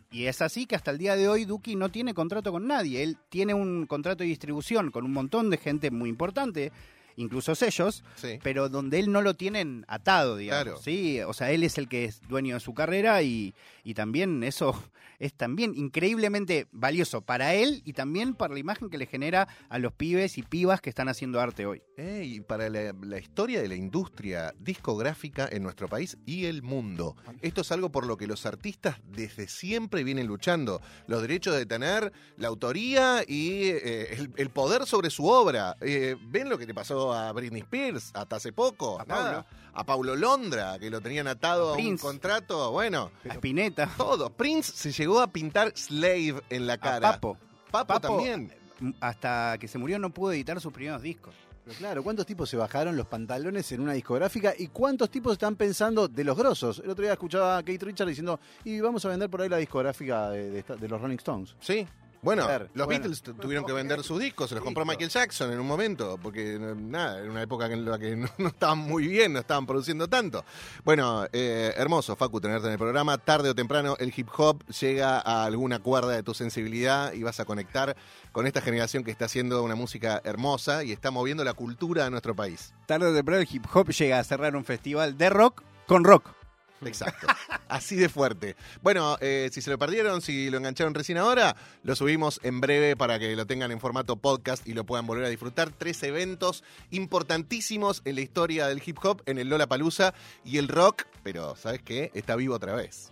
Y 0.09 0.27
es 0.27 0.41
así 0.41 0.65
que 0.65 0.75
hasta 0.77 0.91
el 0.91 0.97
día 0.97 1.17
de 1.17 1.27
hoy 1.27 1.43
Duki 1.43 1.75
no 1.75 1.89
tiene 1.89 2.13
contrato 2.13 2.53
con 2.53 2.65
nadie. 2.65 3.03
Él 3.03 3.17
tiene 3.27 3.53
un 3.53 3.85
contrato 3.85 4.23
de 4.23 4.29
distribución 4.29 4.89
con 4.89 5.03
un 5.03 5.11
montón 5.11 5.49
de 5.49 5.57
gente 5.57 5.91
muy 5.91 6.07
importante, 6.09 6.71
incluso 7.17 7.55
sellos, 7.55 8.03
sí. 8.15 8.39
pero 8.41 8.69
donde 8.69 8.99
él 8.99 9.11
no 9.11 9.21
lo 9.21 9.33
tienen 9.33 9.83
atado, 9.87 10.37
digamos. 10.37 10.63
Claro. 10.63 10.81
¿sí? 10.81 11.19
O 11.21 11.33
sea, 11.33 11.51
él 11.51 11.63
es 11.63 11.77
el 11.77 11.89
que 11.89 12.05
es 12.05 12.21
dueño 12.29 12.55
de 12.55 12.61
su 12.61 12.73
carrera 12.73 13.21
y, 13.23 13.53
y 13.83 13.93
también 13.95 14.43
eso 14.43 14.81
es 15.19 15.33
también 15.33 15.73
increíblemente 15.75 16.67
valioso 16.71 17.21
para 17.21 17.55
él 17.55 17.81
y 17.85 17.93
también 17.93 18.35
para 18.35 18.53
la 18.53 18.59
imagen 18.59 18.89
que 18.89 18.97
le 18.97 19.07
genera 19.07 19.47
a 19.67 19.79
los 19.79 19.93
pibes 19.93 20.37
y 20.37 20.43
pibas 20.43 20.79
que 20.79 20.89
están 20.89 21.09
haciendo 21.09 21.41
arte 21.41 21.65
hoy. 21.65 21.81
Eh, 21.97 22.23
y 22.23 22.39
para 22.41 22.69
la, 22.69 22.93
la 23.01 23.17
historia 23.17 23.61
de 23.61 23.67
la 23.67 23.75
industria 23.75 24.53
discográfica 24.59 25.49
en 25.51 25.63
nuestro 25.63 25.87
país 25.87 26.17
y 26.25 26.45
el 26.45 26.61
mundo. 26.61 27.15
Esto 27.41 27.61
es 27.61 27.71
algo 27.71 27.91
por 27.91 28.05
lo 28.05 28.17
que 28.17 28.27
los 28.27 28.45
artistas 28.45 28.97
desde 29.03 29.47
siempre 29.47 30.03
vienen 30.03 30.27
luchando. 30.27 30.81
Los 31.07 31.21
derechos 31.23 31.55
de 31.55 31.65
tener 31.65 32.13
la 32.37 32.47
autoría 32.47 33.23
y 33.27 33.63
eh, 33.63 34.13
el, 34.13 34.31
el 34.37 34.49
poder 34.49 34.85
sobre 34.85 35.09
su 35.09 35.25
obra. 35.25 35.75
Eh, 35.81 36.15
¿Ven 36.27 36.49
lo 36.49 36.57
que 36.57 36.67
le 36.67 36.73
pasó 36.73 37.06
a 37.13 37.31
Britney 37.31 37.61
Spears 37.61 38.11
hasta 38.13 38.37
hace 38.37 38.51
poco? 38.53 38.99
A 38.99 39.05
Nada. 39.05 39.45
A 39.73 39.83
Paulo 39.85 40.15
Londra, 40.15 40.79
que 40.79 40.89
lo 40.89 41.01
tenían 41.01 41.27
atado 41.27 41.73
A 41.73 41.75
a, 41.75 41.77
un 41.77 41.97
contrato. 41.97 42.71
Bueno, 42.71 43.11
A 43.29 43.33
Spinetta, 43.33 43.89
todo. 43.97 44.31
Prince 44.31 44.71
se 44.75 44.91
llegó 44.91 45.19
a 45.21 45.27
pintar 45.27 45.73
Slave 45.75 46.41
en 46.49 46.65
la 46.65 46.73
a 46.73 46.77
cara. 46.77 47.11
Papo. 47.11 47.37
Papo, 47.69 47.93
Papo, 47.93 48.07
también. 48.15 48.53
Hasta 48.99 49.57
que 49.59 49.67
se 49.67 49.77
murió 49.77 49.99
no 49.99 50.09
pudo 50.11 50.31
editar 50.31 50.59
sus 50.61 50.73
primeros 50.73 51.01
discos. 51.01 51.35
Pero 51.65 51.77
claro, 51.79 52.03
¿cuántos 52.03 52.25
tipos 52.25 52.49
se 52.49 52.55
bajaron 52.55 52.95
los 52.95 53.07
pantalones 53.07 53.69
en 53.73 53.81
una 53.81 53.91
discográfica 53.91 54.53
y 54.57 54.67
cuántos 54.67 55.09
tipos 55.09 55.33
están 55.33 55.57
pensando 55.57 56.07
de 56.07 56.23
los 56.23 56.37
grosos? 56.37 56.79
El 56.79 56.89
otro 56.89 57.03
día 57.03 57.11
escuchaba 57.11 57.57
a 57.57 57.61
Kate 57.61 57.85
Richards 57.85 58.07
diciendo, 58.07 58.39
y 58.63 58.79
vamos 58.79 59.03
a 59.03 59.09
vender 59.09 59.29
por 59.29 59.41
ahí 59.41 59.49
la 59.49 59.57
discográfica 59.57 60.29
de, 60.29 60.63
de 60.63 60.87
los 60.87 61.01
Rolling 61.01 61.17
Stones. 61.17 61.55
Sí. 61.59 61.85
Bueno, 62.21 62.47
los 62.73 62.85
bueno. 62.87 62.87
Beatles 63.01 63.21
tu- 63.21 63.33
tuvieron 63.35 63.65
que 63.65 63.73
vender 63.73 64.03
sus 64.03 64.19
discos, 64.19 64.49
se 64.49 64.55
los 64.55 64.63
compró 64.63 64.83
Michael 64.85 65.09
Jackson 65.09 65.51
en 65.51 65.59
un 65.59 65.67
momento, 65.67 66.17
porque 66.21 66.55
eh, 66.55 66.59
nada, 66.59 67.21
en 67.21 67.29
una 67.29 67.41
época 67.43 67.67
en 67.67 67.85
la 67.85 67.97
que 67.99 68.15
no, 68.15 68.27
no 68.37 68.47
estaban 68.49 68.79
muy 68.79 69.07
bien, 69.07 69.33
no 69.33 69.39
estaban 69.39 69.65
produciendo 69.65 70.07
tanto. 70.07 70.43
Bueno, 70.83 71.25
eh, 71.31 71.73
hermoso, 71.77 72.15
Facu, 72.15 72.41
tenerte 72.41 72.67
en 72.67 72.73
el 72.73 72.79
programa. 72.79 73.17
Tarde 73.17 73.49
o 73.49 73.55
temprano 73.55 73.95
el 73.99 74.11
hip 74.15 74.27
hop 74.37 74.65
llega 74.67 75.19
a 75.19 75.45
alguna 75.45 75.79
cuerda 75.79 76.11
de 76.13 76.23
tu 76.23 76.33
sensibilidad 76.33 77.13
y 77.13 77.23
vas 77.23 77.39
a 77.39 77.45
conectar 77.45 77.95
con 78.31 78.47
esta 78.47 78.61
generación 78.61 79.03
que 79.03 79.11
está 79.11 79.25
haciendo 79.25 79.63
una 79.63 79.75
música 79.75 80.19
hermosa 80.23 80.83
y 80.83 80.91
está 80.91 81.11
moviendo 81.11 81.43
la 81.43 81.53
cultura 81.53 82.03
de 82.05 82.09
nuestro 82.11 82.35
país. 82.35 82.73
Tarde 82.87 83.07
o 83.07 83.13
temprano 83.13 83.41
el 83.41 83.47
hip 83.49 83.65
hop 83.73 83.89
llega 83.91 84.19
a 84.19 84.23
cerrar 84.23 84.55
un 84.55 84.65
festival 84.65 85.17
de 85.17 85.29
rock 85.29 85.61
con 85.85 86.03
rock. 86.03 86.36
Exacto. 86.85 87.27
Así 87.67 87.95
de 87.95 88.09
fuerte. 88.09 88.55
Bueno, 88.81 89.17
eh, 89.21 89.49
si 89.51 89.61
se 89.61 89.69
lo 89.69 89.77
perdieron, 89.77 90.21
si 90.21 90.49
lo 90.49 90.57
engancharon 90.57 90.93
recién 90.93 91.17
ahora, 91.17 91.55
lo 91.83 91.95
subimos 91.95 92.39
en 92.43 92.61
breve 92.61 92.95
para 92.95 93.19
que 93.19 93.35
lo 93.35 93.45
tengan 93.45 93.71
en 93.71 93.79
formato 93.79 94.17
podcast 94.17 94.67
y 94.67 94.73
lo 94.73 94.85
puedan 94.85 95.07
volver 95.07 95.25
a 95.25 95.29
disfrutar. 95.29 95.71
Tres 95.71 96.01
eventos 96.03 96.63
importantísimos 96.91 98.01
en 98.05 98.15
la 98.15 98.21
historia 98.21 98.67
del 98.67 98.81
hip 98.85 98.97
hop, 99.03 99.21
en 99.25 99.37
el 99.37 99.49
Lola 99.49 99.67
Palusa 99.67 100.13
y 100.45 100.57
el 100.57 100.67
rock, 100.67 101.05
pero 101.23 101.55
¿sabes 101.55 101.81
qué? 101.81 102.11
Está 102.13 102.35
vivo 102.35 102.55
otra 102.55 102.75
vez. 102.75 103.11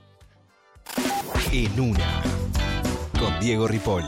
En 1.51 1.79
una. 1.79 2.21
Con 3.19 3.39
Diego 3.39 3.67
Ripoll. 3.67 4.05